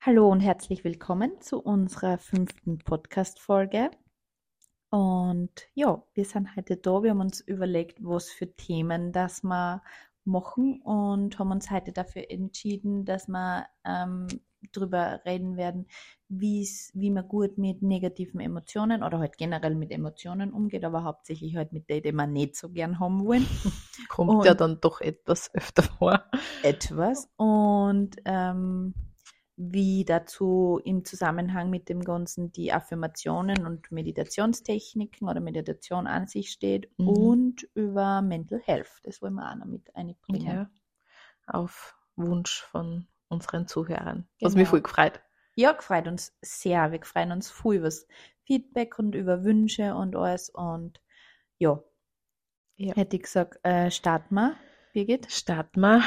Hallo 0.00 0.28
und 0.30 0.40
herzlich 0.40 0.84
willkommen 0.84 1.40
zu 1.40 1.58
unserer 1.60 2.18
fünften 2.18 2.78
Podcast-Folge. 2.78 3.90
Und 4.90 5.50
ja, 5.74 6.02
wir 6.14 6.24
sind 6.24 6.54
heute 6.56 6.76
da. 6.76 7.02
Wir 7.02 7.10
haben 7.10 7.20
uns 7.20 7.40
überlegt, 7.40 7.98
was 8.02 8.30
für 8.30 8.54
Themen 8.54 9.12
das 9.12 9.42
wir 9.42 9.82
machen 10.24 10.80
und 10.82 11.38
haben 11.38 11.50
uns 11.50 11.70
heute 11.70 11.92
dafür 11.92 12.30
entschieden, 12.30 13.04
dass 13.04 13.28
wir 13.28 13.66
ähm, 13.84 14.28
darüber 14.72 15.20
reden 15.24 15.56
werden, 15.56 15.86
wie's, 16.28 16.90
wie 16.94 17.10
man 17.10 17.26
gut 17.28 17.58
mit 17.58 17.82
negativen 17.82 18.40
Emotionen 18.40 19.02
oder 19.02 19.18
halt 19.18 19.36
generell 19.36 19.74
mit 19.74 19.90
Emotionen 19.90 20.52
umgeht, 20.52 20.84
aber 20.84 21.04
hauptsächlich 21.04 21.56
halt 21.56 21.72
mit 21.72 21.88
denen, 21.90 22.02
die 22.02 22.12
man 22.12 22.32
nicht 22.32 22.56
so 22.56 22.70
gern 22.70 23.00
haben 23.00 23.24
wollen. 23.24 23.46
Kommt 24.08 24.30
Und- 24.30 24.44
ja 24.46 24.54
dann 24.54 24.80
doch 24.80 25.00
etwas 25.00 25.52
öfter 25.54 25.82
vor. 25.82 26.24
etwas 26.62 27.28
und 27.36 28.16
ähm, 28.24 28.94
wie 29.60 30.04
dazu 30.04 30.80
im 30.84 31.04
Zusammenhang 31.04 31.68
mit 31.68 31.88
dem 31.88 32.04
Ganzen 32.04 32.52
die 32.52 32.72
Affirmationen 32.72 33.66
und 33.66 33.90
Meditationstechniken 33.90 35.28
oder 35.28 35.40
Meditation 35.40 36.06
an 36.06 36.28
sich 36.28 36.52
steht 36.52 36.88
Mhm. 36.96 37.08
und 37.08 37.62
über 37.74 38.22
Mental 38.22 38.60
Health. 38.60 39.00
Das 39.02 39.20
wollen 39.20 39.34
wir 39.34 39.50
auch 39.50 39.56
noch 39.56 39.66
mit 39.66 39.94
einbringen. 39.96 40.46
Ja. 40.46 40.70
Auf 41.48 41.96
Wunsch 42.14 42.62
von 42.62 43.08
unseren 43.28 43.66
Zuhörern. 43.66 44.28
Was 44.40 44.54
mich 44.54 44.60
Genau. 44.60 44.70
voll 44.70 44.82
gefreut. 44.82 45.20
Ja, 45.56 45.72
gefreut 45.72 46.06
uns 46.06 46.36
sehr. 46.40 46.92
Wir 46.92 47.02
freuen 47.02 47.32
uns 47.32 47.50
viel 47.50 47.74
über 47.74 47.86
das 47.86 48.06
Feedback 48.44 48.96
und 49.00 49.16
über 49.16 49.42
Wünsche 49.42 49.94
und 49.96 50.14
alles. 50.14 50.50
Und 50.50 51.00
ja, 51.58 51.82
Ja. 52.76 52.94
hätte 52.94 53.16
ich 53.16 53.22
gesagt, 53.24 53.58
äh, 53.64 53.90
starten 53.90 54.36
wir, 54.36 54.54
Birgit. 54.92 55.30
Starten 55.32 55.80
wir. 55.80 56.02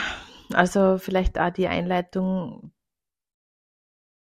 Also 0.53 0.97
vielleicht 0.97 1.37
auch 1.37 1.49
die 1.51 1.67
Einleitung 1.67 2.71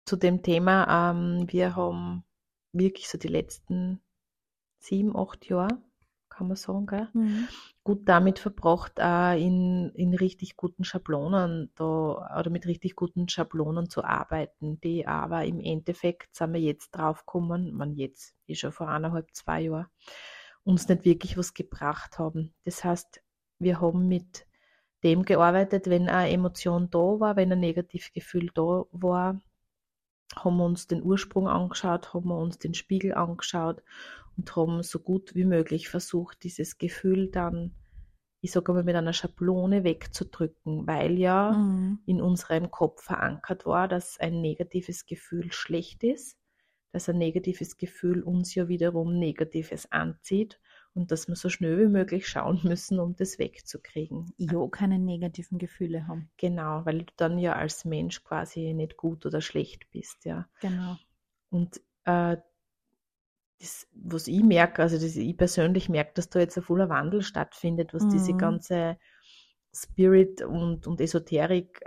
zu 0.10 0.16
dem 0.16 0.42
Thema. 0.42 1.12
Ähm, 1.12 1.46
wir 1.52 1.76
haben 1.76 2.24
wirklich 2.74 3.08
so 3.10 3.20
die 3.20 3.28
letzten 3.28 4.02
sieben, 4.80 5.16
acht 5.16 5.48
Jahre, 5.48 5.78
kann 6.30 6.48
man 6.48 6.58
sagen, 6.58 6.88
gell? 6.88 7.10
gut 7.84 8.10
damit 8.10 8.40
verbracht, 8.40 9.00
auch 9.00 9.34
in, 9.34 9.92
in 9.94 10.16
richtig 10.16 10.56
guten 10.56 10.84
Schablonen 10.84 11.72
da 11.76 12.40
oder 12.40 12.50
mit 12.50 12.66
richtig 12.66 12.96
guten 12.96 13.30
Schablonen 13.30 13.90
zu 13.90 14.04
arbeiten, 14.04 14.80
die 14.82 15.06
aber 15.06 15.46
im 15.46 15.60
Endeffekt 15.60 16.36
sind 16.36 16.54
wir 16.54 16.62
jetzt 16.62 16.90
draufgekommen, 16.92 17.74
man 17.76 17.94
jetzt, 17.94 18.36
eh 18.48 18.56
schon 18.56 18.72
vor 18.72 18.88
eineinhalb, 18.88 19.30
zwei 19.36 19.62
Jahren, 19.62 19.88
uns 20.64 20.88
nicht 20.88 21.06
wirklich 21.06 21.38
was 21.38 21.54
gebracht 21.54 22.18
haben. 22.18 22.56
Das 22.64 22.84
heißt, 22.84 23.22
wir 23.60 23.80
haben 23.80 24.08
mit 24.08 24.48
dem 25.04 25.24
gearbeitet, 25.24 25.88
wenn 25.88 26.10
eine 26.10 26.32
Emotion 26.32 26.90
da 26.90 26.98
war, 26.98 27.36
wenn 27.36 27.52
ein 27.52 27.60
Negativgefühl 27.60 28.50
da 28.56 28.86
war, 28.92 29.40
haben 30.36 30.58
wir 30.58 30.66
uns 30.66 30.88
den 30.88 31.04
Ursprung 31.04 31.48
angeschaut, 31.48 32.14
haben 32.14 32.28
wir 32.30 32.38
uns 32.38 32.60
den 32.60 32.74
Spiegel 32.74 33.14
angeschaut 33.14 33.84
und 34.38 34.56
haben 34.56 34.84
so 34.84 35.00
gut 35.00 35.36
wie 35.36 35.46
möglich 35.46 35.90
versucht, 35.90 36.44
dieses 36.44 36.78
Gefühl 36.78 37.30
dann, 37.30 37.76
ich 38.42 38.52
sage 38.52 38.74
mal, 38.74 38.84
mit 38.84 38.96
einer 38.96 39.14
Schablone 39.14 39.84
wegzudrücken, 39.84 40.88
weil 40.88 41.18
ja 41.20 41.52
Mhm. 41.52 42.00
in 42.06 42.22
unserem 42.22 42.72
Kopf 42.72 43.04
verankert 43.04 43.66
war, 43.66 43.88
dass 43.88 44.20
ein 44.20 44.42
negatives 44.42 45.06
Gefühl 45.06 45.52
schlecht 45.52 46.04
ist, 46.04 46.38
dass 46.92 47.10
ein 47.10 47.18
negatives 47.18 47.78
Gefühl 47.78 48.24
uns 48.24 48.56
ja 48.56 48.68
wiederum 48.68 49.18
Negatives 49.20 49.92
anzieht 49.92 50.60
und 50.94 51.12
dass 51.12 51.28
wir 51.28 51.36
so 51.36 51.50
schnell 51.50 51.80
wie 51.80 51.88
möglich 51.88 52.28
schauen 52.28 52.60
müssen, 52.64 53.00
um 53.00 53.16
das 53.16 53.40
wegzukriegen. 53.40 54.34
Ja, 54.38 54.68
keine 54.68 55.00
negativen 55.00 55.58
Gefühle 55.58 56.08
haben. 56.08 56.30
Genau, 56.38 56.86
weil 56.86 57.04
du 57.04 57.14
dann 57.18 57.38
ja 57.38 57.54
als 57.54 57.86
Mensch 57.86 58.24
quasi 58.24 58.74
nicht 58.74 58.98
gut 58.98 59.26
oder 59.26 59.42
schlecht 59.42 59.90
bist, 59.92 60.26
ja. 60.26 60.48
Genau. 60.60 61.00
Und 61.50 61.82
äh, 62.06 62.38
das, 63.60 63.88
was 63.94 64.28
ich 64.28 64.42
merke, 64.44 64.82
also 64.82 64.98
das, 64.98 65.16
ich 65.16 65.38
persönlich 65.38 65.90
merke, 65.90 66.14
dass 66.16 66.30
da 66.30 66.40
jetzt 66.40 66.58
ein 66.58 66.64
voller 66.64 66.90
Wandel 66.90 67.22
stattfindet, 67.22 67.94
was 67.94 68.08
diese 68.08 68.34
Mhm. 68.34 68.38
ganze 68.38 68.98
Spirit 69.74 70.42
und, 70.42 70.88
und 70.88 71.02
Esoterik 71.02 71.82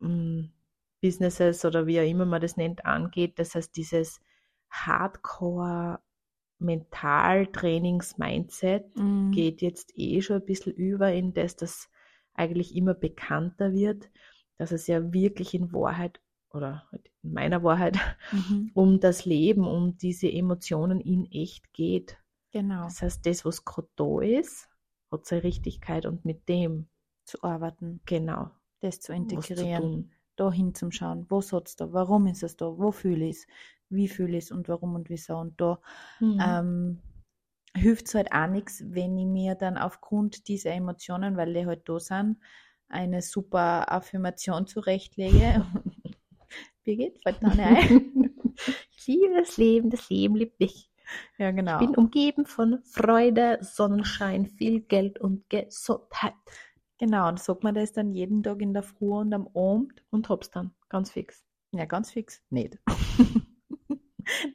ähm, 0.00 0.52
Businesses 1.00 1.64
oder 1.64 1.86
wie 1.86 2.00
auch 2.00 2.04
immer 2.08 2.24
man 2.26 2.40
das 2.40 2.56
nennt, 2.56 2.84
angeht. 2.84 3.38
Das 3.38 3.54
heißt, 3.54 3.74
dieses 3.76 4.20
Hardcore 4.70 6.00
Mentaltrainings-Mindset 6.64 8.96
Mhm. 8.96 9.32
geht 9.32 9.62
jetzt 9.62 9.92
eh 9.96 10.20
schon 10.22 10.36
ein 10.36 10.44
bisschen 10.46 10.72
über 10.74 11.12
in 11.12 11.32
das, 11.34 11.56
das 11.56 11.88
eigentlich 12.34 12.74
immer 12.76 12.94
bekannter 12.94 13.72
wird, 13.72 14.10
dass 14.58 14.72
es 14.72 14.86
ja 14.86 15.12
wirklich 15.12 15.54
in 15.54 15.72
Wahrheit 15.72 16.20
oder 16.50 16.86
halt 16.90 17.10
in 17.22 17.32
meiner 17.32 17.62
Wahrheit 17.62 17.98
Mhm. 18.32 18.32
um 18.74 19.00
das 19.00 19.24
Leben, 19.24 19.66
um 19.66 19.96
diese 19.96 20.30
Emotionen 20.30 21.00
in 21.00 21.26
echt 21.30 21.72
geht. 21.72 22.18
Genau. 22.52 22.84
Das 22.84 23.02
heißt, 23.02 23.26
das, 23.26 23.44
was 23.44 23.64
gerade 23.64 23.88
da 23.96 24.20
ist, 24.20 24.68
hat 25.10 25.26
seine 25.26 25.44
Richtigkeit 25.44 26.06
und 26.06 26.24
mit 26.24 26.48
dem 26.48 26.88
Zu 27.24 27.42
arbeiten, 27.42 28.00
genau 28.04 28.50
das 28.80 29.00
zu 29.00 29.12
integrieren, 29.12 29.82
tun. 29.82 30.10
da 30.36 30.52
hinzuschauen. 30.52 31.26
Was 31.30 31.52
hat's 31.52 31.76
da? 31.76 31.92
Warum 31.92 32.26
ist 32.26 32.42
es 32.42 32.56
da? 32.56 32.66
Wo 32.66 32.92
fühle 32.92 33.26
ich 33.26 33.36
es? 33.36 33.46
Wie 33.92 34.08
fühle 34.08 34.36
ich 34.38 34.44
es 34.44 34.50
und 34.50 34.68
warum 34.68 34.94
und 34.94 35.08
wieso? 35.10 35.36
Und 35.36 35.60
da 35.60 35.80
Mhm. 36.20 36.40
ähm, 36.40 36.98
hilft 37.74 38.06
es 38.08 38.14
halt 38.14 38.32
auch 38.32 38.48
nichts, 38.48 38.82
wenn 38.86 39.16
ich 39.16 39.26
mir 39.26 39.54
dann 39.54 39.78
aufgrund 39.78 40.48
dieser 40.48 40.72
Emotionen, 40.72 41.36
weil 41.36 41.52
die 41.54 41.66
halt 41.66 41.88
da 41.88 41.98
sind, 41.98 42.38
eine 42.88 43.22
super 43.22 43.90
Affirmation 43.90 44.66
zurechtlege. 44.66 45.64
Birgit, 46.84 47.20
fällt 47.22 47.42
eine 47.42 47.64
ein? 47.64 48.34
ich 48.96 49.06
liebe 49.06 49.34
das 49.36 49.56
Leben, 49.56 49.90
das 49.90 50.10
Leben 50.10 50.36
liebt 50.36 50.58
mich. 50.60 50.90
Ja, 51.38 51.50
genau. 51.50 51.80
Ich 51.80 51.86
bin 51.86 51.96
umgeben 51.96 52.46
von 52.46 52.80
Freude, 52.84 53.58
Sonnenschein, 53.60 54.46
viel 54.46 54.80
Geld 54.80 55.18
und 55.18 55.48
Gesundheit. 55.48 56.34
Genau, 56.98 57.28
und 57.28 57.40
sagt 57.40 57.64
man 57.64 57.74
das 57.74 57.92
dann 57.92 58.12
jeden 58.12 58.42
Tag 58.42 58.60
in 58.62 58.72
der 58.72 58.82
Früh 58.82 59.10
und 59.10 59.32
am 59.32 59.48
Abend? 59.54 60.04
Und 60.10 60.28
hab's 60.28 60.50
dann, 60.50 60.72
ganz 60.88 61.10
fix. 61.10 61.44
Ja, 61.72 61.84
ganz 61.84 62.10
fix. 62.12 62.42
Nicht. 62.50 62.78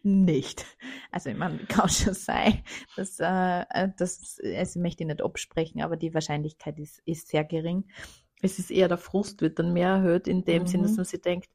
nicht. 0.04 0.66
Also, 1.12 1.30
ich 1.30 1.38
meine, 1.38 1.58
kann 1.68 1.90
schon 1.90 2.14
sein, 2.14 2.64
dass, 2.96 3.20
äh, 3.20 3.90
das, 3.98 4.40
also, 4.44 4.80
ich 4.80 4.82
möchte 4.82 5.04
ich 5.04 5.08
nicht 5.08 5.22
absprechen, 5.22 5.82
aber 5.82 5.98
die 5.98 6.14
Wahrscheinlichkeit 6.14 6.80
ist, 6.80 7.02
ist 7.06 7.28
sehr 7.30 7.44
gering. 7.44 7.86
Es 8.42 8.60
ist 8.60 8.72
eher 8.72 8.88
der 8.88 8.98
Frust, 8.98 9.42
wird 9.42 9.60
dann 9.60 9.74
mehr 9.74 9.90
erhöht, 9.90 10.28
in 10.28 10.46
dem 10.46 10.64
Mhm. 10.64 10.68
Sinn, 10.68 10.84
dass 10.84 10.98
man 10.98 11.06
sich 11.06 11.22
denkt, 11.22 11.50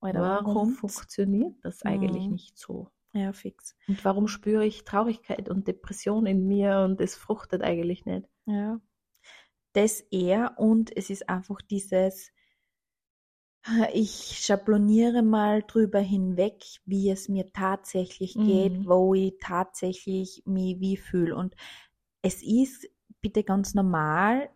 Alter, 0.00 0.20
warum 0.20 0.54
kommt's? 0.54 0.78
funktioniert 0.80 1.54
das 1.62 1.82
eigentlich 1.82 2.28
Mhm. 2.28 2.32
nicht 2.32 2.58
so? 2.58 2.90
Ja, 3.14 3.32
fix. 3.32 3.76
Und 3.86 4.04
warum 4.04 4.28
spüre 4.28 4.66
ich 4.66 4.84
Traurigkeit 4.84 5.48
und 5.48 5.66
Depression 5.66 6.26
in 6.26 6.46
mir 6.46 6.80
und 6.80 7.00
es 7.00 7.16
fruchtet 7.16 7.62
eigentlich 7.62 8.04
nicht? 8.04 8.28
Ja. 8.46 8.80
Das 9.72 10.00
eher 10.00 10.54
und 10.58 10.94
es 10.96 11.10
ist 11.10 11.28
einfach 11.28 11.60
dieses, 11.62 12.32
ich 13.92 14.38
schabloniere 14.40 15.22
mal 15.22 15.62
drüber 15.62 16.00
hinweg, 16.00 16.64
wie 16.84 17.10
es 17.10 17.28
mir 17.28 17.52
tatsächlich 17.52 18.34
geht, 18.34 18.80
Mhm. 18.80 18.86
wo 18.86 19.14
ich 19.14 19.34
tatsächlich 19.40 20.42
mich 20.46 20.80
wie 20.80 20.96
fühle. 20.96 21.36
Und 21.36 21.54
es 22.22 22.42
ist 22.42 22.88
bitte 23.20 23.44
ganz 23.44 23.74
normal. 23.74 24.50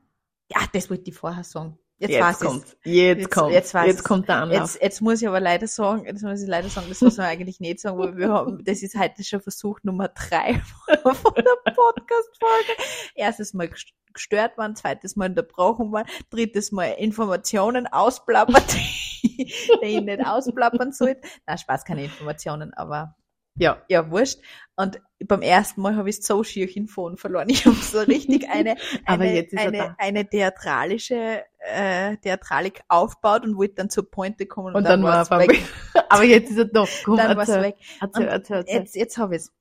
Ja, 0.50 0.60
das 0.72 0.90
wollte 0.90 1.10
ich 1.10 1.16
vorher 1.16 1.44
sagen. 1.44 1.78
Jetzt, 2.10 2.30
ich's. 2.30 2.38
kommt's. 2.40 2.76
Jetzt, 2.84 3.18
Jetzt- 3.20 3.30
kommt. 3.30 3.52
jetzt 3.52 3.72
jetzt 3.74 4.04
kommt 4.04 4.28
der 4.28 4.36
Anlauf. 4.36 4.58
Jetzt, 4.60 4.82
jetzt 4.82 5.00
muss 5.02 5.22
ich 5.22 5.28
aber 5.28 5.40
leider 5.40 5.66
sagen, 5.66 6.04
jetzt 6.06 6.22
muss 6.22 6.42
ich 6.42 6.48
leider 6.48 6.68
sagen, 6.68 6.86
das 6.88 6.98
soll 6.98 7.10
man 7.16 7.26
eigentlich 7.26 7.60
nicht 7.60 7.80
sagen, 7.80 7.98
weil 7.98 8.16
wir 8.16 8.28
haben, 8.30 8.64
das 8.64 8.82
ist 8.82 8.98
heute 8.98 9.22
schon 9.24 9.40
Versuch 9.40 9.78
Nummer 9.82 10.08
drei 10.08 10.60
von 11.02 11.34
der 11.34 11.72
Podcast-Folge. 11.72 12.82
Erstes 13.14 13.54
Mal 13.54 13.66
gest- 13.68 13.92
gestört 14.12 14.58
worden, 14.58 14.76
zweites 14.76 15.16
Mal 15.16 15.30
unterbrochen 15.30 15.90
worden, 15.92 16.06
drittes 16.30 16.70
Mal 16.72 16.86
Informationen 16.98 17.86
ausplappert, 17.86 18.72
die 19.22 19.46
ich 19.82 20.00
nicht 20.02 20.26
ausplappern 20.26 20.92
sollte. 20.92 21.22
Na, 21.46 21.56
Spaß, 21.56 21.84
keine 21.84 22.04
Informationen, 22.04 22.74
aber 22.74 23.16
ja. 23.56 23.82
ja, 23.88 24.10
wurscht. 24.10 24.40
Und 24.76 25.00
beim 25.24 25.42
ersten 25.42 25.82
Mal 25.82 25.96
habe 25.96 26.08
ich 26.10 26.22
so 26.22 26.42
schier 26.42 26.74
in 26.74 26.88
Phone 26.88 27.16
verloren. 27.16 27.48
Ich 27.50 27.66
habe 27.66 27.76
so 27.76 28.00
richtig 28.00 28.48
eine, 28.48 28.76
eine, 29.06 29.46
eine, 29.56 29.94
eine 29.98 30.28
theatralische 30.28 31.44
äh, 31.58 32.16
Theatralik 32.16 32.82
aufgebaut 32.88 33.44
und 33.44 33.56
wollte 33.56 33.74
dann 33.74 33.90
zur 33.90 34.10
Pointe 34.10 34.46
kommen 34.46 34.74
Und 34.74 34.84
dann 34.84 35.02
war 35.02 35.16
war's 35.18 35.30
er 35.30 35.40
weg. 35.40 35.62
Aber 36.08 36.24
jetzt 36.24 36.50
ist 36.50 36.58
er 36.58 36.64
doch. 36.66 36.88
Komm, 37.04 37.16
Dann 37.16 37.36
war 37.36 37.44
es 37.44 37.48
weg. 37.48 37.76
Erzähl, 38.00 38.22
Und 38.22 38.28
erzähl, 38.28 38.56
erzähl. 38.58 38.74
Jetzt, 38.74 38.96
jetzt 38.96 39.18
habe 39.18 39.36
ich 39.36 39.42
es. 39.42 39.52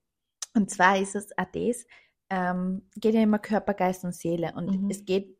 Und 0.53 0.69
zwar 0.69 0.97
ist 0.97 1.15
es 1.15 1.29
auch 1.37 1.45
das, 1.53 1.85
ähm, 2.29 2.83
geht 2.95 3.13
ja 3.13 3.21
immer 3.21 3.39
Körper, 3.39 3.73
Geist 3.73 4.03
und 4.03 4.15
Seele. 4.15 4.53
Und 4.55 4.83
Mhm. 4.83 4.89
es 4.89 5.05
geht 5.05 5.37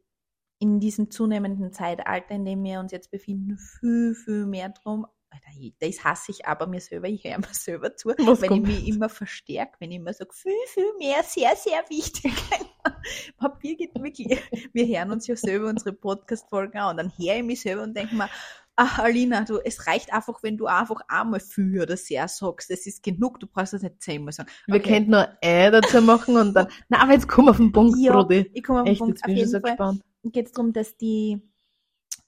in 0.60 0.80
diesem 0.80 1.10
zunehmenden 1.10 1.74
Zeitalter, 1.74 2.36
in 2.36 2.46
dem 2.46 2.64
wir 2.64 2.80
uns 2.80 2.92
jetzt 2.92 3.12
befinden, 3.12 3.58
viel, 3.58 4.14
viel 4.14 4.46
mehr 4.46 4.70
drum. 4.70 5.08
Das 5.80 6.04
hasse 6.04 6.32
ich 6.32 6.46
aber 6.46 6.68
mir 6.68 6.80
selber, 6.82 7.08
ich 7.08 7.24
höre 7.24 7.38
mir 7.38 7.48
selber 7.52 7.96
zu, 7.96 8.10
Was 8.10 8.42
wenn 8.42 8.50
kommt? 8.50 8.68
ich 8.70 8.76
mich 8.76 8.88
immer 8.88 9.10
verstärke, 9.10 9.78
wenn 9.80 9.92
ich 9.92 9.98
immer 9.98 10.14
sage, 10.14 10.32
viel, 10.34 10.52
viel 10.68 10.94
mehr, 10.98 11.24
sehr, 11.24 11.56
sehr 11.56 11.84
wichtig. 11.90 12.34
Papier 13.38 13.76
geht 13.76 13.96
wirklich, 13.96 14.40
wir 14.74 14.86
hören 14.88 15.12
uns 15.12 15.28
ja 15.28 15.36
selber 15.36 15.70
unsere 15.70 15.94
Podcast-Folgen 15.94 16.78
an 16.80 16.92
und 16.92 16.98
dann 16.98 17.12
höre 17.18 17.38
ich 17.38 17.44
mich 17.44 17.62
selber 17.62 17.84
und 17.84 17.96
denke 17.96 18.16
mir, 18.16 18.30
ach 18.76 19.00
Alina, 19.00 19.44
du, 19.44 19.60
es 19.64 19.86
reicht 19.88 20.12
einfach, 20.12 20.42
wenn 20.44 20.58
du 20.58 20.66
einfach 20.66 21.02
einmal 21.08 21.40
viel 21.40 21.82
oder 21.82 21.98
sehr 21.98 22.28
sagst. 22.28 22.70
Das 22.70 22.88
ist 22.88 23.04
genug, 23.04 23.40
du 23.40 23.48
brauchst 23.48 23.74
das 23.74 23.84
nicht 23.84 24.02
zehnmal 24.02 24.32
sagen. 24.34 24.50
Wir 24.68 24.82
könnten 24.82 25.12
nur 25.12 25.28
äh 25.42 25.70
dazu 25.70 26.02
machen 26.02 26.38
und 26.38 26.54
dann, 26.54 26.68
na, 26.90 27.02
aber 27.04 27.14
jetzt 27.14 27.28
komm 27.28 27.48
auf 27.50 27.58
den 27.58 27.72
Punkt, 27.72 27.98
Ja, 28.00 28.14
Brudi. 28.14 28.50
ich 28.54 28.64
komme 28.64 28.82
auf 28.82 28.88
den 28.88 28.98
Punkt. 28.98 29.24
Auf 29.24 29.30
jeden 29.30 29.48
so 29.50 29.60
Fall 29.60 30.00
geht 30.24 30.48
es 30.48 30.52
darum, 30.54 30.74
dass 30.74 30.98
die, 30.98 31.42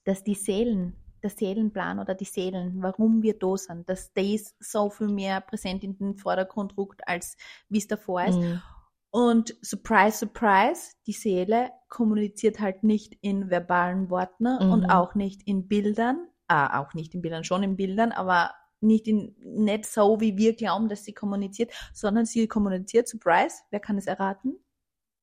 dass 0.04 0.22
die 0.22 0.34
Seelen, 0.34 0.94
der 1.24 1.30
Seelenplan 1.30 1.98
oder 1.98 2.14
die 2.14 2.24
Seelen, 2.26 2.82
warum 2.82 3.22
wir 3.22 3.38
da 3.38 3.56
sind, 3.56 3.88
dass 3.88 4.12
das 4.12 4.54
so 4.60 4.90
viel 4.90 5.08
mehr 5.08 5.40
präsent 5.40 5.82
in 5.82 5.96
den 5.98 6.16
Vordergrund 6.16 6.76
rückt, 6.76 7.08
als 7.08 7.36
wie 7.68 7.78
es 7.78 7.88
davor 7.88 8.24
ist. 8.24 8.38
Mhm. 8.38 8.62
Und 9.10 9.56
surprise, 9.62 10.18
surprise, 10.18 10.92
die 11.06 11.12
Seele 11.12 11.70
kommuniziert 11.88 12.60
halt 12.60 12.82
nicht 12.82 13.16
in 13.20 13.48
verbalen 13.48 14.10
Worten 14.10 14.46
und 14.46 14.84
Mhm. 14.84 14.90
auch 14.90 15.14
nicht 15.14 15.42
in 15.44 15.68
Bildern, 15.68 16.26
ah, 16.48 16.80
auch 16.80 16.94
nicht 16.94 17.14
in 17.14 17.22
Bildern, 17.22 17.44
schon 17.44 17.62
in 17.62 17.76
Bildern, 17.76 18.12
aber 18.12 18.50
nicht 18.80 19.06
in, 19.06 19.36
nicht 19.38 19.86
so, 19.86 20.20
wie 20.20 20.36
wir 20.36 20.54
glauben, 20.54 20.88
dass 20.88 21.04
sie 21.04 21.14
kommuniziert, 21.14 21.72
sondern 21.92 22.26
sie 22.26 22.48
kommuniziert, 22.48 23.08
surprise, 23.08 23.62
wer 23.70 23.80
kann 23.80 23.96
es 23.96 24.06
erraten? 24.06 24.58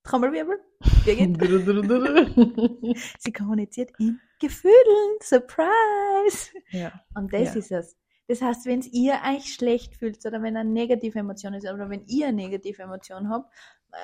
Trommelwirbel? 0.03 0.57
Birgit? 1.05 1.37
Sie 3.19 3.31
kommuniziert 3.33 3.91
in 3.99 4.19
Gefühlen. 4.41 5.17
Surprise! 5.21 6.51
ja. 6.71 6.91
Und 7.15 7.31
das 7.33 7.53
Ja. 7.53 7.59
ist 7.59 7.71
es. 7.71 7.97
Das 8.27 8.41
heißt, 8.41 8.65
wenn 8.65 8.81
ihr 8.81 9.19
euch 9.29 9.53
schlecht 9.53 9.95
fühlt 9.95 10.25
oder 10.25 10.41
wenn 10.41 10.55
eine 10.57 10.69
negative 10.69 11.19
Emotion 11.19 11.53
ist 11.53 11.65
oder 11.65 11.89
wenn 11.89 12.05
ihr 12.07 12.27
eine 12.27 12.37
negative 12.37 12.83
Emotion 12.83 13.29
habt, 13.29 13.51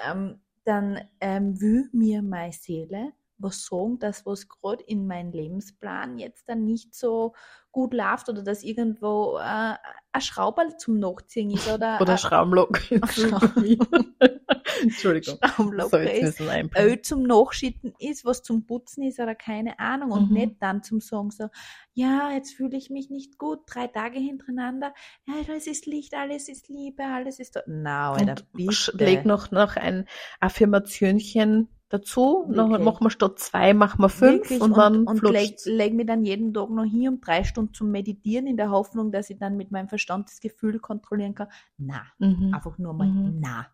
ähm, 0.06 0.42
dann 0.66 1.00
ähm, 1.22 1.60
will 1.62 1.90
mir 1.94 2.22
meine 2.22 2.52
Seele 2.52 3.14
was 3.40 3.66
sagen, 3.66 4.00
dass 4.00 4.26
was 4.26 4.50
gerade 4.50 4.84
in 4.84 5.08
meinem 5.08 5.32
Lebensplan 5.32 6.18
jetzt 6.18 6.50
dann 6.50 6.66
nicht 6.66 6.96
so 6.96 7.34
gut 7.72 7.94
läuft 7.94 8.30
oder 8.30 8.42
dass 8.44 8.64
irgendwo 8.64 9.38
äh, 9.38 9.76
ein 10.12 10.22
Schrauberl 10.22 10.76
zum 10.78 11.00
Nachziehen 11.00 11.52
ist 11.52 11.70
oder, 11.72 12.02
Oder 12.02 12.14
ein 12.14 12.18
Schraublock. 12.18 12.80
Entschuldigung. 14.84 15.38
Schraubenloch 15.44 15.90
So, 15.90 15.98
jetzt 15.98 16.40
ist. 16.40 16.50
Öl 16.78 17.02
zum 17.02 17.24
Nachschütten 17.24 17.94
ist, 18.00 18.26
was 18.26 18.44
zum 18.44 18.66
Putzen 18.66 19.04
ist 19.04 19.20
oder 19.20 19.36
keine 19.36 19.80
Ahnung. 19.80 20.12
Und 20.12 20.30
Mhm. 20.30 20.34
nicht 20.34 20.56
dann 20.60 20.84
zum 20.84 21.00
sagen 21.00 21.32
so, 21.32 21.48
ja, 21.94 22.32
jetzt 22.32 22.54
fühle 22.54 22.78
ich 22.78 22.90
mich 22.90 23.10
nicht 23.10 23.38
gut, 23.38 23.60
drei 23.66 23.88
Tage 23.88 24.20
hintereinander, 24.20 24.94
ja, 25.26 25.34
alles 25.48 25.68
ist 25.68 25.86
Licht, 25.86 26.14
alles 26.14 26.48
ist 26.50 26.70
Liebe, 26.70 27.04
alles 27.04 27.40
ist... 27.40 27.60
Na, 27.68 28.12
Alter, 28.14 28.36
Und 28.54 28.62
sch- 28.72 28.98
leg 29.04 29.26
noch, 29.26 29.52
noch 29.52 29.76
ein 29.78 30.06
Affirmationchen 30.40 31.70
dazu. 31.90 32.46
Noch, 32.50 32.68
machen 32.80 33.06
wir 33.06 33.10
statt 33.10 33.40
zwei, 33.40 33.74
machen 33.74 34.02
wir 34.02 34.10
fünf 34.10 34.50
Wirklich, 34.50 34.62
und 34.62 34.76
dann 34.78 35.06
und 35.06 35.24
leg, 35.24 35.36
flutscht's. 35.38 35.66
leg 35.66 35.94
mir 35.94 36.06
dann 36.06 36.26
jeden 36.26 36.54
Tag 36.54 36.70
noch 36.70 36.84
hier 36.84 37.10
um 37.10 37.22
drei 37.22 37.44
Stunden 37.44 37.74
zum 37.74 37.92
Meditieren 37.92 38.46
in 38.48 38.58
der 38.58 38.70
Hoffnung, 38.72 39.12
dass 39.12 39.30
ich 39.30 39.38
dann 39.38 39.56
mit 39.58 39.72
meinem 39.72 39.88
Verstand 39.88 40.28
das 40.30 40.40
Gefühl 40.42 40.80
kontrollieren 40.80 41.34
kann. 41.36 41.48
Na, 41.78 42.02
Mhm. 42.20 42.54
einfach 42.54 42.78
nur 42.78 42.94
mal 42.94 43.08
Mhm. 43.08 43.38
na. 43.40 43.68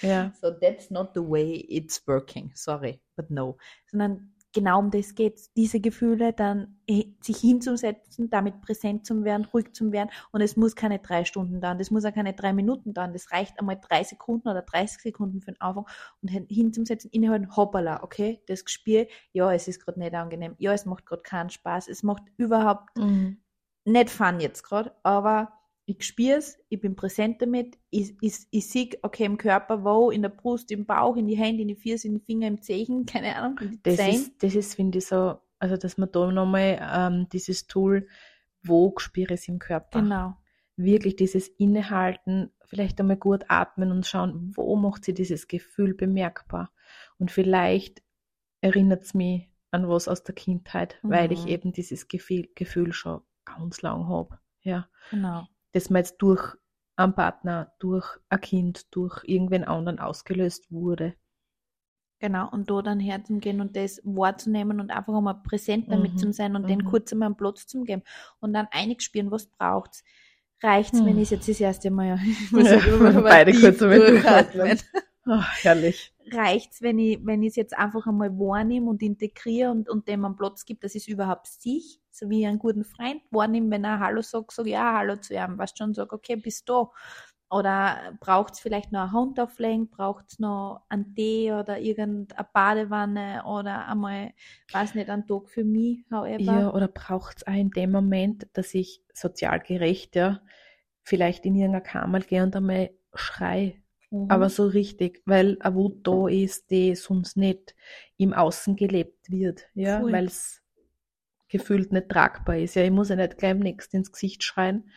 So. 0.00 0.06
Ja. 0.06 0.32
So 0.40 0.50
that's 0.50 0.90
not 0.90 1.10
the 1.14 1.20
way 1.20 1.64
it's 1.68 2.06
working. 2.06 2.50
Sorry, 2.54 3.00
but 3.16 3.30
no. 3.30 3.56
Sondern 3.86 4.34
genau 4.54 4.78
um 4.78 4.90
das 4.90 5.14
geht's. 5.14 5.52
Diese 5.52 5.78
Gefühle 5.78 6.32
dann 6.32 6.78
sich 7.20 7.36
hinzusetzen, 7.36 8.30
damit 8.30 8.62
präsent 8.62 9.06
zu 9.06 9.22
werden, 9.24 9.44
ruhig 9.44 9.72
zu 9.74 9.92
werden. 9.92 10.08
Und 10.32 10.40
es 10.40 10.56
muss 10.56 10.74
keine 10.74 10.98
drei 11.00 11.24
Stunden 11.24 11.60
dauern, 11.60 11.78
das 11.78 11.90
muss 11.90 12.04
auch 12.04 12.14
keine 12.14 12.32
drei 12.32 12.52
Minuten 12.52 12.94
dauern. 12.94 13.12
Das 13.12 13.30
reicht 13.30 13.58
einmal 13.58 13.78
drei 13.80 14.02
Sekunden 14.04 14.48
oder 14.48 14.62
30 14.62 15.00
Sekunden 15.02 15.40
für 15.42 15.52
den 15.52 15.60
Anfang 15.60 15.86
und 16.22 16.28
hin- 16.28 16.46
hinzusetzen, 16.48 17.10
innehalten, 17.10 17.54
hoppala, 17.56 18.02
okay, 18.02 18.42
das 18.46 18.64
Gespür, 18.64 19.06
ja, 19.32 19.52
es 19.52 19.68
ist 19.68 19.84
gerade 19.84 19.98
nicht 20.00 20.14
angenehm, 20.14 20.54
ja, 20.58 20.72
es 20.72 20.86
macht 20.86 21.04
gerade 21.06 21.22
keinen 21.22 21.50
Spaß, 21.50 21.88
es 21.88 22.02
macht 22.02 22.22
überhaupt 22.38 22.96
Mhm. 22.96 23.42
nicht 23.84 24.08
fun 24.10 24.40
jetzt 24.40 24.62
gerade, 24.62 24.92
aber 25.02 25.52
ich 25.90 26.04
spüre 26.04 26.36
es, 26.36 26.58
ich 26.68 26.80
bin 26.80 26.94
präsent 26.96 27.40
damit, 27.40 27.78
ich, 27.88 28.14
ich, 28.20 28.34
ich 28.50 28.68
sehe, 28.68 28.90
okay, 29.02 29.24
im 29.24 29.38
Körper, 29.38 29.82
wo, 29.84 30.10
in 30.10 30.20
der 30.20 30.28
Brust, 30.28 30.70
im 30.70 30.84
Bauch, 30.84 31.16
in 31.16 31.26
die 31.26 31.36
Hände, 31.36 31.62
in 31.62 31.68
die 31.68 31.76
Füße, 31.76 32.06
in 32.08 32.14
die 32.16 32.20
Finger, 32.24 32.46
im 32.46 32.60
Zehen, 32.60 33.06
keine 33.06 33.34
Ahnung, 33.36 33.58
Das 33.82 33.96
Zehen. 33.96 34.14
ist, 34.14 34.42
das 34.42 34.54
ist, 34.54 34.74
finde 34.74 34.98
ich, 34.98 35.06
so, 35.06 35.38
also 35.58 35.78
dass 35.78 35.96
man 35.96 36.12
da 36.12 36.30
nochmal 36.30 36.78
ähm, 36.92 37.26
dieses 37.32 37.66
Tool, 37.66 38.06
wo 38.62 38.92
spüre 38.98 39.34
ich 39.34 39.40
es 39.40 39.48
im 39.48 39.58
Körper. 39.58 40.02
Genau. 40.02 40.34
Wirklich 40.76 41.16
dieses 41.16 41.48
Innehalten, 41.48 42.50
vielleicht 42.66 43.00
einmal 43.00 43.16
gut 43.16 43.46
atmen 43.48 43.90
und 43.90 44.06
schauen, 44.06 44.52
wo 44.54 44.76
macht 44.76 45.04
sie 45.06 45.14
dieses 45.14 45.48
Gefühl 45.48 45.94
bemerkbar. 45.94 46.70
Und 47.18 47.30
vielleicht 47.30 48.02
erinnert 48.60 49.04
es 49.04 49.14
mich 49.14 49.48
an 49.70 49.88
was 49.88 50.06
aus 50.06 50.22
der 50.22 50.34
Kindheit, 50.34 50.98
weil 51.02 51.32
ich 51.32 51.44
Mhm. 51.44 51.48
eben 51.48 51.72
dieses 51.72 52.08
Gefühl, 52.08 52.48
Gefühl 52.54 52.92
schon 52.92 53.22
ganz 53.46 53.80
lang 53.82 54.06
habe. 54.08 54.38
Ja. 54.62 54.88
Genau. 55.10 55.46
Dass 55.72 55.90
man 55.90 56.00
jetzt 56.00 56.18
durch 56.18 56.56
einen 56.96 57.14
Partner, 57.14 57.72
durch 57.78 58.06
ein 58.28 58.40
Kind, 58.40 58.94
durch 58.94 59.22
irgendwen 59.24 59.64
anderen 59.64 59.98
ausgelöst 60.00 60.70
wurde. 60.70 61.14
Genau. 62.20 62.50
Und 62.50 62.68
da 62.70 62.82
dann 62.82 62.98
herzugehen 63.00 63.60
und 63.60 63.76
das 63.76 64.00
wahrzunehmen 64.04 64.80
und 64.80 64.90
einfach 64.90 65.14
einmal 65.14 65.40
präsent 65.42 65.92
damit 65.92 66.14
Mhm. 66.14 66.16
zu 66.16 66.32
sein 66.32 66.56
und 66.56 66.68
den 66.68 66.80
Mhm. 66.80 66.84
kurz 66.84 67.12
einmal 67.12 67.26
einen 67.26 67.36
Platz 67.36 67.66
zu 67.66 67.84
geben. 67.84 68.02
Und 68.40 68.52
dann 68.54 68.66
einig 68.72 69.02
spüren, 69.02 69.30
was 69.30 69.46
braucht's. 69.46 70.02
Reicht's, 70.60 71.04
wenn 71.04 71.12
Hm. 71.12 71.18
ich 71.18 71.24
es 71.24 71.30
jetzt 71.30 71.48
das 71.48 71.60
erste 71.60 71.90
Mal, 71.92 72.18
ich 72.52 73.20
Ja, 73.20 73.20
beide 73.20 73.52
tief 73.52 73.60
kurz 73.60 73.80
einmal 73.82 74.00
durchatmen. 74.00 74.78
Oh, 75.26 75.42
herrlich. 75.62 76.12
reicht's, 76.32 76.82
wenn 76.82 76.98
ich, 76.98 77.24
wenn 77.24 77.42
ich 77.42 77.50
es 77.50 77.56
jetzt 77.56 77.76
einfach 77.78 78.06
einmal 78.06 78.30
wahrnehme 78.38 78.88
und 78.90 79.02
integriere 79.02 79.70
und, 79.70 79.88
und 79.88 80.08
dem 80.08 80.24
einen 80.24 80.36
Platz 80.36 80.64
gibt, 80.64 80.84
dass 80.84 80.94
ich 80.94 81.02
es 81.02 81.08
überhaupt 81.08 81.46
sich, 81.46 82.00
wie 82.22 82.46
einen 82.46 82.58
guten 82.58 82.84
Freund 82.84 83.22
wahrnehme, 83.30 83.70
wenn 83.70 83.84
er 83.84 84.00
Hallo 84.00 84.22
sagt, 84.22 84.52
sage 84.52 84.70
ja 84.70 84.94
Hallo 84.96 85.16
zu 85.16 85.34
ihm, 85.34 85.58
weißt 85.58 85.78
schon, 85.78 85.94
sag, 85.94 86.12
okay, 86.12 86.36
bist 86.36 86.68
du. 86.68 86.88
Oder 87.50 88.12
braucht's 88.20 88.60
vielleicht 88.60 88.92
noch 88.92 89.00
eine 89.02 89.12
Hand 89.12 89.40
auflegen, 89.40 89.88
braucht's 89.88 90.38
noch 90.38 90.82
einen 90.90 91.14
Tee 91.14 91.50
oder 91.52 91.78
irgendeine 91.78 92.46
Badewanne 92.52 93.42
oder 93.46 93.88
einmal, 93.88 94.32
weiß 94.70 94.94
nicht, 94.94 95.08
einen 95.08 95.26
Tag 95.26 95.48
für 95.48 95.64
mich, 95.64 96.04
however. 96.10 96.42
Ja, 96.42 96.72
oder 96.74 96.88
braucht 96.88 97.38
es 97.38 97.46
auch 97.46 97.52
in 97.54 97.70
dem 97.70 97.90
Moment, 97.90 98.48
dass 98.52 98.74
ich 98.74 99.02
sozial 99.14 99.60
gerecht, 99.60 100.14
ja, 100.14 100.42
vielleicht 101.02 101.46
in 101.46 101.54
irgendeine 101.56 101.82
Kammer 101.82 102.20
gehe 102.20 102.42
und 102.42 102.54
einmal 102.54 102.90
schrei, 103.14 103.80
Mhm. 104.10 104.28
aber 104.28 104.50
so 104.50 104.66
richtig, 104.66 105.22
weil 105.24 105.56
eine 105.60 105.74
Wut 105.74 106.06
da 106.06 106.28
ist, 106.28 106.70
die 106.70 106.94
sonst 106.94 107.36
nicht 107.36 107.74
im 108.18 108.34
Außen 108.34 108.76
gelebt 108.76 109.30
wird, 109.30 109.66
ja, 109.74 110.02
weil 110.10 110.26
es 110.26 110.62
gefühlt 111.48 111.92
nicht 111.92 112.08
tragbar 112.08 112.58
ist. 112.58 112.74
Ja, 112.74 112.82
ich 112.84 112.90
muss 112.90 113.08
ja 113.08 113.16
nicht 113.16 113.38
gleich 113.38 113.54
nächsten 113.54 113.96
ins 113.98 114.12
Gesicht 114.12 114.42
schreien, 114.44 114.90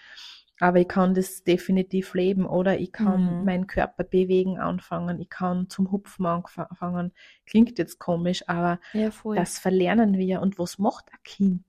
aber 0.60 0.80
ich 0.80 0.88
kann 0.88 1.14
das 1.16 1.44
definitiv 1.44 2.14
leben 2.14 2.46
oder 2.46 2.80
ich 2.80 2.92
kann 2.92 3.40
Mhm. 3.40 3.46
meinen 3.46 3.68
Körper 3.68 4.04
bewegen 4.04 4.60
anfangen, 4.60 5.20
ich 5.20 5.30
kann 5.30 5.70
zum 5.70 5.92
Hupfen 5.92 6.26
anfangen. 6.26 7.14
Klingt 7.46 7.80
jetzt 7.80 8.00
komisch, 8.00 8.48
aber 8.48 8.80
ja, 8.94 9.12
das 9.36 9.58
verlernen 9.60 10.18
wir. 10.18 10.42
Und 10.42 10.60
was 10.60 10.78
macht 10.78 11.12
ein 11.12 11.20
Kind? 11.24 11.64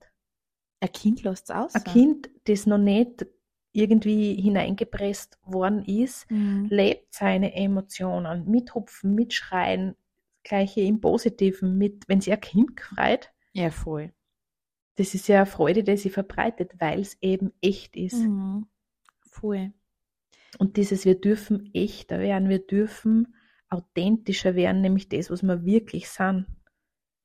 ein 0.81 0.91
Kind 0.91 1.23
lässt 1.23 1.49
es 1.49 1.55
aus. 1.55 1.75
Ein 1.75 1.83
Kind, 1.85 2.29
das 2.45 2.65
noch 2.65 2.77
nicht 2.77 3.25
irgendwie 3.71 4.35
hineingepresst 4.35 5.39
worden 5.45 5.83
ist, 5.85 6.29
Mhm. 6.29 6.67
lebt 6.69 7.13
seine 7.13 7.55
Emotionen 7.55 8.45
mit 8.49 8.75
Hupfen, 8.75 9.15
mit 9.15 9.33
Schreien, 9.33 9.95
gleiche 10.43 10.81
im 10.81 10.99
Positiven, 11.01 11.77
mit, 11.77 12.07
wenn 12.07 12.21
sich 12.21 12.33
ein 12.33 12.41
Kind 12.41 12.79
freut, 12.81 13.31
Ja, 13.53 13.71
voll. 13.71 14.11
Das 14.95 15.13
ist 15.15 15.27
ja 15.27 15.37
eine 15.37 15.45
Freude, 15.45 15.83
die 15.83 15.97
sie 15.97 16.09
verbreitet, 16.09 16.73
weil 16.79 16.99
es 16.99 17.17
eben 17.21 17.51
echt 17.61 17.95
ist. 17.95 18.15
Mhm. 18.15 18.67
Voll. 19.21 19.73
Und 20.59 20.77
dieses, 20.77 21.05
wir 21.05 21.19
dürfen 21.19 21.71
echter 21.73 22.19
werden, 22.19 22.49
wir 22.49 22.59
dürfen 22.65 23.35
authentischer 23.69 24.55
werden, 24.55 24.81
nämlich 24.81 25.09
das, 25.09 25.31
was 25.31 25.41
wir 25.41 25.65
wirklich 25.65 26.09
sind, 26.09 26.45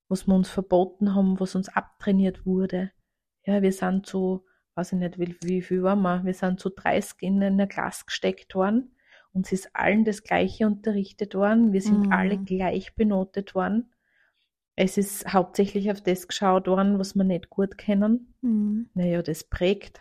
was 0.08 0.26
wir 0.26 0.34
uns 0.34 0.48
verboten 0.48 1.14
haben, 1.14 1.38
was 1.38 1.54
uns 1.54 1.68
abtrainiert 1.68 2.46
wurde. 2.46 2.90
Ja, 3.44 3.60
wir 3.60 3.72
sind 3.72 4.06
so, 4.06 4.46
weiß 4.74 4.92
ich 4.92 4.98
nicht, 4.98 5.18
wie, 5.18 5.36
wie 5.42 5.60
viel 5.62 5.82
waren 5.82 6.00
wir, 6.00 6.24
wir 6.24 6.32
sind 6.34 6.60
so 6.60 6.70
30 6.74 7.16
in 7.20 7.42
eine 7.42 7.68
Klasse 7.68 8.06
gesteckt 8.06 8.54
worden, 8.54 8.94
uns 9.32 9.52
ist 9.52 9.76
allen 9.76 10.06
das 10.06 10.22
Gleiche 10.22 10.66
unterrichtet 10.66 11.34
worden, 11.34 11.72
wir 11.74 11.82
sind 11.82 12.06
Mhm. 12.06 12.12
alle 12.12 12.38
gleich 12.38 12.94
benotet 12.94 13.54
worden. 13.54 13.92
Es 14.80 14.96
ist 14.96 15.32
hauptsächlich 15.32 15.90
auf 15.90 16.00
das 16.00 16.28
geschaut 16.28 16.68
worden, 16.68 17.00
was 17.00 17.16
wir 17.16 17.24
nicht 17.24 17.50
gut 17.50 17.76
kennen. 17.78 18.32
Mhm. 18.42 18.88
Naja, 18.94 19.22
das 19.22 19.42
prägt 19.42 20.00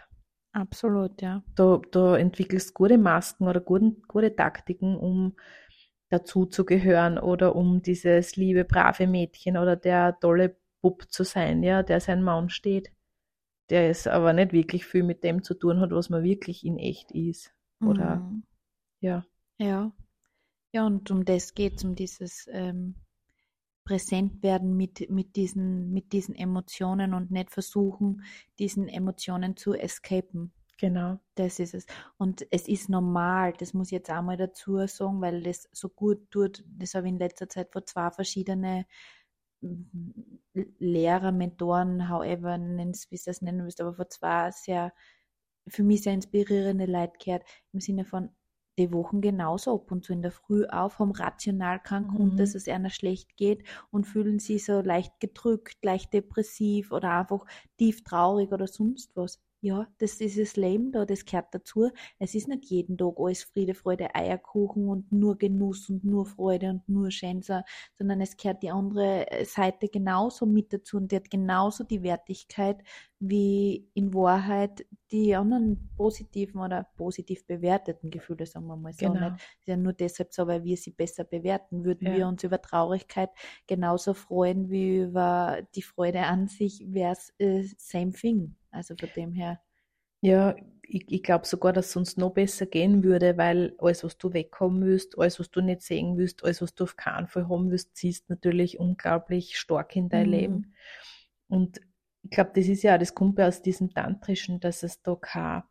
Absolut, 0.52 1.20
ja. 1.20 1.44
da, 1.56 1.82
da 1.92 2.16
entwickelst 2.16 2.76
gute 2.76 3.00
Masken 3.00 3.48
oder 3.48 3.60
guten, 3.60 4.04
gute 4.08 4.36
Taktiken, 4.36 4.96
um 4.96 5.36
dazu 6.10 6.46
zu 6.46 6.64
gehören 6.64 7.18
oder 7.18 7.56
um 7.56 7.82
dieses 7.82 8.36
liebe, 8.36 8.66
brave 8.66 9.08
Mädchen 9.08 9.58
oder 9.58 9.76
der 9.76 10.20
tolle 10.20 10.56
Bub 10.84 11.12
zu 11.12 11.24
sein, 11.24 11.64
ja, 11.64 11.82
der 11.82 12.00
sein 12.00 12.22
Mann 12.22 12.50
steht. 12.50 12.92
Der 13.72 13.90
es 13.90 14.06
aber 14.06 14.32
nicht 14.32 14.54
wirklich 14.54 14.86
viel 14.86 15.02
mit 15.02 15.24
dem 15.24 15.42
zu 15.42 15.56
tun 15.56 15.80
hat, 15.80 15.90
was 15.90 16.12
man 16.12 16.24
wirklich 16.24 16.64
in 16.64 16.78
echt 16.78 17.12
ist. 17.12 17.52
Oder, 17.82 18.18
Mhm. 18.18 18.44
ja. 19.02 19.26
Ja. 19.58 19.92
Ja, 20.72 20.86
und 20.86 21.10
um 21.10 21.26
das 21.26 21.56
geht 21.56 21.84
um 21.84 21.96
dieses 21.96 22.48
ähm, 22.52 22.94
präsent 23.88 24.44
werden 24.44 24.76
mit, 24.76 25.10
mit, 25.10 25.38
diesen, 25.38 25.94
mit 25.94 26.12
diesen 26.12 26.36
Emotionen 26.36 27.14
und 27.14 27.32
nicht 27.32 27.52
versuchen, 27.52 28.22
diesen 28.60 28.90
Emotionen 28.90 29.56
zu 29.56 29.74
escapen. 29.74 30.52
Genau. 30.78 31.20
Das 31.36 31.60
ist 31.60 31.74
es. 31.74 31.86
Und 32.18 32.46
es 32.52 32.68
ist 32.68 32.90
normal, 32.90 33.54
das 33.58 33.74
muss 33.74 33.88
ich 33.88 33.94
jetzt 33.94 34.12
auch 34.12 34.22
mal 34.22 34.36
dazu 34.36 34.86
sagen, 34.88 35.22
weil 35.22 35.42
das 35.42 35.70
so 35.72 35.88
gut 35.88 36.30
tut. 36.30 36.66
Das 36.68 36.96
habe 36.96 37.08
ich 37.08 37.14
in 37.14 37.20
letzter 37.20 37.48
Zeit 37.48 37.72
vor 37.72 37.86
zwei 37.86 38.12
verschiedene 38.12 38.86
Lehrer, 40.80 41.32
Mentoren, 41.32 42.10
however, 42.10 42.60
wie 42.60 43.16
es 43.16 43.24
das 43.24 43.42
nennen 43.42 43.64
willst, 43.64 43.80
aber 43.80 43.94
vor 43.94 44.10
zwei 44.10 44.52
sehr, 44.52 44.94
für 45.68 45.84
mich 45.84 46.04
sehr 46.04 46.14
inspirierende 46.14 46.86
Leute 46.86 47.14
gehört, 47.24 47.44
im 47.72 47.80
Sinne 47.80 48.04
von, 48.04 48.30
die 48.78 48.92
Wochen 48.92 49.22
genauso 49.22 49.76
ab 49.76 49.92
und 49.92 50.06
zu 50.06 50.14
in 50.14 50.22
der 50.22 50.32
Früh 50.32 50.66
auf, 50.66 51.00
haben 51.00 51.12
rational 51.12 51.80
keinen 51.80 52.08
Grund, 52.08 52.34
mhm. 52.34 52.38
dass 52.38 52.56
es 52.56 52.68
einer 52.68 52.90
schlecht 52.90 53.38
geht 53.38 53.64
und 53.92 54.06
fühlen 54.06 54.40
sich 54.40 54.66
so 54.66 54.82
leicht 54.82 55.20
gedrückt, 55.20 55.78
leicht 55.84 56.14
depressiv 56.14 56.92
oder 56.92 57.12
einfach 57.12 57.46
tief 57.78 58.04
traurig 58.04 58.52
oder 58.52 58.68
sonst 58.68 59.16
was 59.16 59.42
ja, 59.62 59.88
das 59.98 60.22
ist 60.22 60.38
das 60.38 60.56
Leben 60.56 60.92
da, 60.92 61.06
das 61.06 61.26
gehört 61.26 61.48
dazu. 61.52 61.90
Es 62.20 62.36
ist 62.36 62.48
nicht 62.48 62.66
jeden 62.66 62.98
Tag 62.98 63.16
alles 63.18 63.44
Friede, 63.44 63.74
Freude, 63.74 64.14
Eierkuchen 64.14 64.88
und 64.88 65.12
nur 65.12 65.38
Genuss 65.38 65.90
und 65.90 66.04
nur 66.04 66.26
Freude 66.26 66.70
und 66.70 66.90
nur 66.90 67.10
Schänzer, 67.10 67.64
sondern 67.94 68.22
es 68.22 68.38
gehört 68.38 68.62
die 68.62 68.70
andere 68.70 69.26
Seite 69.46 69.90
genauso 69.90 70.46
mit 70.46 70.74
dazu 70.74 70.98
und 70.98 71.12
die 71.12 71.16
hat 71.16 71.32
genauso 71.32 71.84
die 71.84 72.04
Wertigkeit 72.04 72.84
wie 73.20 73.90
in 73.96 74.14
Wahrheit 74.14 74.86
die 75.12 75.36
anderen 75.36 75.90
positiven 75.98 76.62
oder 76.62 76.88
positiv 76.96 77.46
bewerteten 77.48 78.12
Gefühle, 78.12 78.46
sagen 78.46 78.68
wir 78.68 78.76
mal 78.76 78.94
so. 78.94 79.12
Genau. 79.12 79.32
Nicht. 79.32 79.42
ist 79.60 79.68
ja 79.68 79.78
nur 79.78 79.94
deshalb 79.94 80.34
so, 80.34 80.46
weil 80.46 80.64
wir 80.64 80.78
sie 80.78 80.92
besser 80.92 81.24
bewerten. 81.24 81.84
Würden 81.84 82.08
ja. 82.08 82.16
wir 82.16 82.28
uns 82.28 82.44
über 82.44 82.62
Traurigkeit 82.62 83.32
genauso 83.66 84.14
freuen 84.14 84.70
wie 84.70 84.98
über 84.98 85.64
die 85.76 85.82
Freude 85.82 86.22
an 86.24 86.48
sich, 86.48 86.84
wäre 86.88 87.14
es 87.14 87.34
äh, 87.40 87.64
same 87.78 88.12
thing. 88.12 88.56
Also 88.72 88.96
von 88.96 89.10
dem 89.16 89.34
her. 89.34 89.62
Ja, 90.22 90.56
ich, 90.82 91.06
ich 91.12 91.24
glaube 91.24 91.46
sogar, 91.46 91.74
dass 91.74 91.90
es 91.90 91.96
uns 91.96 92.18
noch 92.18 92.32
besser 92.32 92.66
gehen 92.66 93.04
würde, 93.04 93.38
weil 93.38 93.76
alles, 93.78 94.04
was 94.04 94.18
du 94.18 94.34
weghaben 94.34 94.84
willst, 94.84 95.18
alles, 95.18 95.40
was 95.40 95.52
du 95.52 95.62
nicht 95.62 95.82
sehen 95.82 96.18
willst, 96.18 96.44
alles, 96.44 96.62
was 96.62 96.74
du 96.74 96.86
auf 96.86 96.96
keinen 96.96 97.28
Fall 97.28 97.50
haben 97.50 97.70
willst, 97.70 97.96
ziehst 97.96 98.30
natürlich 98.30 98.80
unglaublich 98.80 99.58
stark 99.58 99.96
in 99.96 100.10
dein 100.10 100.28
mhm. 100.28 100.32
Leben. 100.32 100.74
Und 101.48 101.82
ich 102.24 102.32
glaube, 102.32 102.52
das 102.56 102.68
ist 102.68 102.84
ja, 102.84 102.98
das 102.98 103.14
kommt 103.14 103.38
ja 103.40 103.48
aus 103.48 103.62
diesem 103.62 103.94
Tantrischen, 103.94 104.60
dass 104.60 104.84
es 104.84 105.02
da 105.02 105.16
keine 105.16 105.64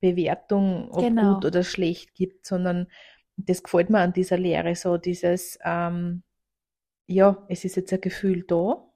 Bewertung, 0.00 0.90
ob 0.90 1.02
genau. 1.02 1.34
gut 1.34 1.46
oder 1.46 1.62
schlecht 1.62 2.14
gibt, 2.14 2.46
sondern 2.46 2.88
das 3.36 3.62
gefällt 3.62 3.90
mir 3.90 4.00
an 4.00 4.12
dieser 4.12 4.38
Lehre 4.38 4.74
so, 4.74 4.96
dieses, 4.96 5.58
ähm, 5.64 6.22
ja, 7.06 7.44
es 7.48 7.64
ist 7.64 7.76
jetzt 7.76 7.92
ein 7.92 8.00
Gefühl 8.00 8.44
da. 8.44 8.86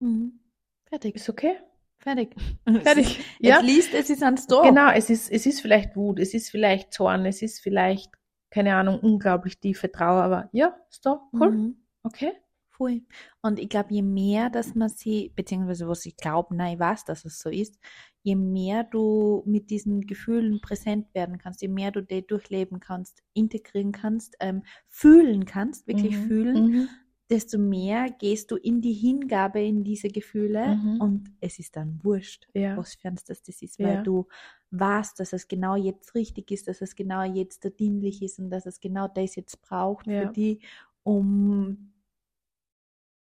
Mhm. 0.00 0.40
Fertig. 0.88 1.16
Ist 1.16 1.28
okay. 1.28 1.56
Fertig. 2.06 2.36
Fertig. 2.84 3.18
ja. 3.40 3.58
At 3.58 3.64
least 3.64 3.92
es 3.92 4.10
ist 4.10 4.22
ans 4.22 4.46
Tor. 4.46 4.62
Genau, 4.62 4.92
es 4.92 5.10
ist, 5.10 5.28
es 5.28 5.44
ist 5.44 5.60
vielleicht 5.60 5.96
Wut, 5.96 6.20
es 6.20 6.34
ist 6.34 6.50
vielleicht 6.50 6.92
Zorn, 6.92 7.26
es 7.26 7.42
ist 7.42 7.58
vielleicht, 7.58 8.12
keine 8.48 8.76
Ahnung, 8.76 9.00
unglaublich 9.00 9.58
tiefe 9.58 9.90
Trauer, 9.90 10.22
aber 10.22 10.48
ja, 10.52 10.76
ist 10.88 11.04
da, 11.04 11.20
cool. 11.32 11.50
Mhm. 11.50 11.76
Okay. 12.04 12.32
Voll. 12.68 13.02
Und 13.42 13.58
ich 13.58 13.68
glaube, 13.68 13.92
je 13.92 14.02
mehr, 14.02 14.50
dass 14.50 14.76
man 14.76 14.88
sie, 14.88 15.32
beziehungsweise 15.34 15.88
was 15.88 16.06
ich 16.06 16.16
glaube, 16.16 16.54
nein, 16.54 16.74
ich 16.74 16.78
weiß, 16.78 17.06
dass 17.06 17.24
es 17.24 17.40
so 17.40 17.50
ist, 17.50 17.76
je 18.22 18.36
mehr 18.36 18.84
du 18.84 19.42
mit 19.44 19.70
diesen 19.70 20.02
Gefühlen 20.02 20.60
präsent 20.60 21.12
werden 21.12 21.38
kannst, 21.38 21.60
je 21.60 21.68
mehr 21.68 21.90
du 21.90 22.02
die 22.02 22.24
durchleben 22.24 22.78
kannst, 22.78 23.24
integrieren 23.32 23.90
kannst, 23.90 24.36
ähm, 24.38 24.62
fühlen 24.88 25.44
kannst, 25.44 25.88
wirklich 25.88 26.16
mhm. 26.16 26.26
fühlen, 26.28 26.66
mhm 26.66 26.88
desto 27.30 27.58
mehr 27.58 28.10
gehst 28.10 28.50
du 28.50 28.56
in 28.56 28.80
die 28.80 28.92
Hingabe 28.92 29.60
in 29.60 29.82
diese 29.82 30.08
Gefühle 30.08 30.76
mhm. 30.76 31.00
und 31.00 31.24
es 31.40 31.58
ist 31.58 31.76
dann 31.76 31.98
wurscht, 32.02 32.46
ja. 32.54 32.76
was 32.76 32.94
für 32.94 33.10
das 33.10 33.24
das 33.24 33.62
ist, 33.62 33.78
weil 33.80 33.94
ja. 33.94 34.02
du 34.02 34.26
weißt, 34.70 35.18
dass 35.18 35.32
es 35.32 35.48
genau 35.48 35.76
jetzt 35.76 36.14
richtig 36.14 36.50
ist, 36.50 36.68
dass 36.68 36.80
es 36.82 36.94
genau 36.94 37.22
jetzt 37.22 37.68
dienlich 37.78 38.22
ist 38.22 38.38
und 38.38 38.50
dass 38.50 38.66
es 38.66 38.80
genau 38.80 39.08
das 39.08 39.36
jetzt 39.36 39.60
braucht 39.62 40.06
ja. 40.06 40.22
für 40.22 40.32
die, 40.32 40.60
um 41.02 41.92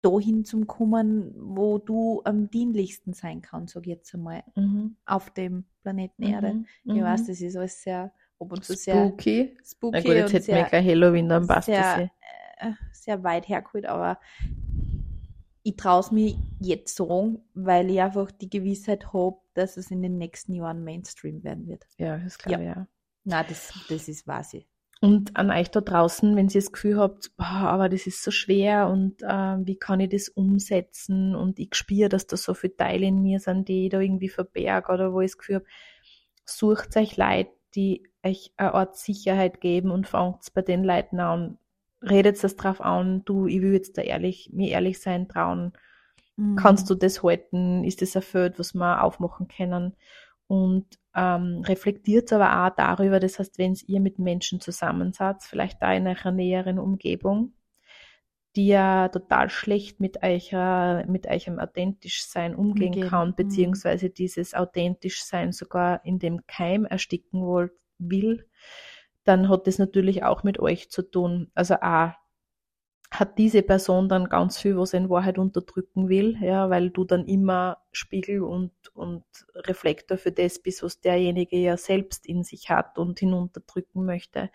dahin 0.03 0.45
zu 0.45 0.65
kommen, 0.67 1.35
wo 1.37 1.79
du 1.79 2.23
am 2.25 2.51
dienlichsten 2.51 3.13
sein 3.13 3.43
kannst, 3.43 3.75
sag 3.75 3.87
ich 3.87 3.95
jetzt 3.95 4.15
einmal, 4.15 4.45
mhm. 4.55 4.97
auf 5.05 5.31
dem 5.31 5.65
Planeten 5.83 6.23
Erde. 6.23 6.55
Mhm. 6.55 6.67
Ich 6.85 7.03
weiß, 7.03 7.23
mhm. 7.23 7.27
das 7.27 7.41
ist 7.41 7.57
alles 7.57 7.83
sehr 7.83 8.13
ob 8.39 8.53
und 8.53 8.65
zu 8.65 8.75
sehr 8.75 8.95
spooky. 8.95 9.57
spooky. 9.65 9.97
Na 9.97 10.03
gut, 10.03 10.15
jetzt 10.15 10.33
hätten 10.33 10.55
wir 10.55 10.65
kein 10.65 10.85
Halloween, 10.85 11.29
dann 11.29 11.47
passt 11.47 11.67
sehr, 11.67 11.81
das. 11.81 12.01
Äh, 12.03 12.09
sehr 12.93 13.23
weit 13.25 13.49
hergeholt, 13.49 13.87
aber 13.87 14.19
ich 15.63 15.77
traue 15.77 16.01
es 16.01 16.13
mir 16.13 16.37
jetzt 16.61 16.95
sagen, 16.97 17.41
weil 17.55 17.91
ich 17.91 18.01
einfach 18.01 18.31
die 18.31 18.49
Gewissheit 18.49 19.13
habe, 19.13 19.39
dass 19.55 19.77
es 19.77 19.91
in 19.91 20.01
den 20.01 20.17
nächsten 20.17 20.55
Jahren 20.55 20.85
Mainstream 20.85 21.43
werden 21.43 21.67
wird. 21.67 21.85
Ja, 21.99 22.19
das 22.19 22.39
glaube 22.39 22.63
ja. 22.63 22.69
ja. 22.69 22.87
Na, 23.25 23.43
das, 23.43 23.73
das 23.89 24.07
ist 24.07 24.29
wahr. 24.29 24.45
Und 25.01 25.37
an 25.37 25.51
euch 25.51 25.71
da 25.71 25.81
draußen, 25.81 26.37
wenn 26.37 26.47
ihr 26.47 26.61
das 26.61 26.73
Gefühl 26.73 26.99
habt, 26.99 27.37
boah, 27.37 27.45
aber 27.45 27.89
das 27.89 28.07
ist 28.07 28.23
so 28.23 28.31
schwer 28.31 28.89
und 28.89 29.23
äh, 29.23 29.57
wie 29.67 29.77
kann 29.77 30.01
ich 30.01 30.11
das 30.11 30.29
umsetzen 30.29 31.35
und 31.35 31.59
ich 31.59 31.75
spüre, 31.75 32.09
dass 32.09 32.27
da 32.27 32.37
so 32.37 32.55
viele 32.55 32.77
Teile 32.77 33.07
in 33.07 33.21
mir 33.21 33.41
sind, 33.41 33.69
die 33.69 33.87
ich 33.87 33.91
da 33.91 34.01
irgendwie 34.01 34.29
verberge 34.29 34.93
oder 34.93 35.13
wo 35.13 35.21
ich 35.21 35.33
das 35.33 35.39
Gefühl 35.39 35.57
habe, 35.57 35.67
sucht 36.45 36.97
euch 36.97 37.17
Leute, 37.17 37.51
die 37.75 38.05
euch 38.23 38.53
eine 38.57 38.73
Art 38.73 38.97
Sicherheit 38.97 39.61
geben 39.61 39.91
und 39.91 40.07
fangt 40.07 40.55
bei 40.55 40.63
den 40.63 40.83
Leuten 40.83 41.21
an, 41.21 41.59
redet 42.03 42.43
das 42.43 42.57
drauf 42.57 42.81
an, 42.81 43.25
du, 43.25 43.47
ich 43.47 43.61
will 43.61 43.73
jetzt 43.73 43.99
da 43.99 44.03
ehrlich, 44.03 44.51
mir 44.53 44.71
ehrlich 44.71 45.01
sein, 45.01 45.29
trauen. 45.29 45.73
Mhm. 46.37 46.57
Kannst 46.57 46.89
du 46.91 46.95
das 46.95 47.23
halten? 47.23 47.85
Ist 47.85 48.03
das 48.03 48.25
Feld, 48.25 48.59
was 48.59 48.75
wir 48.75 49.03
aufmachen 49.03 49.49
können? 49.49 49.97
Und 50.47 50.87
ähm, 51.15 51.63
reflektiert 51.67 52.33
aber 52.33 52.67
auch 52.67 52.77
darüber, 52.77 53.19
das 53.19 53.39
heißt, 53.39 53.59
wenn 53.59 53.77
ihr 53.87 54.01
mit 54.01 54.19
Menschen 54.19 54.61
zusammen 54.61 55.13
seid, 55.13 55.43
vielleicht 55.43 55.83
da 55.83 55.93
in 55.93 56.07
einer 56.07 56.31
näheren 56.31 56.79
Umgebung, 56.79 57.55
die 58.55 58.69
ja 58.69 59.09
total 59.09 59.51
schlecht 59.51 59.99
mit 59.99 60.23
eurer, 60.23 61.05
mit 61.07 61.27
eurem 61.27 61.59
authentisch 61.59 62.25
sein 62.27 62.55
umgehen 62.55 62.95
Umgeben. 62.95 63.09
kann, 63.09 63.29
mhm. 63.31 63.35
beziehungsweise 63.35 64.11
dieses 64.11 64.55
authentisch 64.55 65.25
sein 65.25 65.53
sogar 65.53 66.05
in 66.05 66.19
dem 66.19 66.47
Keim 66.47 66.85
ersticken 66.85 67.43
wollt, 67.43 67.73
will, 67.99 68.47
dann 69.27 69.49
hat 69.49 69.67
das 69.67 69.79
natürlich 69.79 70.23
auch 70.25 70.43
mit 70.43 70.59
euch 70.59 70.91
zu 70.91 71.03
tun. 71.03 71.51
Also 71.55 71.77
auch 71.77 72.13
hat 73.11 73.39
diese 73.39 73.63
Person 73.63 74.09
dann 74.09 74.29
ganz 74.29 74.59
viel, 74.59 74.77
was 74.77 74.93
in 74.93 75.09
Wahrheit 75.09 75.39
unterdrücken 75.39 76.09
will, 76.09 76.37
ja, 76.41 76.71
weil 76.71 76.91
du 76.91 77.05
dann 77.05 77.25
immer 77.27 77.79
Spiegel 77.93 78.43
und, 78.43 78.73
und 78.95 79.25
Reflektor 79.55 80.19
für 80.19 80.33
das 80.33 80.59
bist, 80.61 80.83
was 80.83 81.01
derjenige 81.01 81.57
ja 81.57 81.77
selbst 81.77 82.27
in 82.27 82.43
sich 82.43 82.69
hat 82.69 82.99
und 82.99 83.19
hinunterdrücken 83.19 84.05
möchte. 84.05 84.51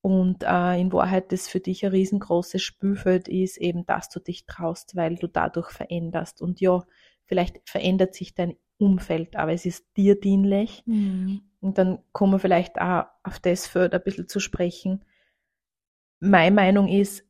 Und 0.00 0.44
äh, 0.44 0.80
in 0.80 0.92
Wahrheit 0.92 1.32
das 1.32 1.48
für 1.48 1.60
dich 1.60 1.84
ein 1.84 1.90
riesengroßes 1.90 2.62
Spülfeld 2.62 3.28
ist, 3.28 3.58
eben, 3.58 3.84
dass 3.84 4.08
du 4.08 4.20
dich 4.20 4.46
traust, 4.46 4.94
weil 4.94 5.16
du 5.16 5.26
dadurch 5.26 5.70
veränderst. 5.70 6.40
Und 6.40 6.60
ja, 6.60 6.84
vielleicht 7.26 7.68
verändert 7.68 8.14
sich 8.14 8.34
dein 8.34 8.56
Umfeld, 8.78 9.34
aber 9.34 9.52
es 9.52 9.66
ist 9.66 9.84
dir 9.96 10.18
dienlich. 10.18 10.84
Mhm. 10.86 11.47
Und 11.60 11.78
dann 11.78 11.98
kommen 12.12 12.34
wir 12.34 12.38
vielleicht 12.38 12.80
auch 12.80 13.06
auf 13.22 13.40
das 13.40 13.66
Feld 13.66 13.94
ein 13.94 14.02
bisschen 14.02 14.28
zu 14.28 14.40
sprechen. 14.40 15.04
Meine 16.20 16.54
Meinung 16.54 16.88
ist, 16.88 17.24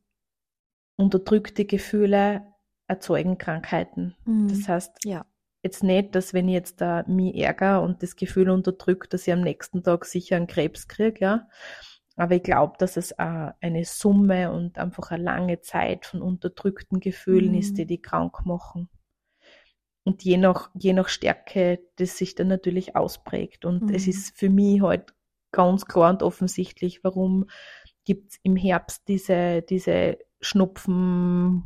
unterdrückte 0.95 1.65
Gefühle 1.65 2.45
erzeugen 2.87 3.37
Krankheiten. 3.37 4.15
Mhm. 4.25 4.49
Das 4.49 4.67
heißt, 4.67 5.05
ja. 5.05 5.25
jetzt 5.63 5.83
nicht, 5.83 6.13
dass 6.15 6.33
wenn 6.33 6.47
ich 6.47 6.53
jetzt 6.53 6.81
da 6.81 7.03
mich 7.07 7.35
ärgere 7.35 7.81
und 7.81 8.03
das 8.03 8.15
Gefühl 8.15 8.49
unterdrückt, 8.49 9.13
dass 9.13 9.27
ich 9.27 9.33
am 9.33 9.41
nächsten 9.41 9.83
Tag 9.83 10.05
sicher 10.05 10.35
einen 10.35 10.47
Krebs 10.47 10.87
kriege, 10.87 11.19
ja. 11.19 11.47
Aber 12.15 12.35
ich 12.35 12.43
glaube, 12.43 12.75
dass 12.77 12.97
es 12.97 13.13
eine 13.17 13.85
Summe 13.85 14.51
und 14.51 14.77
einfach 14.77 15.11
eine 15.11 15.23
lange 15.23 15.61
Zeit 15.61 16.05
von 16.05 16.21
unterdrückten 16.21 16.99
Gefühlen 16.99 17.51
mhm. 17.51 17.59
ist, 17.59 17.77
die 17.77 17.85
die 17.85 18.01
krank 18.01 18.45
machen. 18.45 18.89
Und 20.09 20.23
je 20.23 20.37
nach, 20.37 20.71
je 20.73 20.93
nach 20.93 21.07
Stärke, 21.07 21.81
das 21.97 22.17
sich 22.17 22.33
dann 22.33 22.47
natürlich 22.47 22.95
ausprägt. 22.95 23.63
Und 23.63 23.83
mhm. 23.83 23.93
es 23.93 24.07
ist 24.07 24.35
für 24.35 24.49
mich 24.49 24.81
halt 24.81 25.13
ganz 25.51 25.85
klar 25.85 26.09
und 26.09 26.23
offensichtlich, 26.23 27.03
warum 27.03 27.45
gibt 28.05 28.31
es 28.31 28.39
im 28.41 28.55
Herbst 28.55 29.07
diese, 29.07 29.61
diese 29.61 30.17
Schnupfen, 30.41 31.63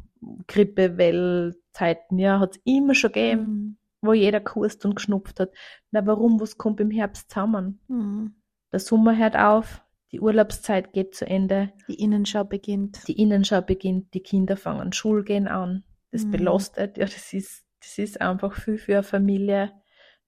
Grippewellzeiten, 0.48 2.20
ja, 2.20 2.42
hat 2.42 2.58
es 2.58 2.62
immer 2.66 2.96
schon 2.96 3.14
gegeben, 3.14 3.46
mhm. 3.46 3.78
wo 4.02 4.12
jeder 4.12 4.42
kurst 4.42 4.84
und 4.84 4.96
geschnupft 4.96 5.40
hat. 5.40 5.52
Na, 5.92 6.06
warum, 6.06 6.42
was 6.42 6.58
kommt 6.58 6.82
im 6.82 6.92
Herbst 6.92 7.32
zusammen? 7.32 7.80
Mhm. 7.88 8.36
Der 8.74 8.80
Sommer 8.82 9.18
hört 9.18 9.38
auf, 9.38 9.86
die 10.12 10.20
Urlaubszeit 10.20 10.92
geht 10.92 11.16
zu 11.16 11.26
Ende. 11.26 11.72
Die 11.88 11.96
Innenschau 11.96 12.44
beginnt. 12.44 13.08
Die 13.08 13.22
Innenschau 13.22 13.62
beginnt, 13.62 14.14
die 14.14 14.20
Kinder 14.20 14.58
fangen 14.58 14.92
Schulgehen 14.92 15.48
an. 15.48 15.86
Das 16.12 16.26
mhm. 16.26 16.32
belastet, 16.32 16.98
ja, 16.98 17.06
das 17.06 17.32
ist 17.32 17.63
das 17.84 17.98
ist 17.98 18.22
einfach 18.22 18.54
viel 18.54 18.78
für 18.78 18.94
eine 18.94 19.04
Familie. 19.04 19.72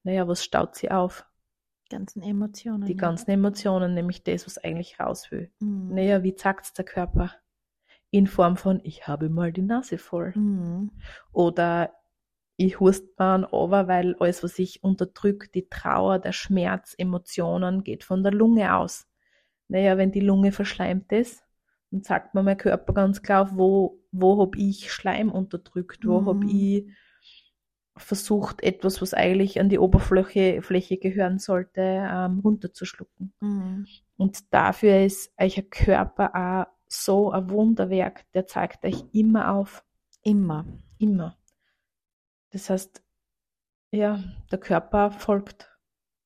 Naja, 0.04 0.28
was 0.28 0.44
staut 0.44 0.76
sie 0.76 0.92
auf? 0.92 1.26
Die 1.86 1.96
ganzen 1.96 2.22
Emotionen. 2.22 2.86
Die 2.86 2.94
ja. 2.94 2.98
ganzen 2.98 3.32
Emotionen, 3.32 3.94
nämlich 3.94 4.24
das, 4.24 4.46
was 4.46 4.58
eigentlich 4.58 5.00
raus 5.00 5.32
will. 5.32 5.52
Mhm. 5.60 5.96
Naja, 5.96 6.24
wie 6.24 6.36
sagt 6.38 6.66
es 6.66 6.74
der 6.74 6.86
Körper? 6.86 7.32
in 8.16 8.28
Form 8.28 8.56
von, 8.56 8.80
ich 8.84 9.08
habe 9.10 9.30
mal 9.30 9.52
die 9.52 9.62
Nase 9.62 9.98
voll. 9.98 10.32
Mhm. 10.36 10.92
Oder 11.34 11.92
ich 12.56 12.80
hust 12.80 13.20
mir 13.20 13.50
over, 13.52 13.90
weil 13.90 14.16
alles, 14.20 14.42
was 14.42 14.58
ich 14.58 14.84
unterdrückt, 14.84 15.54
die 15.54 15.68
Trauer, 15.68 16.20
der 16.20 16.32
Schmerz, 16.32 16.96
Emotionen, 16.98 17.84
geht 17.84 18.06
von 18.06 18.24
der 18.24 18.32
Lunge 18.32 18.74
aus. 18.74 19.06
Naja, 19.68 19.98
wenn 19.98 20.14
die 20.14 20.22
Lunge 20.22 20.54
verschleimt 20.54 21.12
ist, 21.12 21.44
dann 21.92 22.04
sagt 22.04 22.34
mir 22.34 22.44
mein 22.44 22.58
Körper 22.58 22.94
ganz 22.94 23.22
klar, 23.22 23.58
wo, 23.58 24.00
wo 24.14 24.42
habe 24.42 24.58
ich 24.58 24.94
Schleim 24.94 25.30
unterdrückt, 25.30 26.08
wo 26.08 26.22
Mhm. 26.22 26.26
habe 26.28 26.46
ich 26.46 26.86
versucht, 27.98 28.62
etwas, 28.62 29.02
was 29.02 29.14
eigentlich 29.14 29.60
an 29.60 29.70
die 29.70 29.80
Oberfläche 29.80 30.62
Fläche 30.62 30.98
gehören 30.98 31.40
sollte, 31.40 31.82
ähm, 31.82 32.40
runterzuschlucken. 32.40 33.34
Mhm. 33.40 33.88
Und 34.18 34.54
dafür 34.54 35.06
ist 35.06 35.34
euer 35.38 35.64
Körper 35.70 36.36
auch 36.36 36.75
so 36.88 37.32
ein 37.32 37.50
Wunderwerk, 37.50 38.32
der 38.34 38.48
zeigt 38.48 38.86
euch 38.86 39.04
immer 39.12 39.52
auf. 39.52 39.84
Immer. 40.24 40.66
Immer. 40.98 41.38
Das 42.52 42.70
heißt, 42.70 43.04
ja, 43.92 44.24
der 44.52 44.60
Körper 44.60 45.12
folgt. 45.12 45.70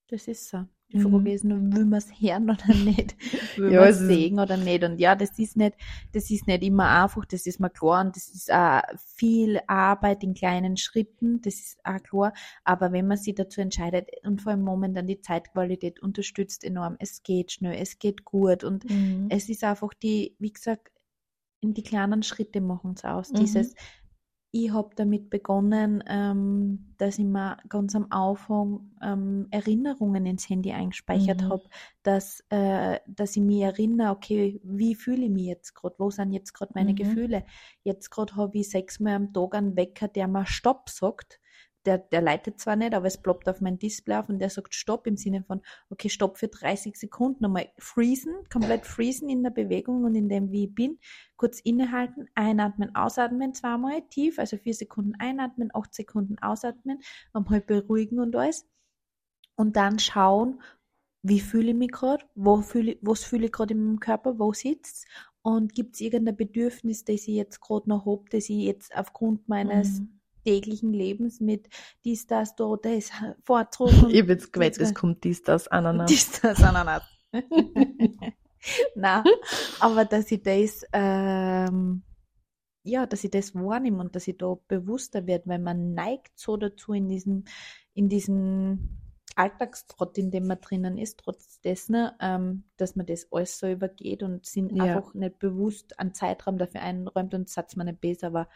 Das 0.07 0.27
ist 0.27 0.49
so. 0.49 0.65
Die 0.91 0.97
Mhm. 0.97 1.03
Frage 1.09 1.31
ist 1.33 1.43
nur, 1.43 1.59
will 1.59 1.85
man 1.85 1.99
es 1.99 2.09
hören 2.19 2.49
oder 2.49 2.73
nicht? 2.75 3.15
Will 3.55 3.71
Ja, 3.71 3.79
man 3.79 3.89
es 3.89 3.99
sehen 3.99 4.39
oder 4.39 4.57
nicht? 4.57 4.83
Und 4.83 4.99
ja, 4.99 5.15
das 5.15 5.37
ist 5.37 5.55
nicht, 5.55 5.75
das 6.13 6.31
ist 6.31 6.47
nicht 6.47 6.63
immer 6.63 7.03
einfach, 7.03 7.25
das 7.25 7.45
ist 7.45 7.59
mir 7.59 7.69
klar. 7.69 8.01
Und 8.01 8.15
das 8.15 8.27
ist 8.29 8.51
auch 8.51 8.81
viel 9.15 9.59
Arbeit 9.67 10.23
in 10.23 10.33
kleinen 10.33 10.77
Schritten, 10.77 11.41
das 11.41 11.55
ist 11.55 11.79
auch 11.83 12.01
klar. 12.01 12.33
Aber 12.63 12.91
wenn 12.91 13.07
man 13.07 13.17
sich 13.17 13.35
dazu 13.35 13.61
entscheidet 13.61 14.09
und 14.23 14.41
vor 14.41 14.51
allem 14.51 14.61
momentan 14.63 15.05
die 15.07 15.21
Zeitqualität 15.21 16.01
unterstützt 16.01 16.63
enorm, 16.63 16.95
es 16.99 17.21
geht 17.23 17.51
schnell, 17.51 17.75
es 17.79 17.99
geht 17.99 18.25
gut 18.25 18.63
und 18.63 18.85
Mhm. 18.89 19.29
es 19.29 19.47
ist 19.49 19.63
einfach 19.63 19.93
die, 19.93 20.35
wie 20.39 20.51
gesagt, 20.53 20.91
in 21.61 21.73
die 21.73 21.83
kleinen 21.83 22.23
Schritte 22.23 22.61
machen 22.61 22.93
es 22.95 23.03
aus. 23.03 23.33
Mhm. 23.33 23.35
Dieses, 23.35 23.75
ich 24.51 24.71
habe 24.71 24.89
damit 24.95 25.29
begonnen, 25.29 26.03
ähm, 26.07 26.93
dass 26.97 27.19
ich 27.19 27.25
mir 27.25 27.57
ganz 27.69 27.95
am 27.95 28.07
Anfang 28.09 28.91
ähm, 29.01 29.47
Erinnerungen 29.51 30.25
ins 30.25 30.49
Handy 30.49 30.71
eingespeichert 30.71 31.47
Mhm. 31.47 31.49
habe, 31.49 31.69
dass, 32.03 32.43
äh, 32.49 32.99
dass 33.07 33.35
ich 33.35 33.43
mich 33.43 33.61
erinnere, 33.61 34.11
okay, 34.11 34.59
wie 34.63 34.95
fühle 34.95 35.25
ich 35.25 35.29
mich 35.31 35.45
jetzt 35.45 35.75
gerade, 35.75 35.95
wo 35.99 36.09
sind 36.09 36.31
jetzt 36.33 36.53
gerade 36.53 36.71
meine 36.75 36.93
Mhm. 36.93 36.93
Gefühle? 36.95 37.43
Jetzt 37.83 38.09
gerade 38.09 38.35
habe 38.35 38.57
ich 38.57 38.69
sechsmal 38.69 39.13
am 39.15 39.33
Tag 39.33 39.53
einen 39.55 39.75
Wecker, 39.75 40.07
der 40.07 40.27
mir 40.27 40.45
Stopp 40.47 40.89
sagt. 40.89 41.38
Der, 41.85 41.97
der 41.97 42.21
leitet 42.21 42.59
zwar 42.59 42.75
nicht, 42.75 42.93
aber 42.93 43.07
es 43.07 43.17
ploppt 43.17 43.47
auf 43.47 43.61
mein 43.61 43.79
Display 43.79 44.17
auf 44.17 44.27
und 44.27 44.39
der 44.39 44.49
sagt 44.49 44.75
Stopp 44.75 45.07
im 45.07 45.15
Sinne 45.15 45.43
von, 45.43 45.61
okay, 45.89 46.09
Stopp 46.09 46.37
für 46.37 46.49
30 46.49 46.97
Sekunden, 46.97 47.45
einmal 47.45 47.71
freezen, 47.77 48.33
komplett 48.51 48.85
freezen 48.85 49.29
in 49.29 49.43
der 49.43 49.51
Bewegung 49.51 50.03
und 50.03 50.15
in 50.15 50.27
dem, 50.27 50.51
wie 50.51 50.65
ich 50.65 50.75
bin, 50.75 50.99
kurz 51.37 51.61
innehalten, 51.61 52.27
einatmen, 52.35 52.95
ausatmen, 52.95 53.53
zweimal 53.53 54.01
tief, 54.09 54.39
also 54.39 54.57
vier 54.57 54.73
Sekunden 54.73 55.13
einatmen, 55.19 55.69
acht 55.73 55.93
Sekunden 55.93 56.37
ausatmen, 56.39 56.99
halt 57.33 57.65
beruhigen 57.65 58.19
und 58.19 58.35
alles. 58.35 58.67
Und 59.55 59.75
dann 59.75 59.99
schauen, 59.99 60.61
wie 61.21 61.39
fühle 61.39 61.71
ich 61.71 61.77
mich 61.77 61.91
gerade, 61.91 62.25
wo 62.35 62.61
fühle, 62.61 62.97
was 63.01 63.23
fühle 63.23 63.45
ich 63.47 63.51
gerade 63.51 63.73
in 63.73 63.83
meinem 63.83 63.99
Körper, 63.99 64.39
wo 64.39 64.53
sitzt 64.53 65.07
und 65.41 65.73
gibt 65.73 65.95
es 65.95 66.01
irgendein 66.01 66.37
Bedürfnis, 66.37 67.03
das 67.03 67.27
ich 67.27 67.35
jetzt 67.35 67.61
gerade 67.61 67.89
noch 67.89 68.05
habe, 68.05 68.25
das 68.29 68.49
ich 68.49 68.63
jetzt 68.65 68.95
aufgrund 68.95 69.47
meines 69.49 69.99
Mhm. 69.99 70.18
Täglichen 70.43 70.93
Lebens 70.93 71.39
mit 71.39 71.67
dies, 72.03 72.27
das, 72.27 72.55
da, 72.55 72.75
das, 72.81 73.11
Vorzug 73.43 73.89
Ich 74.09 74.25
gewettet, 74.25 74.55
Jetzt- 74.61 74.79
es 74.79 74.93
kommt 74.95 75.23
dies, 75.23 75.43
das, 75.43 75.67
Ananas. 75.67 76.09
dies, 76.09 76.41
das, 76.41 76.61
Ananas. 76.63 77.03
Na, 78.95 79.23
aber 79.79 80.05
dass 80.05 80.31
ich 80.31 80.41
das, 80.43 80.83
ähm, 80.91 82.03
ja, 82.83 83.05
dass 83.05 83.23
ich 83.23 83.31
das 83.31 83.55
wahrnehme 83.55 83.99
und 83.99 84.15
dass 84.15 84.27
ich 84.27 84.37
da 84.37 84.55
bewusster 84.67 85.27
werde, 85.27 85.47
weil 85.47 85.59
man 85.59 85.93
neigt 85.93 86.37
so 86.37 86.57
dazu 86.57 86.93
in 86.93 87.07
diesem, 87.07 87.45
in 87.93 88.09
diesem 88.09 88.97
Alltagstrott, 89.35 90.17
in 90.17 90.31
dem 90.31 90.47
man 90.47 90.59
drinnen 90.59 90.97
ist, 90.97 91.19
trotz 91.19 91.61
dessen, 91.61 92.09
ähm, 92.19 92.63
dass 92.77 92.95
man 92.97 93.05
das 93.05 93.27
alles 93.31 93.57
so 93.59 93.69
übergeht 93.69 94.23
und 94.23 94.45
sind 94.45 94.75
Ja. 94.75 94.83
einfach 94.83 95.13
nicht 95.13 95.39
bewusst 95.39 95.97
einen 95.99 96.13
Zeitraum 96.13 96.57
dafür 96.57 96.81
einräumt 96.81 97.33
und 97.33 97.47
sagt 97.49 97.77
man 97.77 97.87
nicht 97.87 98.01
besser, 98.01 98.27
aber 98.27 98.49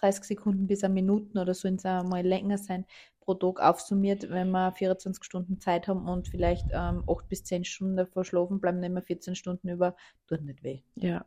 30 0.00 0.24
Sekunden 0.24 0.66
bis 0.66 0.84
eine 0.84 0.94
Minuten 0.94 1.38
oder 1.38 1.54
so 1.54 1.68
ins 1.68 1.84
mal 1.84 2.26
länger 2.26 2.58
sein 2.58 2.84
pro 3.28 3.34
Tag 3.34 3.60
aufsummiert, 3.60 4.30
wenn 4.30 4.50
wir 4.50 4.72
24 4.72 5.22
Stunden 5.22 5.60
Zeit 5.60 5.86
haben 5.86 6.08
und 6.08 6.28
vielleicht 6.28 6.66
ähm, 6.72 7.04
8 7.06 7.28
bis 7.28 7.44
10 7.44 7.64
Stunden 7.64 7.96
davor 7.96 8.24
schlafen, 8.24 8.58
bleiben 8.58 8.80
nicht 8.80 8.92
mehr 8.92 9.02
14 9.02 9.34
Stunden 9.34 9.68
über, 9.68 9.96
tut 10.26 10.40
nicht 10.42 10.62
weh. 10.62 10.80
Ja. 10.94 11.26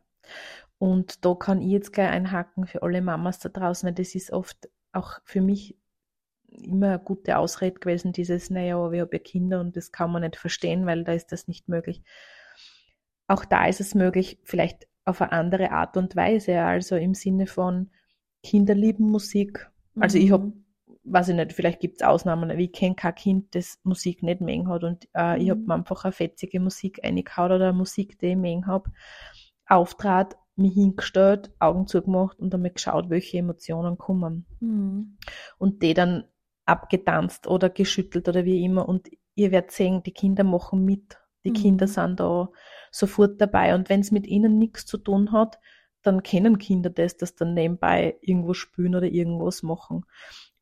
Und 0.78 1.24
da 1.24 1.34
kann 1.34 1.62
ich 1.62 1.70
jetzt 1.70 1.92
gleich 1.92 2.10
einhaken 2.10 2.66
für 2.66 2.82
alle 2.82 3.02
Mamas 3.02 3.38
da 3.38 3.48
draußen, 3.48 3.86
weil 3.86 3.94
das 3.94 4.16
ist 4.16 4.32
oft 4.32 4.68
auch 4.90 5.20
für 5.24 5.40
mich 5.40 5.76
immer 6.48 6.88
eine 6.88 6.98
gute 6.98 7.38
Ausrede 7.38 7.78
gewesen, 7.78 8.12
dieses, 8.12 8.50
naja, 8.50 8.76
aber 8.76 8.94
ich 8.94 9.00
habe 9.00 9.16
ja 9.16 9.22
Kinder 9.22 9.60
und 9.60 9.76
das 9.76 9.92
kann 9.92 10.10
man 10.10 10.22
nicht 10.22 10.36
verstehen, 10.36 10.86
weil 10.86 11.04
da 11.04 11.12
ist 11.12 11.30
das 11.30 11.46
nicht 11.46 11.68
möglich. 11.68 12.02
Auch 13.28 13.44
da 13.44 13.66
ist 13.66 13.80
es 13.80 13.94
möglich, 13.94 14.40
vielleicht 14.42 14.88
auf 15.04 15.22
eine 15.22 15.32
andere 15.32 15.70
Art 15.70 15.96
und 15.96 16.16
Weise, 16.16 16.60
also 16.62 16.96
im 16.96 17.14
Sinne 17.14 17.46
von 17.46 17.90
Kinder 18.42 18.74
lieben 18.74 19.10
Musik. 19.10 19.70
Also 19.98 20.18
ich 20.18 20.30
habe 20.30 20.46
Mhm. 20.46 20.64
weiß 21.04 21.28
ich 21.30 21.34
nicht, 21.34 21.52
vielleicht 21.52 21.80
gibt 21.80 21.96
es 22.00 22.06
Ausnahmen, 22.06 22.50
aber 22.50 22.60
ich 22.60 22.72
kenne 22.72 22.94
kein 22.94 23.14
Kind, 23.14 23.54
das 23.54 23.80
Musik 23.82 24.22
nicht 24.22 24.40
mögen 24.40 24.68
hat 24.68 24.84
und 24.84 25.08
äh, 25.14 25.42
ich 25.42 25.50
habe 25.50 25.60
Mhm. 25.60 25.66
mir 25.66 25.74
einfach 25.74 26.04
eine 26.04 26.12
fetzige 26.12 26.60
Musik 26.60 27.00
reingehauen 27.02 27.52
oder 27.52 27.68
eine 27.70 27.76
Musik, 27.78 28.18
die 28.18 28.26
ich 28.28 28.36
mögen 28.36 28.66
habe, 28.66 28.90
auftrat, 29.66 30.36
mich 30.54 30.74
hingestellt, 30.74 31.50
Augen 31.58 31.86
zugemacht 31.86 32.38
und 32.38 32.54
einmal 32.54 32.70
geschaut, 32.72 33.10
welche 33.10 33.38
Emotionen 33.38 33.96
kommen 33.98 34.46
Mhm. 34.60 35.16
und 35.58 35.82
die 35.82 35.94
dann 35.94 36.24
abgetanzt 36.66 37.46
oder 37.46 37.70
geschüttelt 37.70 38.28
oder 38.28 38.44
wie 38.44 38.62
immer 38.64 38.88
und 38.88 39.08
ihr 39.34 39.50
werdet 39.50 39.72
sehen, 39.72 40.02
die 40.02 40.12
Kinder 40.12 40.44
machen 40.44 40.84
mit. 40.84 41.18
Die 41.44 41.50
Mhm. 41.50 41.54
Kinder 41.54 41.86
sind 41.88 42.20
da 42.20 42.50
sofort 42.92 43.40
dabei 43.40 43.74
und 43.74 43.88
wenn 43.88 44.00
es 44.00 44.10
mit 44.12 44.26
ihnen 44.26 44.58
nichts 44.58 44.86
zu 44.86 44.98
tun 44.98 45.32
hat, 45.32 45.58
dann 46.02 46.22
kennen 46.22 46.58
Kinder 46.58 46.90
das, 46.90 47.16
dass 47.16 47.34
dann 47.34 47.54
nebenbei 47.54 48.16
irgendwo 48.20 48.54
spülen 48.54 48.94
oder 48.94 49.06
irgendwas 49.06 49.62
machen. 49.62 50.04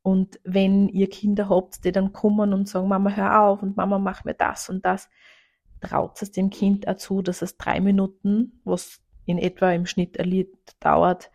Und 0.02 0.40
wenn 0.44 0.88
ihr 0.88 1.10
Kinder 1.10 1.48
habt, 1.48 1.84
die 1.84 1.92
dann 1.92 2.12
kommen 2.12 2.52
und 2.54 2.68
sagen, 2.68 2.88
Mama, 2.88 3.10
hör 3.10 3.42
auf 3.42 3.62
und 3.62 3.76
Mama, 3.76 3.98
mach 3.98 4.24
mir 4.24 4.34
das 4.34 4.68
und 4.70 4.84
das, 4.84 5.10
traut 5.80 6.20
es 6.22 6.30
dem 6.30 6.50
Kind 6.50 6.88
auch 6.88 6.96
zu, 6.96 7.22
dass 7.22 7.42
es 7.42 7.56
drei 7.56 7.80
Minuten, 7.80 8.60
was 8.64 9.00
in 9.26 9.38
etwa 9.38 9.72
im 9.72 9.86
Schnitt 9.86 10.18
dauert, 10.80 11.30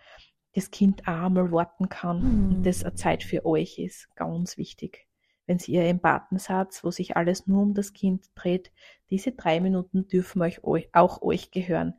das 0.54 0.72
Kind 0.72 1.08
auch 1.08 1.30
mal 1.30 1.52
warten 1.52 1.90
kann 1.90 2.22
Mhm. 2.22 2.56
und 2.56 2.64
das 2.66 2.84
eine 2.84 2.96
Zeit 2.96 3.24
für 3.24 3.46
euch 3.46 3.78
ist, 3.78 4.14
ganz 4.16 4.58
wichtig. 4.58 5.08
Wenn 5.48 5.60
ihr 5.68 5.84
Empathen 5.84 6.40
seid, 6.40 6.84
wo 6.84 6.90
sich 6.90 7.18
alles 7.18 7.46
nur 7.46 7.62
um 7.62 7.74
das 7.76 7.94
Kind 7.94 8.26
dreht, 8.34 8.72
diese 9.12 9.32
drei 9.34 9.60
Minuten 9.60 10.08
dürfen 10.08 10.42
euch 10.42 10.60
auch 10.94 11.22
euch 11.22 11.52
gehören. 11.52 11.94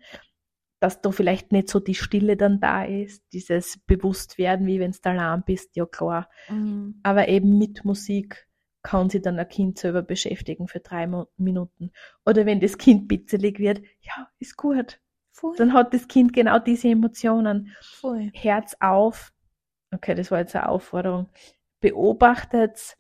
Dass 0.78 1.00
da 1.00 1.10
vielleicht 1.10 1.52
nicht 1.52 1.68
so 1.70 1.80
die 1.80 1.94
Stille 1.94 2.36
dann 2.36 2.60
da 2.60 2.84
ist, 2.84 3.22
dieses 3.32 3.78
Bewusstwerden, 3.86 4.66
wie 4.66 4.78
wenn 4.78 4.92
du 4.92 4.98
Alarm 5.04 5.42
bist, 5.46 5.74
ja 5.76 5.86
klar. 5.86 6.28
Mhm. 6.50 7.00
Aber 7.02 7.28
eben 7.28 7.56
mit 7.58 7.84
Musik 7.84 8.46
kann 8.82 9.08
sich 9.10 9.22
dann 9.22 9.38
ein 9.38 9.48
Kind 9.48 9.78
selber 9.78 10.02
beschäftigen 10.02 10.68
für 10.68 10.80
drei 10.80 11.06
Mo- 11.06 11.28
Minuten. 11.36 11.90
Oder 12.24 12.46
wenn 12.46 12.60
das 12.60 12.78
Kind 12.78 13.08
bitzelig 13.08 13.58
wird, 13.58 13.80
ja, 14.00 14.28
ist 14.38 14.56
gut. 14.56 15.00
Voll, 15.32 15.56
Dann 15.56 15.72
hat 15.72 15.92
das 15.92 16.08
Kind 16.08 16.32
genau 16.32 16.58
diese 16.58 16.88
Emotionen. 16.88 17.74
voll. 17.80 18.30
Herz 18.32 18.76
auf. 18.80 19.32
Okay, 19.92 20.14
das 20.14 20.30
war 20.30 20.38
jetzt 20.40 20.54
eine 20.54 20.68
Aufforderung. 20.68 21.28
Beobachtet, 21.80 22.96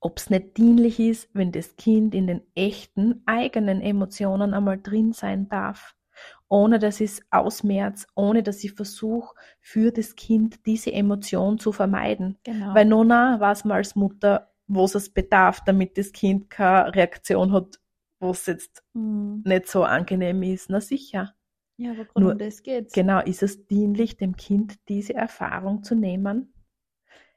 ob 0.00 0.18
es 0.18 0.30
nicht 0.30 0.56
dienlich 0.56 0.98
ist, 1.00 1.28
wenn 1.34 1.52
das 1.52 1.76
Kind 1.76 2.14
in 2.14 2.26
den 2.26 2.42
echten 2.54 3.22
eigenen 3.26 3.80
Emotionen 3.80 4.54
einmal 4.54 4.80
drin 4.80 5.12
sein 5.12 5.48
darf. 5.48 5.94
Ohne 6.48 6.78
dass 6.78 7.00
ich 7.00 7.10
es 7.12 7.20
ausmerz, 7.30 8.06
ohne 8.14 8.42
dass 8.42 8.62
ich 8.62 8.72
versuche, 8.72 9.34
für 9.60 9.90
das 9.90 10.14
Kind 10.14 10.64
diese 10.66 10.92
Emotion 10.92 11.58
zu 11.58 11.72
vermeiden. 11.72 12.38
Genau. 12.44 12.72
Weil 12.74 12.84
Nona 12.84 13.40
weiß 13.40 13.64
man 13.64 13.78
als 13.78 13.96
Mutter, 13.96 14.52
was 14.68 14.94
es 14.94 15.10
bedarf, 15.12 15.60
damit 15.64 15.98
das 15.98 16.12
Kind 16.12 16.48
keine 16.50 16.94
Reaktion 16.94 17.52
hat, 17.52 17.80
was 18.20 18.46
jetzt 18.46 18.84
Mhm. 18.94 19.42
nicht 19.44 19.66
so 19.68 19.82
angenehm 19.84 20.42
ist. 20.44 20.70
Na 20.70 20.80
sicher. 20.80 21.34
Ja, 21.78 21.90
aber 21.92 22.06
Nur- 22.18 22.32
um 22.32 22.38
das 22.38 22.62
geht's. 22.62 22.92
Genau, 22.94 23.20
ist 23.20 23.42
es 23.42 23.66
dienlich, 23.66 24.16
dem 24.16 24.36
Kind 24.36 24.76
diese 24.88 25.14
Erfahrung 25.14 25.82
zu 25.82 25.94
nehmen? 25.94 26.52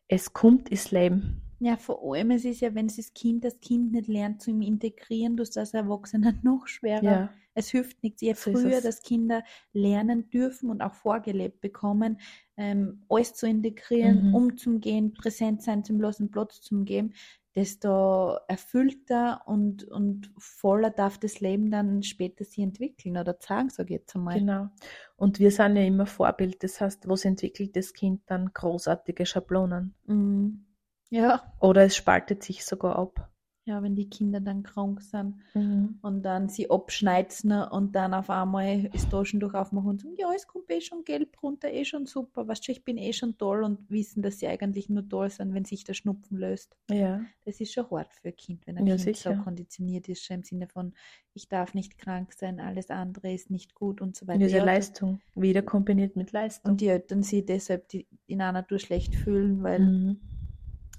Es 0.07 0.33
kommt 0.33 0.69
ins 0.69 0.91
Leben. 0.91 1.41
Ja, 1.61 1.75
vor 1.77 2.01
allem, 2.15 2.31
es 2.31 2.45
ist 2.45 2.61
ja, 2.61 2.73
wenn 2.73 2.87
das 2.87 3.13
Kind 3.13 3.43
das 3.43 3.59
Kind 3.59 3.91
nicht 3.91 4.07
lernt 4.07 4.41
zu 4.41 4.51
ihm 4.51 4.61
integrieren, 4.61 5.35
tut 5.35 5.55
das 5.57 5.73
Erwachsene 5.73 6.39
noch 6.43 6.67
schwerer. 6.67 7.21
Ja, 7.21 7.39
Es 7.53 7.69
hilft 7.69 8.01
nichts. 8.03 8.21
Je 8.21 8.33
So 8.33 8.55
früher 8.55 8.79
das 8.81 9.01
Kinder 9.01 9.43
lernen 9.73 10.29
dürfen 10.29 10.69
und 10.69 10.81
auch 10.81 10.93
vorgelebt 10.93 11.59
bekommen, 11.59 12.19
ähm, 12.55 13.03
alles 13.09 13.33
zu 13.33 13.45
integrieren, 13.47 14.23
Mhm. 14.23 14.29
umzugehen, 14.31 15.13
präsent 15.13 15.61
sein 15.61 15.83
zum 15.83 15.99
losen 15.99 16.31
Platz 16.31 16.61
zum 16.61 16.85
geben, 16.85 17.13
desto 17.55 18.37
erfüllter 18.47 19.41
und, 19.45 19.83
und 19.83 20.31
voller 20.37 20.91
darf 20.91 21.17
das 21.17 21.41
Leben 21.41 21.71
dann 21.71 22.03
später 22.03 22.45
sich 22.45 22.59
entwickeln 22.63 23.17
oder 23.17 23.37
zeigen, 23.39 23.69
sage 23.69 23.95
ich 23.95 23.99
jetzt 24.01 24.15
einmal. 24.15 24.43
Genau. 24.43 24.69
Und 25.17 25.37
wir 25.39 25.51
sind 25.51 25.75
ja 25.75 25.83
immer 25.83 26.07
Vorbild. 26.07 26.63
Das 26.63 26.81
heißt, 26.81 27.07
was 27.07 27.25
entwickelt 27.25 27.75
das 27.75 27.93
Kind 27.93 28.21
dann 28.25 28.51
großartige 28.55 29.25
Schablonen? 29.27 29.93
Mhm. 30.07 30.68
Ja, 31.09 31.41
Oder 31.59 31.83
es 31.85 31.95
spaltet 31.95 32.43
sich 32.43 32.65
sogar 32.65 32.95
ab. 32.97 33.29
ja, 33.65 33.83
wenn 33.83 33.95
die 33.95 34.09
Kinder 34.09 34.39
dann 34.39 34.63
krank 34.63 35.01
sind. 35.01 35.35
Mhm. 35.53 35.99
und 36.01 36.23
dann 36.23 36.49
sie 36.49 36.69
abschneizen 36.71 37.51
und 37.51 37.93
dann 37.95 38.13
auf 38.13 38.29
einmal 38.29 38.89
das 38.89 39.07
Taschentuch 39.09 39.53
aufmachen 39.53 39.89
und 39.89 40.01
sagen, 40.01 40.15
ja, 40.17 40.31
es 40.35 40.47
kommt 40.47 40.69
eh 40.71 40.81
schon 40.81 41.03
gelb 41.03 41.41
runter, 41.43 41.71
eh 41.71 41.85
schon 41.85 42.05
super, 42.05 42.47
weißt 42.47 42.67
du, 42.67 42.71
ich 42.71 42.83
bin 42.83 42.97
eh 42.97 43.13
schon 43.13 43.37
toll 43.37 43.63
und 43.63 43.89
wissen, 43.91 44.21
dass 44.23 44.39
sie 44.39 44.47
eigentlich 44.47 44.89
nur 44.89 45.07
toll 45.07 45.29
sind, 45.29 45.53
wenn 45.53 45.65
sich 45.65 45.83
der 45.83 45.93
Schnupfen 45.93 46.37
löst. 46.37 46.75
Ja, 46.89 47.19
Das 47.45 47.59
ist 47.59 47.73
schon 47.73 47.89
hart 47.91 48.13
für 48.13 48.29
ein 48.29 48.35
Kind, 48.35 48.65
wenn 48.65 48.77
ein 48.77 48.85
Ja, 48.87 48.95
Kind 48.95 49.15
sicher. 49.15 49.35
so 49.35 49.43
konditioniert 49.43 50.07
ist, 50.09 50.23
schon 50.23 50.37
im 50.37 50.43
Sinne 50.43 50.67
von, 50.67 50.93
ich 51.33 51.47
darf 51.47 51.73
nicht 51.73 51.97
krank 51.97 52.33
sein, 52.33 52.59
alles 52.59 52.89
andere 52.89 53.31
ist 53.33 53.49
nicht 53.51 53.75
gut 53.75 54.01
und 54.01 54.15
so 54.15 54.27
weiter. 54.27 54.39
diese 54.39 54.57
Ja, 54.57 54.65
Leistung. 54.65 55.19
Wieder 55.35 55.61
kombiniert 55.61 56.15
mit 56.15 56.31
Leistung. 56.31 56.71
und 56.71 56.81
die 56.81 56.87
Eltern 56.87 57.21
sich 57.23 57.45
deshalb 57.45 57.87
die 57.89 58.07
in 58.27 58.41
einer 58.41 58.65
Tour 58.65 58.79
schlecht 58.79 59.15
fühlen, 59.15 59.61
weil 59.63 59.79
Mhm. 59.79 60.19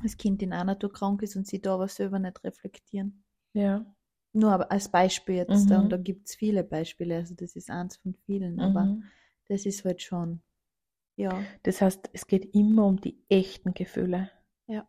Das 0.03 0.17
Kind 0.17 0.43
in 0.43 0.53
einer 0.53 0.79
Tour 0.79 0.93
krank 0.93 1.23
ist 1.23 1.37
und 1.37 1.47
sie 1.47 1.61
da 1.61 1.75
aber 1.75 1.89
selber 1.89 2.19
nicht 2.19 2.43
reflektieren. 2.45 3.25
Ja. 3.55 3.85
Nur 4.33 4.53
aber 4.53 4.71
als 4.71 4.89
Beispiel 4.91 5.37
jetzt, 5.37 5.71
da, 5.71 5.79
Mhm. 5.79 5.85
und 5.85 5.91
da 5.91 5.97
gibt 5.97 6.29
es 6.29 6.35
viele 6.37 6.63
Beispiele, 6.63 7.17
also 7.17 7.35
das 7.35 7.57
ist 7.57 7.71
eins 7.71 7.97
von 7.97 8.15
vielen, 8.27 8.61
aber 8.61 8.85
Mhm. 8.85 9.05
das 9.49 9.67
ist 9.67 9.85
halt 9.85 10.03
schon, 10.03 10.41
ja, 11.17 11.45
Das 11.65 11.81
heißt, 11.83 12.11
es 12.13 12.27
geht 12.27 12.55
immer 12.55 12.87
um 12.87 13.01
die 13.01 13.19
echten 13.29 13.75
Gefühle. 13.75 14.31
Ja. 14.69 14.87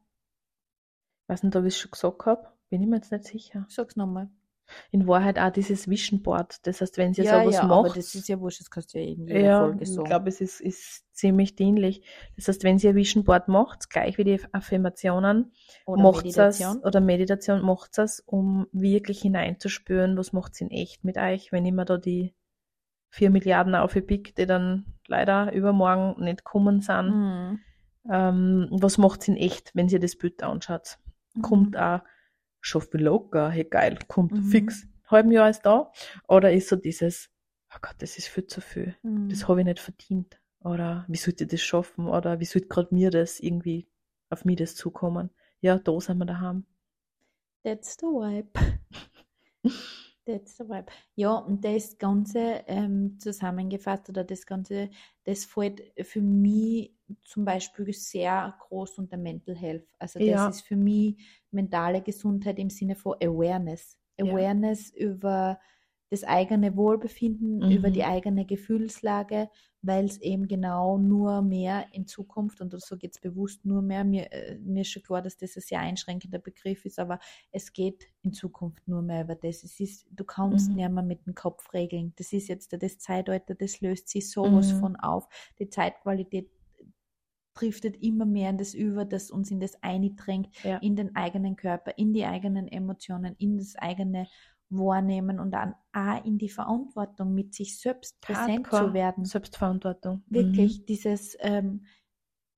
weiß 1.28 1.43
nicht, 1.43 1.56
ob 1.56 1.65
ich 1.65 1.74
es 1.76 1.80
schon 1.80 1.91
gesagt 1.91 2.26
habe, 2.26 2.47
bin 2.69 2.82
ich 2.84 2.88
mir 2.88 2.97
jetzt 2.97 3.12
nicht 3.12 3.26
sicher. 3.26 3.65
sag's 3.69 3.95
nochmal. 3.95 4.30
In 4.92 5.08
Wahrheit 5.08 5.40
auch 5.40 5.52
dieses 5.52 5.90
Vision 5.90 6.22
Board. 6.22 6.66
Das 6.66 6.82
heißt, 6.82 6.98
wenn 6.98 7.14
ihr 7.14 7.24
Ja, 7.24 7.42
sowas 7.42 7.56
ja, 7.56 7.62
aber 7.64 7.84
macht, 7.84 7.98
das 7.98 8.16
ist 8.16 8.28
ja 8.28 8.40
wurscht, 8.40 8.60
das 8.62 8.70
kannst 8.70 8.94
du 8.94 9.00
ja 9.00 9.06
in 9.06 9.28
jeder 9.28 9.40
ja, 9.40 9.60
Folge 9.60 9.84
ich 9.84 9.94
sagen. 9.94 10.08
glaube, 10.08 10.30
es 10.30 10.42
ist, 10.42 10.62
ist 10.62 11.06
ziemlich 11.14 11.56
dienlich. 11.56 12.02
Das 12.36 12.48
heißt, 12.48 12.64
wenn 12.64 12.78
ihr 12.80 12.90
ein 12.92 12.96
Vision 12.96 13.24
Board 13.24 13.48
macht, 13.48 13.90
gleich 13.90 14.18
wie 14.18 14.24
die 14.24 14.40
Affirmationen, 14.52 15.52
Oder 15.86 16.02
macht 16.02 16.26
Meditation. 16.26 16.78
es 16.78 16.84
oder 16.84 17.00
Meditation 17.02 17.62
macht 17.62 17.98
es, 17.98 18.20
um 18.22 18.68
wirklich 18.72 19.22
hineinzuspüren, 19.22 20.18
was 20.18 20.34
macht 20.34 20.54
es 20.54 20.62
in 20.62 20.72
echt 20.72 21.04
mit 21.04 21.18
euch, 21.18 21.52
wenn 21.52 21.66
immer 21.66 21.86
da 21.86 21.98
die 21.98 22.34
vier 23.10 23.30
Milliarden 23.30 23.76
aufgepickt, 23.76 24.38
die 24.38 24.46
dann 24.46 24.86
leider 25.08 25.52
übermorgen 25.54 26.24
nicht 26.24 26.44
kommen 26.44 26.82
sind. 26.82 27.10
Mhm. 27.10 27.60
Ähm, 28.10 28.68
was 28.72 28.98
macht 28.98 29.22
es 29.22 29.28
in 29.28 29.36
echt, 29.38 29.76
wenn 29.76 29.90
ihr 29.90 30.00
das 30.00 30.16
Bild 30.16 30.42
anschaut? 30.44 30.98
Kommt 31.42 31.78
auch 31.78 32.00
schon 32.62 32.82
viel 32.82 33.04
locker, 33.04 33.50
hey 33.50 33.65
geil, 33.65 34.00
kommt 34.08 34.38
Mhm. 34.38 34.43
fix, 34.43 34.88
halben 35.08 35.32
Jahr 35.32 35.50
ist 35.50 35.63
da? 35.63 35.91
Oder 36.28 36.54
ist 36.54 36.69
so 36.69 36.76
dieses, 36.76 37.30
oh 37.74 37.78
Gott, 37.82 37.95
das 38.00 38.17
ist 38.17 38.28
viel 38.28 38.47
zu 38.47 38.62
viel, 38.62 38.95
Mhm. 39.04 39.30
das 39.30 39.47
habe 39.47 39.62
ich 39.62 39.65
nicht 39.65 39.80
verdient. 39.80 40.39
Oder 40.63 41.06
wie 41.08 41.17
sollte 41.17 41.43
ich 41.45 41.50
das 41.50 41.62
schaffen? 41.62 42.08
Oder 42.08 42.39
wie 42.39 42.45
sollte 42.45 42.67
gerade 42.67 42.93
mir 42.93 43.10
das 43.12 43.39
irgendwie 43.39 43.88
auf 44.30 44.45
mich 44.45 44.58
das 44.58 44.76
zukommen? 44.76 45.32
Ja, 45.62 45.78
da 45.80 46.00
sind 46.00 46.19
wir 46.19 46.26
daheim. 46.26 46.65
That's 47.63 47.95
the 48.00 48.08
vibe. 48.08 48.52
That's 50.26 50.58
the 50.58 50.63
vibe. 50.69 50.91
Ja, 51.15 51.34
und 51.36 51.65
das 51.65 51.97
Ganze 51.97 52.63
ähm, 52.67 53.17
zusammengefasst 53.19 54.10
oder 54.10 54.24
das 54.24 54.45
Ganze, 54.45 54.89
das 55.24 55.45
fällt 55.45 55.82
für 56.06 56.21
mich 56.21 56.93
zum 57.24 57.45
Beispiel 57.45 57.91
sehr 57.93 58.56
groß 58.60 58.97
unter 59.00 59.17
Mental 59.17 59.56
Health. 59.56 59.88
Also 60.00 60.19
das 60.19 60.28
Ja. 60.28 60.47
ist 60.47 60.62
für 60.62 60.76
mich 60.76 61.17
mentale 61.52 62.02
Gesundheit 62.02 62.60
im 62.60 62.69
Sinne 62.69 62.95
von 62.95 63.15
Awareness. 63.21 63.97
Ja. 64.17 64.34
Awareness 64.34 64.89
über 64.93 65.60
das 66.10 66.26
eigene 66.26 66.76
Wohlbefinden, 66.76 67.60
Mhm. 67.60 67.71
über 67.71 67.89
die 67.89 68.04
eigene 68.04 68.45
Gefühlslage, 68.45 69.50
weil 69.82 70.04
es 70.06 70.19
eben 70.19 70.45
genau 70.47 70.97
nur 70.97 71.41
mehr 71.41 71.86
in 71.93 72.06
Zukunft, 72.06 72.60
und 72.60 72.74
so 72.82 72.97
geht 72.97 73.13
es 73.15 73.21
bewusst 73.21 73.63
nur 73.65 73.82
mehr, 73.82 74.04
mir, 74.04 74.32
äh, 74.34 74.58
mir 74.60 74.82
ist 74.82 74.89
schon 74.91 75.04
klar, 75.04 75.21
dass 75.21 75.38
das 75.38 75.56
ein 75.56 75.62
sehr 75.62 75.80
einschränkender 75.80 76.39
Begriff 76.39 76.84
ist, 76.86 77.00
aber 77.00 77.17
es 77.54 77.71
geht 77.71 78.08
in 78.24 78.34
Zukunft 78.34 78.86
nur 78.89 79.02
mehr 79.02 79.24
über 79.24 79.36
das. 79.36 79.63
Es 79.63 79.80
ist, 79.80 80.06
du 80.12 80.26
kannst 80.26 80.69
Mhm. 80.71 80.76
nicht 80.76 80.91
mehr 80.91 81.04
mit 81.04 81.26
dem 81.26 81.34
Kopf 81.34 81.71
regeln. 81.74 82.12
Das 82.17 82.34
ist 82.34 82.50
jetzt 82.50 82.74
das 82.78 83.00
Zeitalter, 83.00 83.56
das 83.56 83.80
löst 83.80 84.10
sich 84.10 84.30
sowas 84.30 84.74
Mhm. 84.74 84.80
von 84.80 84.95
auf. 84.97 85.30
Die 85.60 85.69
Zeitqualität 85.69 86.50
driftet 87.54 88.02
immer 88.02 88.26
mehr 88.26 88.50
in 88.50 88.58
das 88.58 88.74
über, 88.74 89.06
das 89.06 89.30
uns 89.32 89.52
in 89.52 89.60
das 89.60 89.82
eindrängt, 89.84 90.50
Ja. 90.64 90.78
in 90.78 90.96
den 90.96 91.16
eigenen 91.16 91.56
Körper, 91.56 91.98
in 91.98 92.14
die 92.14 92.26
eigenen 92.26 92.68
Emotionen, 92.68 93.36
in 93.38 93.58
das 93.58 93.76
eigene 93.76 94.28
Wahrnehmen 94.70 95.40
und 95.40 95.52
dann 95.52 95.76
auch 95.92 96.24
in 96.24 96.38
die 96.38 96.48
Verantwortung 96.50 97.34
mit 97.34 97.54
sich 97.54 97.78
selbst 97.78 98.22
präsent 98.22 98.68
Hardcore. 98.68 98.88
zu 98.88 98.94
werden. 98.94 99.26
Selbstverantwortung. 99.26 100.24
Wirklich, 100.28 100.86
dieses, 100.86 101.36
ähm, 101.42 101.84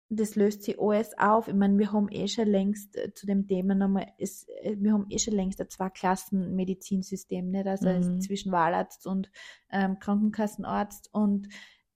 das 0.09 0.35
löst 0.35 0.61
sich 0.61 0.79
alles 0.79 1.17
auf. 1.17 1.47
Ich 1.47 1.55
meine, 1.55 1.79
wir 1.79 1.91
haben 1.91 2.07
eh 2.11 2.27
schon 2.27 2.47
längst 2.47 2.95
äh, 2.97 3.11
zu 3.15 3.25
dem 3.25 3.47
Thema 3.47 3.73
nochmal, 3.73 4.05
es, 4.19 4.47
äh, 4.61 4.75
wir 4.77 4.93
haben 4.93 5.07
eh 5.09 5.17
schon 5.17 5.33
längst 5.33 5.59
ein 5.59 5.69
Zwei-Klassen-Medizinsystem, 5.69 7.49
nicht? 7.49 7.65
Also 7.67 7.89
Mhm. 7.89 8.21
zwischen 8.21 8.51
Wahlarzt 8.51 9.07
und 9.07 9.31
ähm, 9.71 9.97
Krankenkassenarzt 9.99 11.09
und 11.13 11.47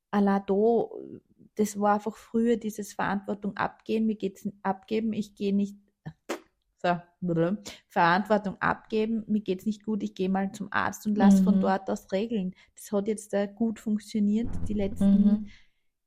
allein 0.10 0.42
da, 0.48 0.88
das 1.58 1.80
war 1.80 1.96
einfach 1.96 2.16
früher 2.18 2.58
dieses 2.58 2.94
Verantwortung 2.94 3.58
abgehen, 3.58 4.06
mir 4.08 4.16
geht's 4.16 4.48
abgeben, 4.64 5.14
ich 5.14 5.36
gehe 5.36 5.54
nicht, 5.56 5.78
so. 6.84 6.98
Verantwortung 7.90 8.58
abgeben, 8.62 9.24
mir 9.28 9.42
geht's 9.42 9.66
nicht 9.66 9.84
gut, 9.86 10.04
ich 10.04 10.16
gehe 10.16 10.30
mal 10.30 10.52
zum 10.54 10.70
Arzt 10.72 11.06
und 11.08 11.18
lass 11.18 11.40
von 11.42 11.60
Mhm. 11.60 11.60
dort 11.60 11.90
aus 11.90 12.12
regeln. 12.12 12.56
Das 12.76 12.92
hat 12.92 13.08
jetzt 13.08 13.34
äh, 13.34 13.48
gut 13.54 13.80
funktioniert, 13.80 14.60
die 14.68 14.74
letzten 14.74 15.24
Mhm. 15.26 15.52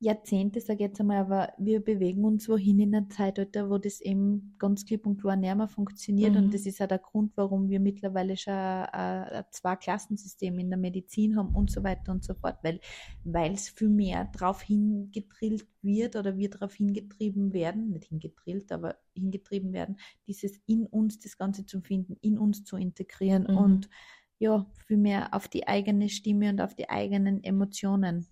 Jahrzehnte, 0.02 0.60
sage 0.60 0.84
ich 0.84 0.88
jetzt 0.88 1.00
einmal, 1.00 1.18
aber 1.18 1.52
wir 1.58 1.84
bewegen 1.84 2.24
uns 2.24 2.48
wohin 2.48 2.80
in 2.80 2.94
einem 2.94 3.10
Zeitalter, 3.10 3.68
wo 3.68 3.76
das 3.76 4.00
eben 4.00 4.54
ganz 4.58 4.86
klipp 4.86 5.04
und 5.04 5.20
klar 5.20 5.36
nicht 5.36 5.54
mehr 5.54 5.68
funktioniert. 5.68 6.32
Mhm. 6.32 6.38
Und 6.38 6.54
das 6.54 6.64
ist 6.64 6.80
auch 6.80 6.88
der 6.88 6.98
Grund, 6.98 7.32
warum 7.36 7.68
wir 7.68 7.80
mittlerweile 7.80 8.36
schon 8.38 8.54
ein, 8.54 8.88
ein 9.24 9.44
Zwei-Klassensystem 9.50 10.58
in 10.58 10.70
der 10.70 10.78
Medizin 10.78 11.36
haben 11.36 11.54
und 11.54 11.70
so 11.70 11.84
weiter 11.84 12.12
und 12.12 12.24
so 12.24 12.34
fort, 12.34 12.56
weil 12.62 12.80
weil 13.24 13.52
es 13.52 13.68
viel 13.68 13.90
mehr 13.90 14.24
darauf 14.32 14.62
hingedrillt 14.62 15.66
wird 15.82 16.16
oder 16.16 16.38
wir 16.38 16.48
darauf 16.48 16.72
hingetrieben 16.72 17.52
werden, 17.52 17.90
nicht 17.90 18.06
hingedrillt, 18.06 18.72
aber 18.72 18.96
hingetrieben 19.14 19.74
werden, 19.74 19.98
dieses 20.26 20.58
in 20.66 20.86
uns 20.86 21.18
das 21.18 21.36
Ganze 21.36 21.66
zu 21.66 21.82
finden, 21.82 22.16
in 22.22 22.38
uns 22.38 22.64
zu 22.64 22.78
integrieren 22.78 23.42
Mhm. 23.48 23.56
und 23.56 23.90
ja, 24.38 24.66
viel 24.86 24.96
mehr 24.96 25.34
auf 25.34 25.46
die 25.48 25.68
eigene 25.68 26.08
Stimme 26.08 26.48
und 26.48 26.62
auf 26.62 26.74
die 26.74 26.88
eigenen 26.88 27.44
Emotionen 27.44 28.26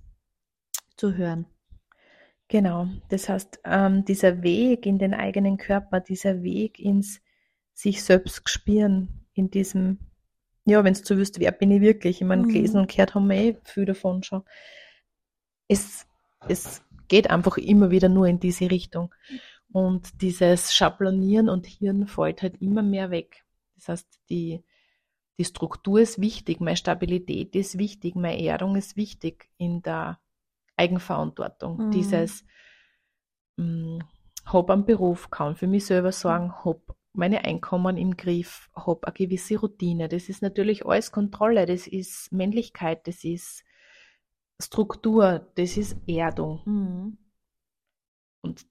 zu 0.96 1.14
hören. 1.14 1.44
Genau, 2.48 2.88
das 3.10 3.28
heißt, 3.28 3.60
ähm, 3.64 4.04
dieser 4.06 4.42
Weg 4.42 4.86
in 4.86 4.98
den 4.98 5.12
eigenen 5.12 5.58
Körper, 5.58 6.00
dieser 6.00 6.42
Weg 6.42 6.78
ins 6.78 7.20
sich 7.74 8.02
selbst 8.02 8.48
spüren, 8.48 9.26
in 9.34 9.50
diesem, 9.50 9.98
ja, 10.64 10.82
wenn 10.82 10.94
du 10.94 11.16
wüsst, 11.16 11.38
wer 11.40 11.52
bin 11.52 11.70
ich 11.70 11.82
wirklich? 11.82 12.20
Ich 12.20 12.26
meine, 12.26 12.42
Mhm. 12.42 12.48
gelesen 12.48 12.80
und 12.80 12.90
gehört 12.90 13.14
haben 13.14 13.28
wir 13.28 13.36
eh 13.36 13.56
viel 13.64 13.84
davon 13.84 14.22
schon. 14.22 14.42
Es, 15.68 16.06
es 16.48 16.82
geht 17.08 17.30
einfach 17.30 17.58
immer 17.58 17.90
wieder 17.90 18.08
nur 18.08 18.26
in 18.26 18.40
diese 18.40 18.70
Richtung. 18.70 19.14
Und 19.70 20.22
dieses 20.22 20.72
Schablonieren 20.74 21.48
und 21.50 21.66
Hirn 21.66 22.06
fällt 22.06 22.42
halt 22.42 22.60
immer 22.62 22.82
mehr 22.82 23.10
weg. 23.10 23.44
Das 23.76 23.88
heißt, 23.88 24.20
die, 24.30 24.62
die 25.38 25.44
Struktur 25.44 26.00
ist 26.00 26.20
wichtig, 26.20 26.60
meine 26.60 26.76
Stabilität 26.76 27.54
ist 27.54 27.78
wichtig, 27.78 28.16
meine 28.16 28.42
Erdung 28.42 28.76
ist 28.76 28.96
wichtig 28.96 29.50
in 29.58 29.82
der 29.82 30.18
Eigenverantwortung. 30.78 31.76
Mhm. 31.86 31.90
Dieses 31.90 32.44
mh, 33.56 33.98
hab 34.46 34.70
einen 34.70 34.84
Beruf, 34.86 35.30
kann 35.30 35.56
für 35.56 35.66
mich 35.66 35.86
selber 35.86 36.12
sorgen, 36.12 36.52
hab 36.64 36.96
meine 37.12 37.44
Einkommen 37.44 37.96
im 37.96 38.16
Griff, 38.16 38.70
hab 38.74 39.04
eine 39.04 39.12
gewisse 39.12 39.58
Routine. 39.58 40.08
Das 40.08 40.28
ist 40.28 40.40
natürlich 40.42 40.86
alles 40.86 41.10
Kontrolle, 41.10 41.66
das 41.66 41.86
ist 41.86 42.32
Männlichkeit, 42.32 43.06
das 43.06 43.24
ist 43.24 43.64
Struktur, 44.60 45.50
das 45.56 45.76
ist 45.76 45.96
Erdung. 46.06 46.62
Mhm. 46.64 47.18
Und 48.42 48.66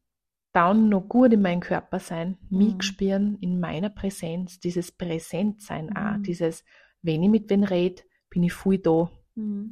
dann 0.53 0.89
noch 0.89 1.07
gut 1.07 1.33
in 1.33 1.41
meinem 1.41 1.59
Körper 1.59 1.99
sein, 1.99 2.37
mich 2.49 2.75
Mhm. 2.75 2.81
spüren 2.81 3.37
in 3.41 3.59
meiner 3.59 3.89
Präsenz, 3.89 4.59
dieses 4.59 4.91
Präsentsein 4.91 5.95
auch, 5.95 6.17
Mhm. 6.17 6.23
dieses, 6.23 6.63
wenn 7.01 7.21
ich 7.23 7.29
mit 7.29 7.49
wen 7.49 7.63
rede, 7.63 8.01
bin 8.29 8.43
ich 8.43 8.53
voll 8.53 8.79
da. 8.79 9.11
Mhm. 9.35 9.71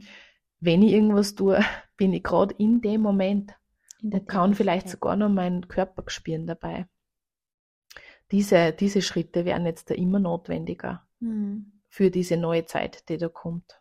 Wenn 0.65 0.81
ich 0.81 0.93
irgendwas 0.93 1.35
tue, 1.35 1.59
bin 1.97 2.11
ich 2.13 2.23
gerade 2.23 2.55
in 2.57 2.81
dem 2.81 3.01
Moment 3.01 3.53
In 4.01 4.11
und 4.11 4.27
kann 4.27 4.55
vielleicht 4.55 4.89
sogar 4.89 5.15
noch 5.15 5.29
meinen 5.29 5.67
Körper 5.67 6.03
spüren 6.07 6.47
dabei. 6.47 6.87
Diese, 8.31 8.73
diese 8.73 9.01
Schritte 9.03 9.45
werden 9.45 9.67
jetzt 9.67 9.89
da 9.89 9.93
immer 9.95 10.19
notwendiger 10.19 11.07
Mhm. 11.19 11.71
für 11.87 12.11
diese 12.11 12.35
neue 12.35 12.65
Zeit, 12.65 13.07
die 13.07 13.17
da 13.17 13.29
kommt. 13.29 13.79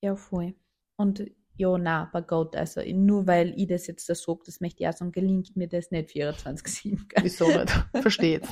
Ja, 0.00 0.14
voll. 0.14 0.54
Und 0.96 1.24
ja, 1.56 1.76
na, 1.76 2.08
bei 2.12 2.20
Gott, 2.20 2.54
also 2.54 2.80
nur 2.92 3.26
weil 3.26 3.52
ich 3.56 3.66
das 3.66 3.88
jetzt 3.88 4.08
da 4.08 4.14
sage, 4.14 4.40
das 4.46 4.60
möchte 4.60 4.82
ich 4.82 4.88
auch 4.88 4.92
sagen, 4.92 5.10
gelingt 5.10 5.56
mir 5.56 5.68
das 5.68 5.90
nicht 5.90 6.10
24-7. 6.10 7.08
gell? 7.08 7.24
Wieso 7.24 7.48
nicht? 7.48 7.72
Verstehe 8.02 8.38
jetzt. 8.38 8.50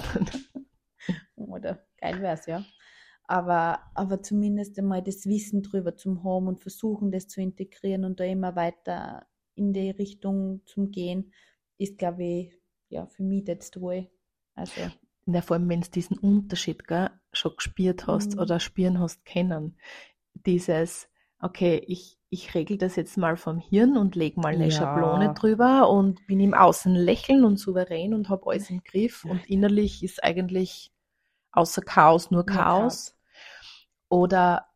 Oder 1.37 1.87
geil 1.99 2.20
wär's, 2.20 2.46
ja. 2.46 2.64
Aber, 3.29 3.81
aber 3.95 4.23
zumindest 4.23 4.79
einmal 4.79 5.03
das 5.03 5.27
Wissen 5.27 5.62
drüber 5.62 5.97
zum 5.97 6.23
haben 6.25 6.47
und 6.49 6.61
versuchen, 6.61 7.11
das 7.11 7.29
zu 7.29 7.41
integrieren 7.41 8.05
und 8.05 8.21
da 8.21 8.25
immer 8.25 8.55
weiter 8.57 9.27
in 9.55 9.73
die 9.73 9.91
Richtung 9.91 10.62
zum 10.67 10.91
Gehen, 10.93 11.33
ist, 11.79 11.99
glaube 11.99 12.25
ich, 12.25 12.53
ja, 12.89 13.07
für 13.07 13.23
mich 13.25 13.45
das 13.45 13.71
wohl. 13.81 14.09
Also, 14.55 14.93
Ja, 15.27 15.43
vor 15.43 15.57
allem, 15.57 15.69
wenn 15.69 15.81
du 15.81 15.91
diesen 15.91 16.19
Unterschied 16.19 16.87
gell, 16.87 17.11
schon 17.33 17.53
gespürt 17.57 18.07
hast 18.07 18.39
Mhm. 18.39 18.39
oder 18.39 18.61
spüren 18.61 19.01
hast 19.01 19.25
kennen. 19.25 19.77
Dieses, 20.35 21.09
okay, 21.41 21.83
ich, 21.87 22.19
ich 22.31 22.55
regel 22.55 22.79
das 22.79 22.97
jetzt 22.97 23.17
mal 23.19 23.37
vom 23.37 23.59
Hirn 23.59 23.97
und 23.97 24.17
leg 24.17 24.37
mal 24.37 24.55
eine 24.55 24.71
Ja. 24.71 24.71
Schablone 24.71 25.31
drüber 25.33 25.91
und 25.91 26.27
bin 26.27 26.41
im 26.41 26.55
Außen 26.55 26.95
lächeln 26.95 27.45
und 27.45 27.59
souverän 27.59 28.15
und 28.15 28.29
habe 28.29 28.51
alles 28.51 28.71
im 28.71 28.85
Griff 28.85 29.25
und 29.25 29.47
innerlich 29.49 30.03
ist 30.05 30.23
eigentlich 30.25 30.93
außer 31.53 31.83
Chaos 31.83 32.31
nur 32.33 32.47
Nur 32.47 32.67
Chaos. 32.67 33.15
Oder 34.09 34.66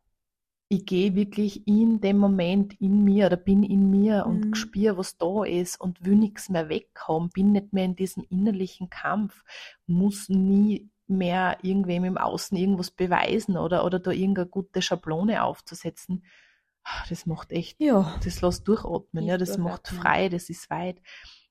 ich 0.69 0.87
gehe 0.87 1.14
wirklich 1.16 1.66
in 1.66 2.01
dem 2.01 2.16
Moment 2.19 2.81
in 2.81 3.03
mir 3.05 3.27
oder 3.27 3.37
bin 3.37 3.62
in 3.64 3.90
mir 3.90 4.25
Mhm. 4.27 4.31
und 4.31 4.57
spüre, 4.57 4.97
was 4.99 5.16
da 5.19 5.45
ist 5.45 5.81
und 5.81 6.05
will 6.05 6.16
nichts 6.16 6.49
mehr 6.49 6.69
weghaben, 6.69 7.31
bin 7.31 7.53
nicht 7.53 7.73
mehr 7.73 7.85
in 7.85 7.97
diesem 7.97 8.25
innerlichen 8.31 8.88
Kampf, 8.88 9.43
muss 9.87 10.29
nie 10.29 10.88
mehr 11.09 11.59
irgendwem 11.62 12.05
im 12.05 12.16
Außen 12.19 12.57
irgendwas 12.57 12.93
beweisen 12.93 13.57
oder, 13.57 13.85
oder 13.85 13.99
da 13.99 14.12
irgendeine 14.12 14.47
gute 14.47 14.81
Schablone 14.81 15.43
aufzusetzen. 15.43 16.25
Ah, 16.85 17.05
Das 17.09 17.27
macht 17.27 17.51
echt, 17.53 17.81
ja. 17.81 18.14
das 18.25 18.40
lässt 18.40 18.66
durchatmen, 18.69 19.27
ja, 19.27 19.37
das 19.38 19.59
macht 19.59 19.87
durchatmen. 19.88 20.03
frei, 20.03 20.29
das 20.29 20.49
ist 20.51 20.71
weit. 20.71 21.01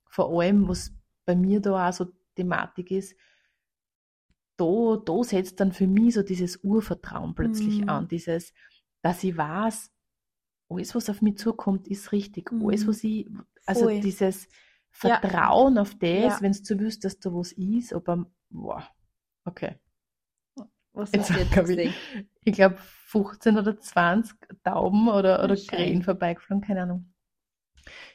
Vor 0.09 0.29
allem, 0.41 0.67
was 0.69 0.93
bei 1.25 1.35
mir 1.35 1.59
da 1.59 1.89
auch 1.89 1.93
so 1.93 2.05
Thematik 2.35 2.89
ist, 2.91 3.15
da, 4.59 4.97
da 5.05 5.23
setzt 5.23 5.59
dann 5.59 5.71
für 5.71 5.87
mich 5.87 6.13
so 6.15 6.23
dieses 6.23 6.63
Urvertrauen 6.63 7.33
plötzlich 7.35 7.81
Mhm. 7.81 7.89
an, 7.89 8.07
dieses, 8.07 8.53
dass 9.01 9.23
ich 9.23 9.35
weiß, 9.37 9.91
alles, 10.69 10.93
was 10.95 11.09
auf 11.09 11.21
mich 11.21 11.37
zukommt, 11.37 11.87
ist 11.87 12.11
richtig. 12.11 12.51
Mhm. 12.51 12.67
Alles, 12.67 12.87
was 12.87 13.03
ich, 13.03 13.27
also 13.65 13.85
Voll. 13.85 13.99
dieses 14.01 14.45
Ja. 15.03 15.19
Vertrauen 15.19 15.77
auf 15.77 15.95
das, 15.97 16.09
Ja. 16.09 16.37
wenn 16.41 16.51
du 16.51 16.79
wüsst, 16.79 17.03
dass 17.05 17.19
da 17.19 17.31
was 17.33 17.51
ist, 17.53 17.93
aber, 17.93 18.25
boah, 18.49 18.83
okay. 19.45 19.75
Was 20.93 21.11
Jetzt 21.11 21.29
du 21.29 21.33
jetzt 21.35 21.55
hab 21.55 21.69
ich-? 21.69 21.93
Ich 22.43 22.53
glaube, 22.53 22.77
15 23.05 23.57
oder 23.57 23.79
20 23.79 24.35
Tauben 24.63 25.07
oder, 25.07 25.43
oder. 25.43 25.55
Krähen 25.55 26.01
vorbeigeflogen, 26.03 26.65
keine 26.65 26.81
Ahnung. 26.83 27.08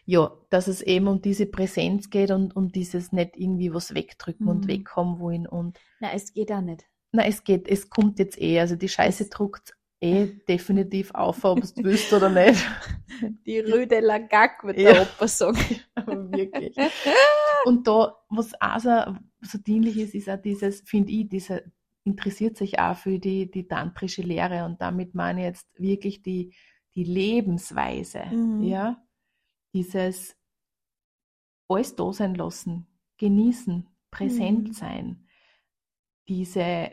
Ja, 0.07 0.33
dass 0.51 0.69
es 0.69 0.83
eben 0.83 1.09
um 1.09 1.23
diese 1.23 1.47
Präsenz 1.47 2.11
geht 2.11 2.31
und 2.31 2.55
um 2.57 2.71
dieses 2.73 3.13
nicht 3.13 3.37
irgendwie 3.37 3.73
was 3.73 3.95
wegdrücken 3.95 4.49
und 4.49 4.65
Mhm. 4.65 4.69
wegkommen 4.69 5.19
wollen 5.19 5.47
und 5.47 5.79
Na, 6.01 6.13
es 6.13 6.33
geht 6.33 6.51
auch 6.53 6.61
nicht. 6.61 6.85
na, 7.13 7.25
es 7.27 7.45
geht, 7.45 7.69
es 7.69 7.89
kommt 7.89 8.19
jetzt 8.19 8.41
eh, 8.41 8.61
also 8.61 8.77
die 8.77 8.89
Scheiße 8.89 9.29
druckt 9.31 9.75
eh 10.01 10.27
definitiv 10.49 11.15
auf, 11.15 11.45
ob 11.45 11.63
es 11.63 11.75
willst 11.77 12.13
oder 12.13 12.29
nicht. 12.29 12.63
Die 13.47 13.61
Rüde 13.61 14.01
Lagak 14.01 14.65
wird 14.65 14.79
Ja. 14.79 14.93
der 14.93 15.03
Opa 15.03 15.29
sagen. 15.29 15.59
Wirklich. 16.07 16.77
Und 17.65 17.87
da, 17.87 18.17
was 18.29 18.53
auch 18.61 18.79
so, 18.81 19.17
so 19.43 19.59
dienlich 19.59 19.97
ist, 19.99 20.15
ist 20.15 20.29
auch 20.29 20.41
dieses, 20.41 20.81
finde 20.83 21.13
ich, 21.13 21.29
dieser 21.29 21.63
interessiert 22.05 22.57
sich 22.59 22.79
auch 22.79 22.97
für 22.97 23.19
die, 23.19 23.51
die 23.51 23.67
tantrische 23.67 24.21
Lehre 24.23 24.65
und 24.67 24.81
damit 24.83 25.15
meine 25.15 25.41
ich 25.41 25.47
jetzt 25.47 25.69
wirklich 25.81 26.23
die, 26.23 26.53
die 26.95 27.05
Lebensweise, 27.05 28.25
Mhm. 28.31 28.63
ja, 28.63 29.03
dieses 29.75 30.37
alles 31.69 31.97
da 31.97 32.13
sein 32.13 32.35
lassen, 32.35 32.87
genießen, 33.19 33.87
präsent 34.11 34.69
Mhm. 34.69 34.73
sein, 34.73 35.29
diese 36.29 36.93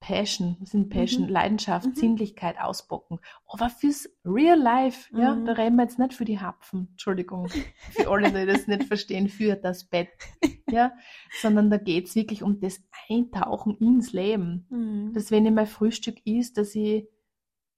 Passion, 0.00 0.56
sind 0.64 0.90
Passion, 0.90 1.26
Mhm. 1.26 1.30
Leidenschaft, 1.30 1.86
Mhm. 1.90 1.94
Sinnlichkeit 1.94 2.58
ausbocken. 2.58 3.20
Aber 3.46 3.70
fürs 3.70 4.08
Real 4.24 4.58
Life, 4.58 5.08
ja, 5.16 5.34
Mhm. 5.36 5.44
da 5.44 5.52
reden 5.52 5.76
wir 5.76 5.84
jetzt 5.84 5.98
nicht 6.00 6.12
für 6.14 6.24
die 6.24 6.40
Hapfen, 6.40 6.88
Entschuldigung, 6.90 7.48
für 7.92 8.10
alle, 8.10 8.32
die 8.32 8.46
das 8.46 8.66
nicht 8.66 8.82
verstehen, 8.84 9.28
für 9.28 9.54
das 9.54 9.84
Bett, 9.84 10.08
ja, 10.68 10.92
sondern 11.40 11.70
da 11.70 11.76
geht's 11.78 12.16
wirklich 12.16 12.42
um 12.42 12.58
das 12.60 12.82
Eintauchen 13.08 13.76
ins 13.78 14.12
Leben. 14.12 14.66
Mhm. 14.70 15.12
Dass 15.14 15.30
wenn 15.30 15.46
ich 15.46 15.52
mein 15.52 15.66
Frühstück 15.68 16.26
isst, 16.26 16.58
dass 16.58 16.74
ich, 16.74 17.06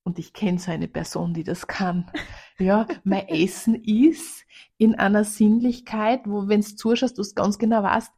und 0.02 0.18
ich 0.18 0.32
kenne 0.32 0.58
so 0.58 0.70
eine 0.70 0.88
Person, 0.88 1.34
die 1.34 1.44
das 1.44 1.66
kann, 1.66 2.10
ja, 2.58 2.86
mein 3.04 3.28
Essen 3.28 3.74
ist 3.82 4.44
in 4.78 4.94
einer 4.94 5.24
Sinnlichkeit, 5.24 6.22
wo, 6.26 6.48
wenn 6.48 6.60
du 6.60 6.76
zuschaust, 6.76 7.18
du 7.18 7.22
es 7.22 7.34
ganz 7.34 7.58
genau 7.58 7.82
weißt, 7.82 8.12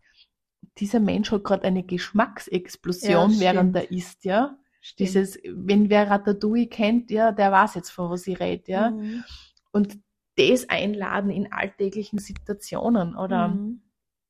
dieser 0.79 1.01
Mensch 1.01 1.31
hat 1.31 1.45
gerade 1.45 1.65
eine 1.65 1.83
Geschmacksexplosion, 1.85 3.31
Ja, 3.33 3.41
während 3.41 3.77
er 3.77 3.91
isst, 3.91 4.25
ja. 4.25 4.59
Stimmt. 4.81 5.01
Dieses, 5.01 5.39
wenn 5.45 5.91
wer 5.91 6.11
Ratatouille 6.11 6.69
kennt, 6.69 7.11
ja, 7.11 7.33
der 7.33 7.51
weiß 7.51 7.75
jetzt, 7.75 7.91
von 7.91 8.11
was 8.11 8.27
ich 8.27 8.39
rede, 8.39 8.71
ja. 8.71 8.91
Mhm. 8.91 9.25
Und 9.73 9.99
das 10.37 10.69
einladen 10.69 11.31
in 11.31 11.51
alltäglichen 11.51 12.19
Situationen 12.19 13.17
oder 13.17 13.49
Mhm. 13.49 13.81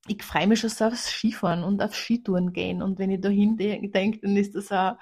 ich 0.07 0.23
freue 0.23 0.47
mich 0.47 0.61
schon 0.61 0.71
so 0.71 0.85
aufs 0.85 1.09
Skifahren 1.09 1.65
und 1.65 1.83
auf 1.83 1.97
Skitouren 1.97 2.53
gehen. 2.53 2.81
Und 2.81 2.99
wenn 3.01 3.11
ich 3.11 3.21
dahin 3.21 3.57
denke, 3.57 4.21
dann 4.21 4.37
ist 4.37 4.55
das 4.55 4.71
auch 4.71 4.97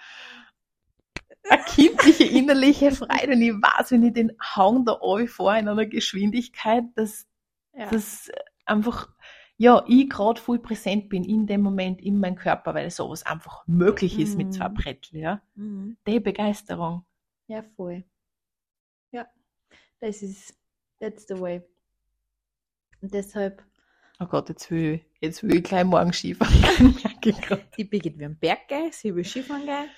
eine 1.51 1.63
kindliche, 1.65 2.25
innerliche 2.25 2.91
Freude. 2.93 3.33
Und 3.33 3.43
ich 3.43 3.53
weiß, 3.53 3.91
wenn 3.93 4.03
ich 4.05 4.13
den 4.15 4.33
Hang 4.41 4.85
da 4.85 4.99
fahre 5.27 5.59
in 5.59 5.69
einer 5.69 5.87
Geschwindigkeit, 5.87 6.85
dass 6.95 7.27
Ja. 7.73 7.91
das 7.91 8.31
einfach, 8.65 9.09
ja, 9.57 9.85
ich 9.87 10.09
gerade 10.09 10.41
voll 10.41 10.59
präsent 10.59 11.09
bin 11.09 11.25
in 11.25 11.47
dem 11.47 11.61
Moment 11.61 12.01
in 12.01 12.19
meinem 12.19 12.37
Körper, 12.37 12.75
weil 12.75 12.91
sowas 12.91 13.25
einfach 13.27 13.63
möglich 13.67 14.19
ist 14.19 14.37
mit 14.37 14.53
zwei 14.55 14.69
Mhm. 14.69 14.75
Brettl, 14.75 15.17
ja. 15.19 15.43
Mhm. 15.55 15.97
Die 16.07 16.21
Begeisterung. 16.21 17.05
Ja, 17.47 17.63
voll. 17.77 18.05
Ja, 19.13 19.27
das 20.01 20.23
ist, 20.23 20.55
that's 21.01 21.27
the 21.29 21.39
way. 21.39 21.63
Und 23.03 23.13
deshalb, 23.13 23.63
Oh 24.21 24.27
Gott, 24.27 24.49
jetzt 24.49 24.71
will 24.71 24.95
ich, 24.95 25.05
jetzt 25.21 25.43
will 25.43 25.57
ich 25.57 25.65
gleich 25.65 25.85
morgen 25.85 26.13
Skifahren. 26.13 26.55
Die 27.77 27.85
Birgit 27.85 28.17
will 28.17 28.27
am 28.27 28.37
Berg 28.37 28.69
gehen, 28.69 28.93
sie 28.93 29.13
will 29.15 29.25
Skifahren 29.25 29.67
gehen. 29.67 29.91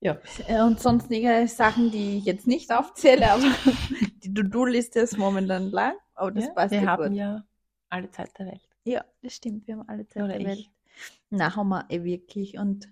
Ja. 0.00 0.18
Äh, 0.46 0.62
Und 0.62 0.80
sonstige 0.80 1.46
Sachen, 1.48 1.90
die 1.90 2.18
ich 2.18 2.24
jetzt 2.24 2.46
nicht 2.46 2.70
aufzähle, 2.72 3.30
aber 3.30 3.42
die 4.22 4.32
To-Do-Liste 4.32 5.00
ist 5.00 5.16
momentan 5.18 5.70
lang, 5.70 5.94
aber 6.14 6.32
das 6.32 6.44
ja, 6.46 6.50
passt 6.52 6.72
wir 6.72 6.80
ja 6.82 6.86
haben 6.86 7.08
gut. 7.08 7.16
ja 7.16 7.44
alle 7.88 8.10
Zeit 8.10 8.30
der 8.38 8.46
Welt. 8.46 8.68
Ja, 8.84 9.04
das 9.22 9.34
stimmt, 9.34 9.66
wir 9.66 9.76
haben 9.76 9.88
alle 9.88 10.06
Zeit 10.06 10.22
Oder 10.22 10.32
der 10.38 10.40
ich. 10.40 10.46
Welt. 10.46 10.70
Na, 11.30 11.56
haben 11.56 11.68
wir 11.68 11.84
eh 11.90 12.04
wirklich. 12.04 12.58
Und 12.58 12.88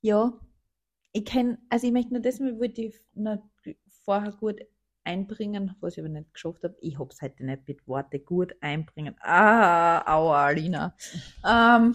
ja, 0.00 0.32
ich 1.12 1.24
kenne, 1.24 1.58
also 1.70 1.86
ich 1.86 1.92
möchte 1.92 2.12
nur 2.12 2.22
das 2.22 2.40
mal, 2.40 2.58
wollte 2.58 2.82
ich 2.82 2.94
noch 3.14 3.42
vorher 4.04 4.32
gut 4.32 4.60
einbringen, 5.04 5.74
was 5.80 5.94
ich 5.94 6.00
aber 6.00 6.08
nicht 6.08 6.32
geschafft 6.32 6.64
habe. 6.64 6.76
Ich 6.80 6.98
habe 6.98 7.10
es 7.12 7.20
heute 7.20 7.44
nicht 7.44 7.66
mit 7.68 7.86
Worte 7.86 8.18
gut 8.20 8.54
einbringen. 8.60 9.16
Ah, 9.20 10.02
aua, 10.16 10.46
Alina. 10.46 10.96
Ähm. 11.46 11.94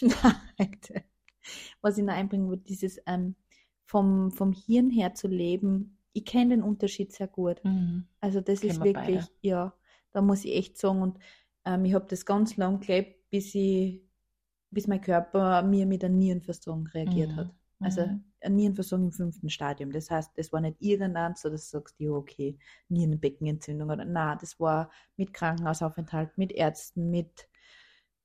Was 1.80 1.96
ich 1.98 2.04
noch 2.04 2.14
einbringen 2.14 2.48
wollte, 2.48 2.64
dieses 2.64 2.98
ähm, 3.06 3.36
vom, 3.86 4.32
vom 4.32 4.52
Hirn 4.52 4.90
her 4.90 5.14
zu 5.14 5.28
leben. 5.28 5.98
Ich 6.12 6.24
kenne 6.24 6.56
den 6.56 6.62
Unterschied 6.62 7.12
sehr 7.12 7.28
gut. 7.28 7.62
Mhm. 7.64 8.06
Also 8.20 8.40
das 8.40 8.60
Kennen 8.60 8.70
ist 8.70 8.80
wir 8.80 8.84
wirklich, 8.84 9.24
beide. 9.24 9.30
ja, 9.42 9.74
da 10.12 10.22
muss 10.22 10.44
ich 10.44 10.54
echt 10.54 10.78
sagen. 10.78 11.02
Und 11.02 11.18
ähm, 11.64 11.84
ich 11.84 11.94
habe 11.94 12.06
das 12.08 12.26
ganz 12.26 12.56
lang 12.56 12.80
gelebt, 12.80 13.30
bis 13.30 13.54
ich, 13.54 14.02
bis 14.70 14.86
mein 14.86 15.00
Körper 15.00 15.62
mir 15.62 15.86
mit 15.86 16.04
einem 16.04 16.18
Nierenversagen 16.18 16.86
reagiert 16.88 17.30
Mhm. 17.32 17.36
hat. 17.36 17.54
Also 17.80 18.02
Mhm. 18.02 18.24
ein 18.40 18.56
Nierenversagen 18.56 19.06
im 19.06 19.12
fünften 19.12 19.50
Stadium. 19.50 19.92
Das 19.92 20.10
heißt, 20.10 20.32
das 20.36 20.52
war 20.52 20.60
nicht 20.60 20.76
irgendeins, 20.80 21.42
so 21.42 21.50
dass 21.50 21.70
du 21.70 21.78
sagst, 21.78 21.96
ja, 22.00 22.10
okay, 22.10 22.58
Nierenbeckenentzündung 22.88 23.90
oder 23.90 24.04
na, 24.04 24.36
das 24.36 24.58
war 24.60 24.90
mit 25.16 25.32
Krankenhausaufenthalt, 25.34 26.36
mit 26.38 26.52
Ärzten, 26.52 27.10
mit 27.10 27.48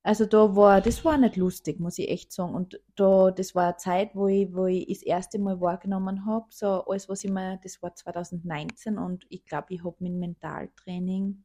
also 0.04 0.26
da 0.26 0.56
war, 0.56 0.82
das 0.82 1.06
war 1.06 1.18
nicht 1.18 1.36
lustig, 1.36 1.80
muss 1.80 2.00
ich 2.00 2.10
echt 2.10 2.32
sagen. 2.32 2.56
Und 2.56 2.80
da, 2.96 3.30
das 3.32 3.54
war 3.54 3.66
eine 3.66 3.78
Zeit, 3.78 4.16
wo 4.16 4.28
ich, 4.28 4.54
wo 4.54 4.66
ich 4.66 4.88
das 4.88 5.04
erste 5.04 5.38
Mal 5.38 5.62
wahrgenommen 5.62 6.26
habe, 6.26 6.48
so 6.50 6.84
alles, 6.86 7.08
was 7.08 7.24
ich 7.24 7.32
mir, 7.32 7.60
das 7.62 7.82
war 7.84 7.94
2019 7.94 8.98
und 8.98 9.26
ich 9.30 9.46
glaube, 9.46 9.74
ich 9.74 9.84
habe 9.84 9.96
mit 10.00 10.14
Mentaltraining, 10.14 11.44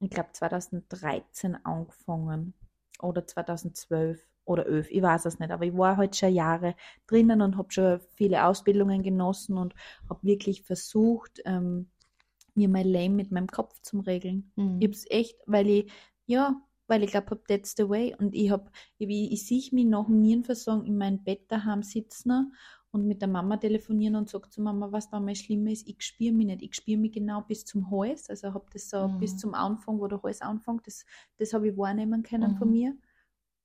ich 0.00 0.10
glaube 0.10 0.30
2013 0.32 1.64
angefangen 1.64 2.52
oder 3.00 3.26
2012 3.26 4.20
oder 4.44 4.66
11, 4.66 4.90
ich 4.90 5.00
weiß 5.00 5.24
es 5.24 5.38
nicht, 5.38 5.50
aber 5.50 5.64
ich 5.64 5.76
war 5.76 5.96
halt 5.96 6.16
schon 6.16 6.34
Jahre 6.34 6.74
drinnen 7.06 7.40
und 7.40 7.56
habe 7.56 7.72
schon 7.72 8.00
viele 8.16 8.44
Ausbildungen 8.44 9.02
genossen 9.02 9.56
und 9.56 9.74
habe 10.10 10.22
wirklich 10.24 10.62
versucht, 10.62 11.40
ähm, 11.46 11.88
mir 12.54 12.68
mein 12.68 12.86
Leben 12.86 13.16
mit 13.16 13.30
meinem 13.30 13.46
Kopf 13.46 13.80
zu 13.80 14.00
regeln. 14.00 14.52
Mhm. 14.56 14.78
Ich 14.80 14.88
hab's 14.88 15.06
echt, 15.08 15.38
weil 15.46 15.68
ich, 15.68 15.92
ja, 16.26 16.60
weil 16.86 17.02
ich 17.04 17.10
glaube, 17.10 17.30
hab, 17.30 17.46
that's 17.46 17.74
the 17.76 17.88
way. 17.88 18.14
Und 18.18 18.34
ich 18.34 18.50
hab, 18.50 18.70
ich, 18.98 19.08
ich 19.32 19.46
sehe 19.46 19.62
mich 19.72 19.86
nach 19.86 20.06
dem 20.06 20.20
Nierenversagen 20.20 20.84
in 20.84 20.98
meinem 20.98 21.22
Bett 21.22 21.50
daheim 21.50 21.82
sitzen 21.82 22.54
und 22.90 23.06
mit 23.06 23.22
der 23.22 23.28
Mama 23.28 23.56
telefonieren 23.56 24.16
und 24.16 24.28
sage 24.28 24.50
zu 24.50 24.60
Mama, 24.60 24.92
was 24.92 25.08
da 25.08 25.18
mal 25.20 25.34
schlimmer 25.34 25.70
ist, 25.70 25.88
ich 25.88 26.02
spüre 26.02 26.32
mich 26.32 26.46
nicht. 26.46 26.62
Ich 26.62 26.74
spüre 26.74 26.98
mich 26.98 27.12
genau 27.12 27.42
bis 27.42 27.64
zum 27.64 27.90
Hals. 27.90 28.28
Also 28.28 28.52
habe 28.52 28.66
das 28.72 28.90
so 28.90 29.08
Mhm. 29.08 29.18
bis 29.18 29.38
zum 29.38 29.54
Anfang, 29.54 29.98
wo 29.98 30.06
der 30.08 30.22
Hals 30.22 30.42
anfängt, 30.42 30.86
das, 30.86 31.04
das 31.38 31.54
habe 31.54 31.68
ich 31.68 31.76
wahrnehmen 31.76 32.22
können 32.22 32.50
Mhm. 32.50 32.58
von 32.58 32.70
mir. 32.70 32.96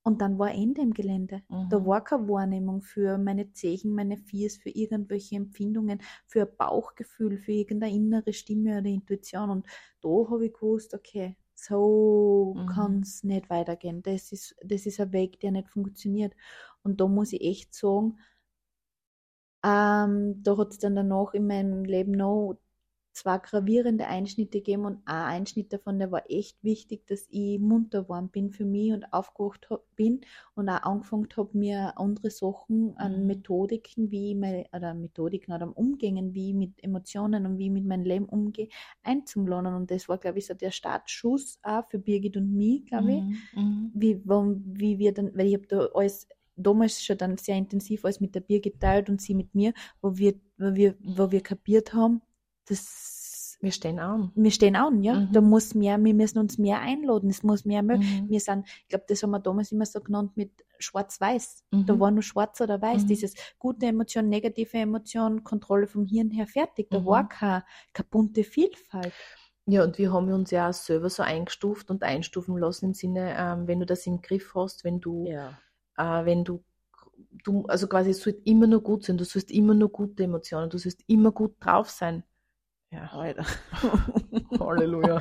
Und 0.02 0.20
dann 0.22 0.38
war 0.38 0.50
Ende 0.52 0.80
im 0.80 0.94
Gelände. 0.94 1.42
Da 1.68 1.76
Mhm. 1.76 1.86
war 1.86 2.02
keine 2.02 2.28
Wahrnehmung 2.28 2.80
für 2.80 3.18
meine 3.18 3.52
Zehen, 3.52 3.94
meine 3.94 4.16
Fies, 4.16 4.56
für 4.56 4.70
irgendwelche 4.70 5.36
Empfindungen, 5.36 6.00
für 6.26 6.42
ein 6.48 6.56
Bauchgefühl, 6.56 7.36
für 7.38 7.52
irgendeine 7.52 7.94
innere 7.94 8.32
Stimme 8.32 8.78
oder 8.78 8.88
Intuition. 8.88 9.50
Und 9.50 9.66
da 10.00 10.08
habe 10.30 10.46
ich 10.46 10.54
gewusst, 10.54 10.94
okay, 10.94 11.36
so 11.58 12.62
Mhm. 12.62 12.64
kann 12.66 13.02
es 13.02 13.24
nicht 13.24 13.50
weitergehen. 13.50 14.02
Das 14.02 14.32
ist, 14.32 14.54
das 14.64 14.86
ist 14.86 15.00
ein 15.00 15.12
Weg, 15.12 15.40
der 15.40 15.52
nicht 15.52 15.68
funktioniert. 15.70 16.34
Und 16.82 17.00
da 17.00 17.08
muss 17.08 17.32
ich 17.32 17.42
echt 17.42 17.74
sagen, 17.74 18.18
ähm, 19.64 20.42
da 20.42 20.56
hat 20.56 20.72
es 20.72 20.78
dann 20.78 20.96
danach 20.96 21.32
in 21.34 21.46
meinem 21.46 21.84
Leben 21.84 22.12
noch 22.12 22.58
zwei 23.18 23.38
gravierende 23.38 24.06
Einschnitte 24.06 24.58
gegeben 24.58 24.84
und 24.86 24.98
ein 25.06 25.40
Einschnitt 25.40 25.72
davon, 25.72 25.98
der 25.98 26.10
war 26.12 26.22
echt 26.30 26.62
wichtig, 26.64 27.06
dass 27.06 27.26
ich 27.30 27.58
munter 27.58 28.02
geworden 28.02 28.28
bin 28.30 28.50
für 28.50 28.64
mich 28.64 28.92
und 28.92 29.12
aufgewacht 29.12 29.68
hab, 29.70 29.84
bin 29.96 30.20
und 30.54 30.68
auch 30.68 30.82
angefangen 30.82 31.28
habe, 31.36 31.56
mir 31.58 31.98
andere 31.98 32.30
Sachen 32.30 32.96
an 32.96 33.12
Mhm. 33.18 33.26
Methodiken, 33.26 34.10
wie 34.10 34.30
ich 34.32 34.36
mein, 34.36 34.64
oder 34.72 34.94
Methodiken 34.94 35.52
oder 35.52 35.64
am 35.64 35.72
Umgehen, 35.72 36.34
wie 36.34 36.50
ich 36.50 36.54
mit 36.54 36.82
Emotionen 36.82 37.46
und 37.46 37.58
wie 37.58 37.66
ich 37.66 37.72
mit 37.72 37.84
meinem 37.84 38.04
Leben 38.04 38.26
umgehe, 38.26 38.68
einzuladen. 39.02 39.74
Und 39.74 39.90
das 39.90 40.08
war, 40.08 40.18
glaube 40.18 40.38
ich, 40.38 40.46
so 40.46 40.54
der 40.54 40.70
Startschuss 40.70 41.58
auch 41.62 41.86
für 41.88 41.98
Birgit 41.98 42.36
und 42.36 42.52
mich, 42.54 42.86
glaube 42.86 43.12
ich 43.12 43.24
Mhm. 43.24 43.48
Mhm. 43.52 43.92
wie, 43.92 44.20
wie 44.24 44.98
wir 44.98 45.12
dann, 45.14 45.36
weil 45.36 45.46
ich 45.46 45.54
habe 45.54 45.66
da 45.66 45.86
alles 45.94 46.28
damals 46.56 47.02
schon 47.04 47.18
dann 47.18 47.38
sehr 47.38 47.56
intensiv 47.56 48.04
alles 48.04 48.20
mit 48.20 48.34
der 48.34 48.40
Birgit 48.40 48.74
geteilt 48.74 49.08
und 49.08 49.20
sie 49.20 49.34
mit 49.34 49.54
mir, 49.54 49.72
wo 50.02 50.16
wir, 50.16 50.34
wo 50.58 50.74
wir, 50.74 50.96
wo 51.00 51.30
wir 51.30 51.40
kapiert 51.42 51.94
haben, 51.94 52.20
das, 52.68 53.58
Wir 53.60 53.72
stehen 53.72 53.98
an. 53.98 54.32
wir 54.34 54.50
stehen 54.52 54.76
an, 54.76 55.02
ja, 55.02 55.14
Mhm. 55.14 55.32
da 55.32 55.40
muss 55.40 55.74
mehr, 55.74 55.98
wir 56.02 56.14
müssen 56.14 56.38
uns 56.38 56.58
mehr 56.58 56.80
einladen, 56.80 57.28
es 57.30 57.42
muss 57.42 57.64
mehr, 57.64 57.82
Mhm. 57.82 58.26
wir 58.28 58.40
sind, 58.40 58.68
ich 58.82 58.88
glaube, 58.88 59.04
das 59.08 59.22
haben 59.22 59.30
wir 59.30 59.40
damals 59.40 59.72
immer 59.72 59.86
so 59.86 60.00
genannt 60.00 60.36
mit 60.36 60.52
schwarz-weiß, 60.78 61.64
da 61.72 61.94
Mhm. 61.94 62.00
war 62.00 62.10
nur 62.12 62.22
schwarz 62.22 62.60
oder 62.60 62.80
weiß, 62.80 63.02
Mhm. 63.02 63.06
dieses 63.08 63.34
gute 63.58 63.86
Emotion, 63.86 64.28
negative 64.28 64.78
Emotion, 64.78 65.42
Kontrolle 65.42 65.86
vom 65.88 66.04
Hirn 66.06 66.30
her 66.30 66.46
fertig, 66.46 66.88
da 66.90 66.98
Mhm. 67.00 67.06
war 67.06 67.28
keine, 67.28 67.64
keine 67.92 68.08
bunte 68.10 68.44
Vielfalt. 68.44 69.14
Ja, 69.66 69.84
und 69.84 69.98
wir 69.98 70.12
haben 70.12 70.32
uns 70.32 70.50
ja 70.50 70.70
auch 70.70 70.72
selber 70.72 71.10
so 71.10 71.22
eingestuft 71.22 71.90
und 71.90 72.02
einstufen 72.02 72.56
lassen 72.56 72.86
im 72.86 72.94
Sinne, 72.94 73.34
ähm, 73.36 73.66
wenn 73.66 73.80
du 73.80 73.86
das 73.86 74.06
im 74.06 74.22
Griff 74.22 74.54
hast, 74.54 74.84
wenn 74.84 75.00
du, 75.00 75.26
Ja. 75.26 75.58
äh, 75.96 76.24
wenn 76.24 76.44
du, 76.44 76.64
du, 77.44 77.66
also 77.66 77.86
quasi 77.88 78.10
es 78.10 78.22
sollte 78.22 78.40
immer 78.44 78.66
nur 78.66 78.82
gut 78.82 79.04
sein, 79.04 79.18
du 79.18 79.24
sollst 79.24 79.50
immer 79.50 79.74
nur 79.74 79.90
gute 79.90 80.22
Emotionen, 80.24 80.70
du 80.70 80.78
sollst 80.78 81.02
immer 81.06 81.32
gut 81.32 81.56
drauf 81.60 81.90
sein. 81.90 82.24
Ja, 82.90 83.06
Alter. 83.12 83.44
Halleluja. 84.60 85.20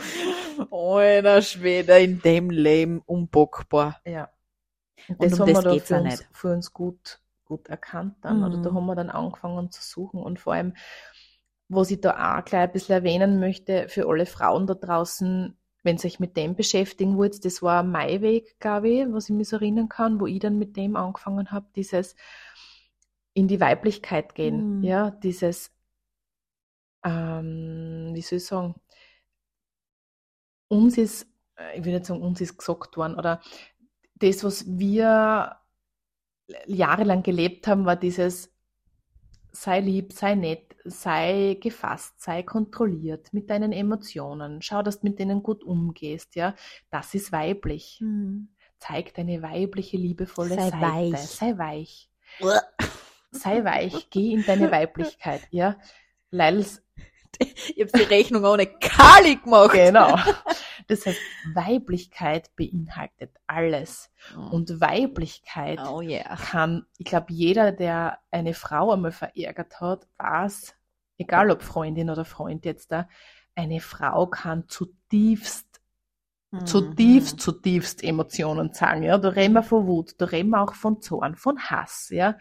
Alter 0.71 1.41
Schwede, 1.41 1.99
in 1.99 2.21
dem 2.21 2.49
Leben 2.49 3.01
unbockbar. 3.05 3.99
Ja. 4.05 4.29
Und 5.09 5.21
das 5.23 5.33
um 5.33 5.39
haben 5.47 5.53
das 5.53 5.63
wir 5.65 5.71
da 5.73 5.79
für 5.79 5.95
uns, 6.01 6.03
nicht. 6.19 6.29
für 6.31 6.53
uns 6.53 6.73
gut, 6.73 7.19
gut 7.45 7.67
erkannt 7.67 8.15
dann. 8.21 8.43
Oder 8.43 8.57
da 8.61 8.71
Mhm. 8.71 8.75
haben 8.75 8.85
wir 8.85 8.95
dann 8.95 9.09
angefangen 9.09 9.69
zu 9.71 9.81
suchen. 9.81 10.21
Und 10.21 10.39
vor 10.39 10.53
allem, 10.53 10.75
was 11.67 11.91
ich 11.91 11.99
da 11.99 12.37
auch 12.39 12.45
gleich 12.45 12.61
ein 12.63 12.71
bisschen 12.71 12.93
erwähnen 12.95 13.39
möchte, 13.39 13.89
für 13.89 14.07
alle 14.07 14.25
Frauen 14.25 14.65
da 14.65 14.73
draußen, 14.73 15.57
wenn 15.83 15.97
sie 15.97 16.07
sich 16.07 16.19
mit 16.19 16.35
dem 16.37 16.55
beschäftigen 16.55 17.17
wollt, 17.17 17.43
das 17.45 17.61
war 17.61 17.83
mein 17.83 18.21
Weg, 18.21 18.59
glaube 18.59 18.89
ich, 18.89 19.05
was 19.11 19.29
ich 19.29 19.35
mich 19.35 19.49
so 19.49 19.57
erinnern 19.57 19.89
kann, 19.89 20.19
wo 20.21 20.25
ich 20.25 20.39
dann 20.39 20.57
mit 20.57 20.75
dem 20.77 20.95
angefangen 20.95 21.51
habe, 21.51 21.67
dieses 21.75 22.15
in 23.33 23.47
die 23.47 23.59
Weiblichkeit 23.59 24.35
gehen, 24.35 24.77
Mhm. 24.79 24.83
ja, 24.83 25.11
dieses, 25.11 25.71
ähm, 27.03 28.11
wie 28.13 28.21
soll 28.21 28.37
ich 28.37 28.45
sagen, 28.45 28.75
uns 30.67 30.97
ist, 30.97 31.27
äh, 31.57 31.79
ich 31.79 31.85
will 31.85 31.93
nicht 31.93 32.05
sagen, 32.05 32.21
uns 32.21 32.41
ist 32.41 32.57
gesagt 32.57 32.97
worden, 32.97 33.15
oder 33.15 33.41
das, 34.15 34.43
was 34.43 34.65
wir 34.67 35.57
jahrelang 36.65 37.23
gelebt 37.23 37.67
haben, 37.67 37.85
war 37.85 37.95
dieses 37.95 38.53
sei 39.51 39.79
lieb, 39.79 40.13
sei 40.13 40.35
nett, 40.35 40.75
sei 40.85 41.57
gefasst, 41.59 42.21
sei 42.21 42.43
kontrolliert 42.43 43.33
mit 43.33 43.49
deinen 43.49 43.71
Emotionen, 43.71 44.61
schau, 44.61 44.83
dass 44.83 44.99
du 44.99 45.07
mit 45.07 45.19
denen 45.19 45.41
gut 45.41 45.63
umgehst, 45.63 46.35
ja. 46.35 46.53
Das 46.89 47.13
ist 47.15 47.31
weiblich. 47.31 47.99
Mhm. 48.01 48.49
Zeig 48.79 49.15
deine 49.15 49.41
weibliche, 49.41 49.97
liebevolle 49.97 50.55
Sei 50.55 50.69
Seite. 50.69 50.81
weich. 50.81 51.19
Sei 51.19 51.57
weich. 51.57 52.09
Sei 53.31 53.63
weich. 53.63 54.09
Geh 54.11 54.33
in 54.33 54.45
deine 54.45 54.71
Weiblichkeit, 54.71 55.47
ja. 55.49 55.77
Leils, 56.29 56.81
Ich 57.75 57.81
habe 57.81 57.91
die 57.97 58.13
Rechnung 58.13 58.43
ohne 58.45 58.67
Kali 58.67 59.37
gemacht. 59.37 59.73
genau. 59.73 60.17
Das 60.89 61.05
heißt, 61.05 61.19
Weiblichkeit 61.53 62.55
beinhaltet 62.55 63.35
alles. 63.45 64.09
Und 64.51 64.79
Weiblichkeit 64.79 65.79
oh 65.85 65.99
yeah. 65.99 66.37
kann, 66.37 66.85
ich 66.97 67.03
glaube, 67.07 67.25
jeder, 67.33 67.73
der 67.73 68.19
eine 68.31 68.53
Frau 68.53 68.93
einmal 68.93 69.11
verärgert 69.11 69.81
hat, 69.81 70.07
weiß, 70.17 70.77
egal 71.17 71.51
ob 71.51 71.61
Freundin 71.61 72.09
oder 72.09 72.23
Freund 72.23 72.63
jetzt 72.63 72.93
da, 72.93 73.09
eine 73.53 73.81
Frau 73.81 74.27
kann 74.27 74.69
zutiefst, 74.69 75.66
Mhm. 75.66 75.66
Zutiefst, 76.65 77.41
zutiefst 77.41 78.03
Emotionen 78.03 78.71
zeigen, 78.73 79.03
ja. 79.03 79.17
Da 79.17 79.29
reden 79.29 79.53
wir 79.53 79.63
von 79.63 79.85
Wut, 79.85 80.15
da 80.17 80.25
reden 80.25 80.49
wir 80.51 80.61
auch 80.61 80.73
von 80.75 81.01
Zorn, 81.01 81.35
von 81.35 81.59
Hass, 81.59 82.07
ja. 82.09 82.37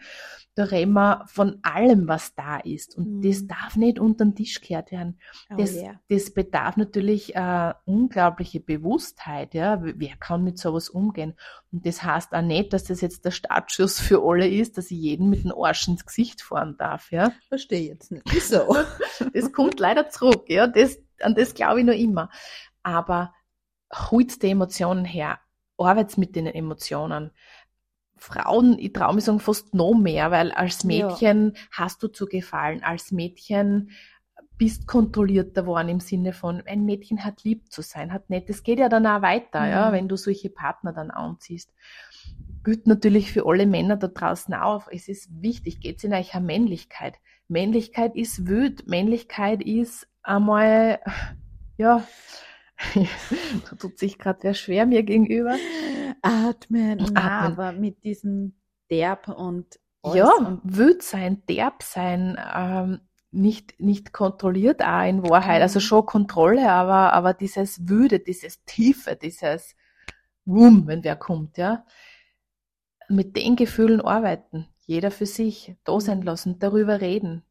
Da 0.55 0.63
reden 0.63 0.93
wir 0.93 1.25
von 1.27 1.59
allem, 1.61 2.07
was 2.07 2.33
da 2.33 2.57
ist. 2.57 2.97
Und 2.97 3.17
Mhm. 3.17 3.21
das 3.21 3.45
darf 3.47 3.75
nicht 3.75 3.99
unter 3.99 4.25
den 4.25 4.33
Tisch 4.33 4.59
gekehrt 4.61 4.91
werden. 4.91 5.19
Oh 5.51 5.55
Das, 5.57 5.75
yeah. 5.75 5.99
das 6.09 6.33
bedarf 6.33 6.77
natürlich 6.77 7.35
äh, 7.35 7.73
unglaubliche 7.85 8.59
Bewusstheit, 8.59 9.53
ja. 9.53 9.79
Wer 9.83 10.15
kann 10.19 10.43
mit 10.43 10.57
sowas 10.57 10.89
umgehen? 10.89 11.33
Und 11.71 11.85
das 11.85 12.01
heißt 12.01 12.33
auch 12.33 12.41
nicht, 12.41 12.73
dass 12.73 12.85
das 12.85 13.01
jetzt 13.01 13.25
der 13.25 13.31
Startschuss 13.31 13.99
für 13.99 14.21
alle 14.23 14.47
ist, 14.47 14.77
dass 14.77 14.89
ich 14.89 14.97
jeden 14.97 15.29
mit 15.29 15.43
dem 15.43 15.51
Arsch 15.51 15.87
ins 15.87 16.05
Gesicht 16.05 16.41
fahren 16.41 16.75
darf, 16.79 17.11
ja. 17.11 17.33
Verstehe 17.49 17.87
jetzt 17.89 18.11
nicht. 18.11 18.23
Wieso? 18.31 18.75
Das 19.33 19.51
kommt 19.51 19.79
leider 19.79 20.09
zurück, 20.09 20.45
ja. 20.47 20.65
Das, 20.65 20.97
an 21.21 21.35
das 21.35 21.53
glaube 21.53 21.81
ich 21.81 21.85
noch 21.85 21.93
immer. 21.93 22.29
Aber 22.83 23.33
holt 23.93 24.41
die 24.41 24.49
Emotionen 24.51 25.05
her. 25.05 25.39
Arbeitet 25.77 26.17
mit 26.17 26.35
den 26.35 26.47
Emotionen. 26.47 27.31
Frauen, 28.19 28.79
ich 28.79 28.93
traue 28.93 29.13
mich 29.13 29.25
sagen, 29.25 29.39
fast 29.39 29.75
noch 29.75 29.93
mehr, 29.93 30.31
weil 30.31 30.51
als 30.51 30.83
Ja. 30.83 30.87
Mädchen 30.87 31.53
hast 31.71 32.01
du 32.01 32.07
zu 32.07 32.25
gefallen. 32.25 32.83
Als 32.83 33.11
Mädchen 33.11 33.91
bist 34.57 34.87
kontrollierter 34.87 35.67
worden 35.67 35.89
im 35.89 35.99
Sinne 35.99 36.33
von, 36.33 36.63
ein 36.65 36.83
Mädchen 36.83 37.23
hat 37.23 37.43
lieb 37.43 37.71
zu 37.71 37.83
sein, 37.83 38.11
hat 38.11 38.31
nett. 38.31 38.49
Das 38.49 38.63
geht 38.63 38.79
ja 38.79 38.89
dann 38.89 39.05
auch 39.05 39.21
weiter, 39.21 39.67
ja, 39.67 39.89
Mhm. 39.89 39.93
wenn 39.93 40.07
du 40.07 40.17
solche 40.17 40.49
Partner 40.49 40.93
dann 40.93 41.11
anziehst. 41.11 41.71
Gilt 42.63 42.87
natürlich 42.87 43.31
für 43.31 43.45
alle 43.45 43.67
Männer 43.67 43.97
da 43.97 44.07
draußen 44.07 44.55
auch. 44.55 44.87
Es 44.91 45.07
ist 45.07 45.29
wichtig, 45.41 45.79
geht's 45.79 46.03
in 46.03 46.13
euch 46.13 46.33
um 46.35 46.45
Männlichkeit. 46.45 47.19
Männlichkeit 47.47 48.15
ist 48.15 48.47
wüt. 48.47 48.87
Männlichkeit 48.87 49.61
ist 49.61 50.07
einmal, 50.23 50.99
ja, 51.77 52.03
da 53.69 53.75
tut 53.75 53.97
sich 53.97 54.17
gerade 54.19 54.39
wer 54.43 54.53
schwer 54.53 54.85
mir 54.85 55.03
gegenüber. 55.03 55.57
Atmen. 56.21 57.15
Atmen. 57.15 57.17
aber 57.17 57.71
mit 57.71 58.03
diesem 58.03 58.55
Derb 58.89 59.27
und 59.29 59.79
Ja, 60.03 60.31
und 60.37 60.61
sein, 61.03 61.43
derb 61.47 61.83
sein, 61.83 62.37
ähm, 62.55 63.01
nicht, 63.31 63.79
nicht 63.79 64.13
kontrolliert 64.13 64.81
auch 64.81 65.07
in 65.07 65.23
Wahrheit. 65.23 65.61
Also 65.61 65.79
Mhm. 65.79 65.83
schon 65.83 66.05
Kontrolle, 66.05 66.69
aber, 66.71 67.13
aber 67.13 67.33
dieses 67.33 67.89
Wüde, 67.89 68.19
dieses 68.19 68.63
Tiefe, 68.65 69.15
dieses 69.15 69.75
Wum, 70.45 70.87
wenn 70.87 71.03
wer 71.03 71.15
kommt, 71.17 71.57
ja. 71.57 71.85
Mit 73.09 73.35
den 73.35 73.55
Gefühlen 73.55 74.01
arbeiten. 74.01 74.67
Jeder 74.85 75.11
für 75.11 75.25
sich. 75.25 75.75
Da 75.83 75.99
sein 75.99 76.19
Mhm. 76.19 76.23
lassen, 76.23 76.59
darüber 76.59 77.01
reden. 77.01 77.43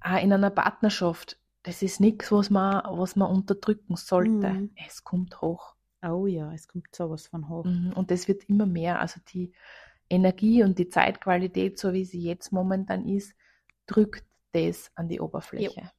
Auch 0.00 0.22
in 0.22 0.32
einer 0.32 0.50
Partnerschaft. 0.50 1.38
Das 1.64 1.82
ist 1.82 1.98
nichts, 2.00 2.30
was 2.30 2.50
man, 2.50 2.82
was 2.98 3.16
man 3.16 3.30
unterdrücken 3.30 3.96
sollte. 3.96 4.30
Mhm. 4.50 4.70
Es 4.86 5.02
kommt 5.02 5.40
hoch. 5.40 5.74
Oh 6.06 6.26
ja, 6.26 6.52
es 6.52 6.68
kommt 6.68 6.94
sowas 6.94 7.26
von 7.26 7.48
hoch. 7.48 7.64
Mhm, 7.64 7.92
Und 7.96 8.10
das 8.10 8.28
wird 8.28 8.44
immer 8.44 8.66
mehr. 8.66 9.00
Also 9.00 9.20
die 9.32 9.52
Energie 10.10 10.62
und 10.62 10.78
die 10.78 10.88
Zeitqualität, 10.90 11.78
so 11.78 11.92
wie 11.92 12.04
sie 12.04 12.20
jetzt 12.20 12.52
momentan 12.52 13.08
ist, 13.08 13.34
drückt 13.86 14.24
das 14.52 14.90
an 14.94 15.08
die 15.08 15.20
Oberfläche. 15.20 15.90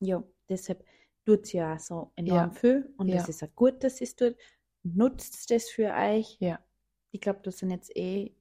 Ja, 0.00 0.22
deshalb 0.48 0.84
tut 1.26 1.42
es 1.44 1.52
ja 1.52 1.74
auch 1.74 1.78
so 1.80 2.12
enorm 2.16 2.36
Ja. 2.36 2.50
viel 2.50 2.94
und 2.96 3.08
Ja. 3.08 3.16
es 3.16 3.28
ist 3.28 3.42
auch 3.42 3.54
gut, 3.56 3.82
dass 3.82 4.00
es 4.00 4.14
tut. 4.14 4.36
Nutzt 4.84 5.50
es 5.50 5.70
für 5.70 5.92
euch. 5.92 6.36
Ja. 6.40 6.60
Ich 7.10 7.20
glaube, 7.20 7.40
da 7.42 7.50
sind 7.50 7.70
jetzt 7.70 7.94
eh 7.96 8.32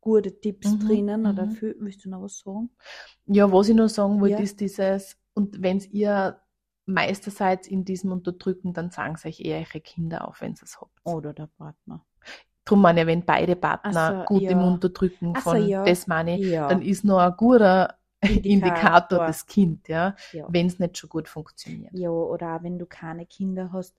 gute 0.00 0.40
Tipps 0.40 0.72
Mhm, 0.72 0.78
drinnen 0.80 1.26
oder 1.26 1.46
mhm. 1.46 1.50
viel. 1.52 1.76
Willst 1.78 2.04
du 2.04 2.10
noch 2.10 2.22
was 2.22 2.38
sagen? 2.38 2.70
Ja, 3.26 3.50
was 3.52 3.68
ich 3.68 3.76
nur 3.76 3.88
sagen 3.88 4.20
wollte, 4.20 4.36
Ja. 4.36 4.40
ist 4.40 4.60
dieses, 4.60 5.16
und 5.38 5.62
wenn 5.62 5.78
ihr 5.92 6.40
Meister 6.84 7.30
seid 7.30 7.68
in 7.68 7.84
diesem 7.84 8.10
Unterdrücken, 8.10 8.72
dann 8.72 8.90
sagen 8.90 9.14
es 9.14 9.24
euch 9.24 9.40
eher 9.40 9.58
eure 9.58 9.80
Kinder 9.80 10.26
auf, 10.26 10.40
wenn 10.40 10.52
ihr 10.54 10.62
es 10.64 10.80
habt. 10.80 10.98
Oder 11.04 11.32
der 11.32 11.46
Partner. 11.46 12.04
Drum 12.64 12.82
meine 12.82 13.02
ich, 13.02 13.06
wenn 13.06 13.24
beide 13.24 13.54
Partner 13.56 14.26
so, 14.28 14.34
gut 14.34 14.42
im 14.42 14.58
ja. 14.58 14.66
Unterdrücken 14.66 15.32
Ach 15.36 15.42
so, 15.44 15.50
von 15.50 15.66
ja. 15.68 15.84
das 15.84 16.06
meine 16.08 16.38
ich, 16.38 16.46
Ja. 16.48 16.66
dann 16.68 16.82
ist 16.82 17.04
noch 17.04 17.18
ein 17.18 17.34
guter 17.36 17.94
Indikator. 18.20 18.50
Indikator 18.52 19.18
das 19.26 19.46
Kind, 19.46 19.86
ja, 19.88 20.16
Ja. 20.32 20.46
wenn 20.50 20.66
es 20.66 20.80
nicht 20.80 20.98
schon 20.98 21.08
gut 21.08 21.28
funktioniert. 21.28 21.92
Ja, 21.94 22.10
oder 22.10 22.56
auch 22.56 22.62
wenn 22.64 22.78
du 22.78 22.86
keine 22.86 23.26
Kinder 23.26 23.70
hast, 23.72 23.96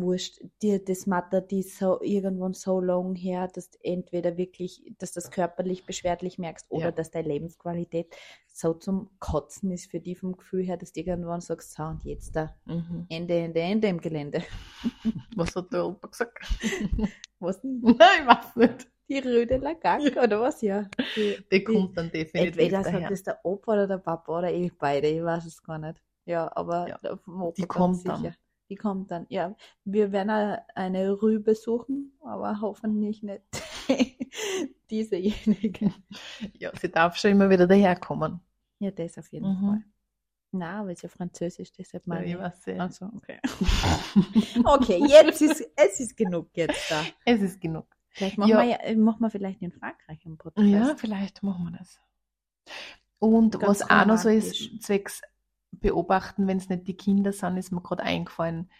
wurscht, 0.00 0.40
dir 0.62 0.84
das 0.84 1.06
mattert 1.06 1.50
die 1.50 1.62
so 1.62 2.00
irgendwann 2.02 2.54
so 2.54 2.80
lang 2.80 3.14
her, 3.14 3.48
dass 3.48 3.70
du 3.70 3.78
entweder 3.82 4.36
wirklich, 4.36 4.82
dass 4.98 5.12
das 5.12 5.30
körperlich 5.30 5.84
beschwerlich 5.86 6.38
merkst 6.38 6.66
oder 6.70 6.86
Ja. 6.86 6.92
dass 6.92 7.10
deine 7.10 7.28
Lebensqualität 7.28 8.14
so 8.46 8.74
zum 8.74 9.10
Kotzen 9.18 9.70
ist 9.70 9.90
für 9.90 10.00
die 10.00 10.14
vom 10.14 10.36
Gefühl 10.36 10.62
her, 10.64 10.76
dass 10.76 10.92
du 10.92 11.00
irgendwann 11.00 11.40
sagst, 11.40 11.72
so 11.74 11.82
und 11.84 12.04
jetzt 12.04 12.34
da, 12.36 12.54
Mhm. 12.66 13.06
Ende, 13.08 13.34
Ende, 13.38 13.60
Ende 13.60 13.88
im 13.88 14.00
Gelände. 14.00 14.42
Was 15.36 15.54
hat 15.56 15.72
der 15.72 15.86
Opa 15.86 16.08
gesagt? 16.08 16.38
Was 17.38 17.60
denn? 17.60 17.80
Nein, 17.82 18.20
ich 18.22 18.26
weiß 18.26 18.56
nicht. 18.56 18.88
Die 19.08 19.18
Röde 19.20 19.58
Lagak 19.58 20.00
oder 20.20 20.40
was? 20.40 20.60
Ja. 20.62 20.84
Die, 21.14 21.36
Die 21.52 21.62
kommt 21.62 21.96
dann 21.96 22.10
definitiv 22.10 22.56
entweder 22.56 22.82
daher. 22.82 23.00
sagt 23.02 23.10
es 23.12 23.22
der 23.22 23.38
Opa 23.44 23.74
oder 23.74 23.86
der 23.86 23.98
Papa 23.98 24.38
oder 24.38 24.52
ich 24.52 24.76
beide, 24.76 25.06
ich 25.06 25.22
weiß 25.22 25.44
es 25.46 25.62
gar 25.62 25.78
nicht. 25.78 26.02
Ja, 26.24 26.50
aber 26.56 26.88
Ja. 26.88 26.98
der 26.98 27.16
vom 27.18 27.40
Opa 27.42 27.54
Die 27.56 27.66
kommt 27.66 28.04
dann. 28.08 28.16
sicher. 28.22 28.34
Die 28.68 28.74
kommt 28.76 29.10
dann, 29.10 29.26
ja. 29.28 29.54
Wir 29.84 30.10
werden 30.12 30.30
eine 30.74 31.22
Rübe 31.22 31.54
suchen, 31.54 32.12
aber 32.20 32.60
hoffentlich 32.60 33.22
nicht 33.22 33.42
diesejenige. 34.90 35.92
Ja, 36.58 36.70
sie 36.80 36.90
darf 36.90 37.16
schon 37.16 37.32
immer 37.32 37.48
wieder 37.50 37.66
daherkommen. 37.66 38.40
Ja, 38.78 38.90
das 38.90 39.18
auf 39.18 39.28
jeden 39.32 39.48
Mhm. 39.48 39.66
Fall. 39.66 39.82
Na, 40.52 40.80
aber 40.80 40.90
es 40.90 40.98
ist 40.98 41.02
ja 41.02 41.08
Französisch, 41.10 41.72
deshalb 41.72 42.06
Ja, 42.06 42.14
mal. 42.14 42.24
ich 42.24 42.66
ja. 42.66 42.76
Also, 42.78 43.06
okay. 43.16 43.38
okay, 44.64 45.04
jetzt 45.06 45.42
ist 45.42 45.64
es 45.76 46.00
ist 46.00 46.16
genug 46.16 46.48
jetzt 46.54 46.90
da. 46.90 47.02
Es 47.24 47.42
ist 47.42 47.60
genug. 47.60 47.86
Vielleicht 48.10 48.38
machen, 48.38 48.50
Ja. 48.50 48.62
wir, 48.62 48.90
ja, 48.90 48.96
machen 48.96 49.20
wir 49.20 49.30
vielleicht 49.30 49.60
in 49.60 49.72
Frankreich 49.72 50.24
einen 50.24 50.38
Podcast. 50.38 50.66
Ja, 50.66 50.94
vielleicht 50.96 51.42
machen 51.42 51.64
wir 51.70 51.78
das. 51.78 52.00
Und 53.18 53.58
Ganz 53.58 53.80
was 53.80 53.90
auch 53.90 54.06
noch 54.06 54.18
so 54.18 54.28
ist, 54.28 54.82
zwecks 54.82 55.20
beobachten, 55.80 56.46
wenn 56.46 56.58
es 56.58 56.68
nicht 56.68 56.86
die 56.86 56.96
Kinder 56.96 57.32
sind, 57.32 57.56
ist 57.56 57.72
mir 57.72 57.82
gerade 57.82 58.02
eingefallen. 58.02 58.70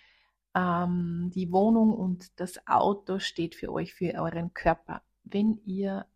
Ähm, 0.54 1.30
die 1.34 1.52
Wohnung 1.52 1.94
und 1.94 2.40
das 2.40 2.66
Auto 2.66 3.18
steht 3.18 3.54
für 3.54 3.72
euch, 3.72 3.94
für 3.94 4.14
euren 4.14 4.54
Körper. 4.54 5.02
Wenn 5.24 5.60
ihr 5.64 6.06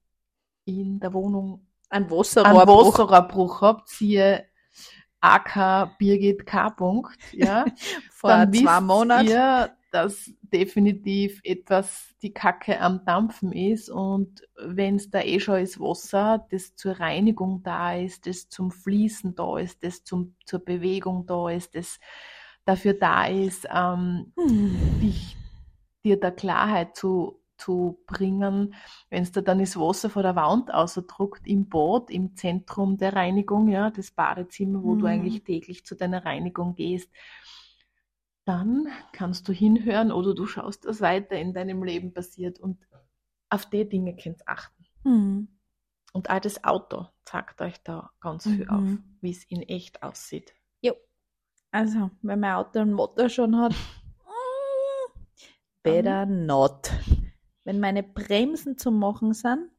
in 0.64 1.00
der 1.00 1.12
Wohnung 1.12 1.66
Ein 1.88 2.04
einen 2.04 2.10
Wasserrohrbruch. 2.10 2.94
Wasserrohrbruch 2.94 3.60
habt, 3.62 3.88
siehe 3.88 4.46
AK 5.20 5.98
Birgit 5.98 6.46
K. 6.46 6.70
Punkt, 6.70 7.18
ja, 7.32 7.64
vor 8.10 8.30
dann 8.30 8.52
zwei 8.52 8.80
Monaten. 8.80 9.28
ihr, 9.28 9.70
dass 9.90 10.32
definitiv 10.42 11.40
etwas 11.44 12.14
die 12.22 12.32
Kacke 12.32 12.80
am 12.80 13.04
Dampfen 13.04 13.52
ist 13.52 13.90
und 13.90 14.42
wenn 14.56 14.96
es 14.96 15.10
da 15.10 15.20
eh 15.22 15.40
schon 15.40 15.60
ist 15.60 15.80
Wasser, 15.80 16.46
das 16.50 16.76
zur 16.76 16.98
Reinigung 17.00 17.62
da 17.62 17.94
ist, 17.94 18.26
das 18.26 18.48
zum 18.48 18.70
Fließen 18.70 19.34
da 19.34 19.58
ist, 19.58 19.82
das 19.84 20.04
zum, 20.04 20.36
zur 20.46 20.60
Bewegung 20.60 21.26
da 21.26 21.50
ist, 21.50 21.74
das 21.74 21.98
dafür 22.64 22.94
da 22.94 23.26
ist, 23.26 23.66
ähm, 23.72 24.32
Hm. 24.36 25.00
dich, 25.02 25.38
dir 26.04 26.18
da 26.20 26.30
Klarheit 26.30 26.96
zu, 26.96 27.40
zu 27.58 27.98
bringen, 28.06 28.74
wenn 29.10 29.22
es 29.22 29.32
da 29.32 29.40
dann 29.42 29.58
das 29.58 29.76
Wasser 29.78 30.10
von 30.10 30.22
der 30.22 30.36
Wand 30.36 30.72
ausdruckt, 30.72 31.46
im 31.46 31.68
Bad, 31.68 32.10
im 32.10 32.34
Zentrum 32.36 32.96
der 32.96 33.14
Reinigung, 33.14 33.68
ja, 33.68 33.90
das 33.90 34.10
Badezimmer, 34.12 34.82
wo 34.82 34.96
du 34.96 35.06
Mhm. 35.06 35.12
eigentlich 35.12 35.44
täglich 35.44 35.84
zu 35.84 35.94
deiner 35.96 36.24
Reinigung 36.24 36.74
gehst, 36.74 37.10
dann 38.50 38.88
kannst 39.12 39.48
du 39.48 39.52
hinhören 39.52 40.10
oder 40.12 40.34
du 40.34 40.46
schaust, 40.46 40.84
was 40.86 41.00
weiter 41.00 41.36
in 41.36 41.54
deinem 41.54 41.82
Leben 41.82 42.12
passiert 42.12 42.58
und 42.58 42.78
auf 43.48 43.66
die 43.66 43.88
Dinge 43.88 44.16
könnt 44.16 44.46
achten. 44.48 44.84
Hm. 45.04 45.48
Und 46.12 46.30
auch 46.30 46.40
das 46.40 46.64
Auto 46.64 47.06
zeigt 47.24 47.60
euch 47.60 47.80
da 47.84 48.10
ganz 48.20 48.44
viel 48.44 48.64
Mhm. 48.64 48.70
auf, 48.70 48.98
wie 49.20 49.30
es 49.30 49.44
in 49.44 49.62
echt 49.62 50.02
aussieht. 50.02 50.54
Also, 51.72 52.10
wenn 52.22 52.40
mein 52.40 52.54
Auto 52.54 52.80
einen 52.80 52.92
Motor 52.92 53.28
schon 53.28 53.56
hat, 53.56 53.72
better 55.84 56.26
not. 56.26 56.90
Wenn 57.62 57.78
meine 57.78 58.02
Bremsen 58.02 58.76
zu 58.76 58.90
machen 58.90 59.34
sind, 59.34 59.70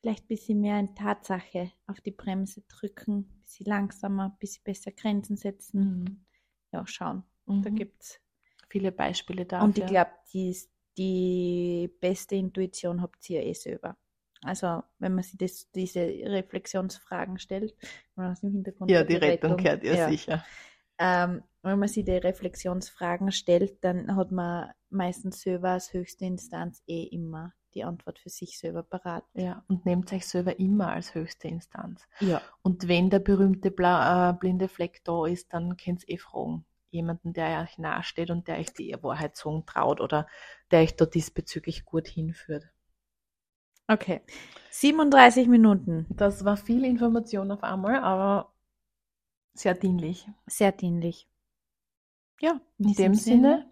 vielleicht 0.00 0.24
ein 0.24 0.28
bisschen 0.28 0.60
mehr 0.60 0.78
in 0.78 0.94
Tatsache 0.94 1.72
auf 1.88 2.00
die 2.00 2.12
Bremse 2.12 2.62
drücken, 2.68 3.18
ein 3.18 3.40
bisschen 3.42 3.66
langsamer, 3.66 4.26
ein 4.26 4.38
bisschen 4.38 4.62
besser 4.62 4.92
Grenzen 4.92 5.36
setzen. 5.36 6.24
Ja, 6.72 6.86
schauen. 6.86 7.24
Mhm. 7.46 7.62
Da 7.62 7.70
gibt's. 7.70 8.20
viele 8.68 8.92
Beispiele 8.92 9.46
dafür. 9.46 9.64
Und 9.64 9.78
ich 9.78 9.86
glaube, 9.86 10.10
die, 10.32 10.56
die 10.96 11.90
beste 12.00 12.36
Intuition 12.36 13.02
habt 13.02 13.28
ihr 13.28 13.42
eh 13.42 13.54
selber. 13.54 13.96
Also, 14.42 14.82
wenn 14.98 15.14
man 15.14 15.22
sich 15.22 15.36
das, 15.36 15.70
diese 15.72 16.00
Reflexionsfragen 16.00 17.38
stellt, 17.38 17.74
und 18.14 18.24
aus 18.24 18.40
dem 18.40 18.52
Hintergrund 18.52 18.90
ja, 18.90 19.04
die 19.04 19.16
Rettung 19.16 19.56
gehört 19.56 19.82
ihr 19.84 19.94
ja. 19.94 20.08
sicher. 20.08 20.44
Ähm, 20.98 21.42
wenn 21.62 21.78
man 21.78 21.88
sich 21.88 22.04
die 22.04 22.12
Reflexionsfragen 22.12 23.32
stellt, 23.32 23.84
dann 23.84 24.16
hat 24.16 24.32
man 24.32 24.70
meistens 24.88 25.40
selber 25.42 25.70
als 25.70 25.92
höchste 25.92 26.24
Instanz 26.24 26.82
eh 26.86 27.04
immer 27.04 27.52
die 27.74 27.84
Antwort 27.84 28.18
für 28.18 28.30
sich 28.30 28.58
selber 28.58 28.82
parat. 28.82 29.24
Ja, 29.34 29.64
und 29.68 29.86
nehmt 29.86 30.12
euch 30.12 30.26
selber 30.26 30.58
immer 30.58 30.92
als 30.92 31.14
höchste 31.14 31.48
Instanz. 31.48 32.06
Ja. 32.20 32.40
Und 32.62 32.88
wenn 32.88 33.10
der 33.10 33.18
berühmte 33.20 33.70
Bla 33.70 34.30
äh, 34.30 34.32
blinde 34.32 34.68
Fleck 34.68 35.02
da 35.04 35.26
ist, 35.26 35.52
dann 35.52 35.76
könnt 35.76 36.02
ihr 36.08 36.14
eh 36.14 36.18
fragen. 36.18 36.64
Jemanden, 36.90 37.32
der 37.32 37.62
euch 37.62 37.78
nahesteht 37.78 38.30
und 38.30 38.48
der 38.48 38.58
euch 38.58 38.72
die 38.72 38.96
Wahrheit 39.00 39.36
sagen 39.36 39.64
traut 39.64 40.00
oder 40.00 40.26
der 40.72 40.80
euch 40.80 40.96
da 40.96 41.06
diesbezüglich 41.06 41.84
gut 41.84 42.08
hinführt. 42.08 42.68
Okay. 43.86 44.20
37 44.70 45.48
Minuten. 45.48 46.06
Das 46.10 46.44
war 46.44 46.56
viel 46.56 46.84
Information 46.84 47.50
auf 47.50 47.62
einmal, 47.62 48.00
aber 48.00 48.52
sehr 49.54 49.74
dienlich. 49.74 50.26
Sehr 50.46 50.72
dienlich. 50.72 51.28
Ja, 52.40 52.60
In 52.78 52.94
dem 52.94 53.14
Sinne, 53.14 53.69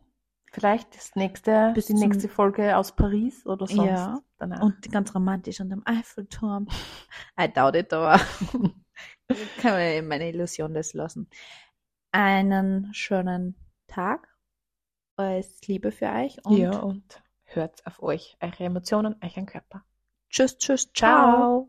vielleicht 0.53 0.95
das 0.97 1.15
nächste, 1.15 1.73
Bis 1.75 1.87
die 1.87 1.95
nächste 1.95 2.29
Folge 2.29 2.77
aus 2.77 2.93
Paris 2.95 3.47
oder 3.47 3.67
sonst 3.67 3.89
Ja. 3.91 4.21
danach. 4.39 4.63
Und 4.63 4.91
ganz 4.91 5.15
romantisch 5.15 5.61
unter 5.61 5.77
dem 5.77 5.87
Eiffelturm. 5.87 6.69
I 7.41 7.49
doubt 7.53 7.77
it, 7.77 7.93
aber 7.93 8.19
kann 9.59 9.73
man 9.73 10.09
meine 10.09 10.29
Illusion 10.29 10.75
das 10.75 10.95
lassen. 10.95 11.29
Einen 12.13 12.93
schönen 12.95 13.57
Tag. 13.87 14.29
Alles 15.17 15.61
Liebe 15.67 15.91
für 15.91 16.07
euch 16.07 16.45
und 16.45 16.57
ja, 16.59 16.79
und 16.79 17.23
hört 17.45 17.85
auf 17.87 18.03
euch, 18.03 18.37
eure 18.41 18.65
Emotionen, 18.65 19.17
euren 19.23 19.47
Körper. 19.47 19.85
tschüss, 20.31 20.57
tschüss, 20.59 20.93
Ciao. 20.95 20.95
ciao. 20.95 21.68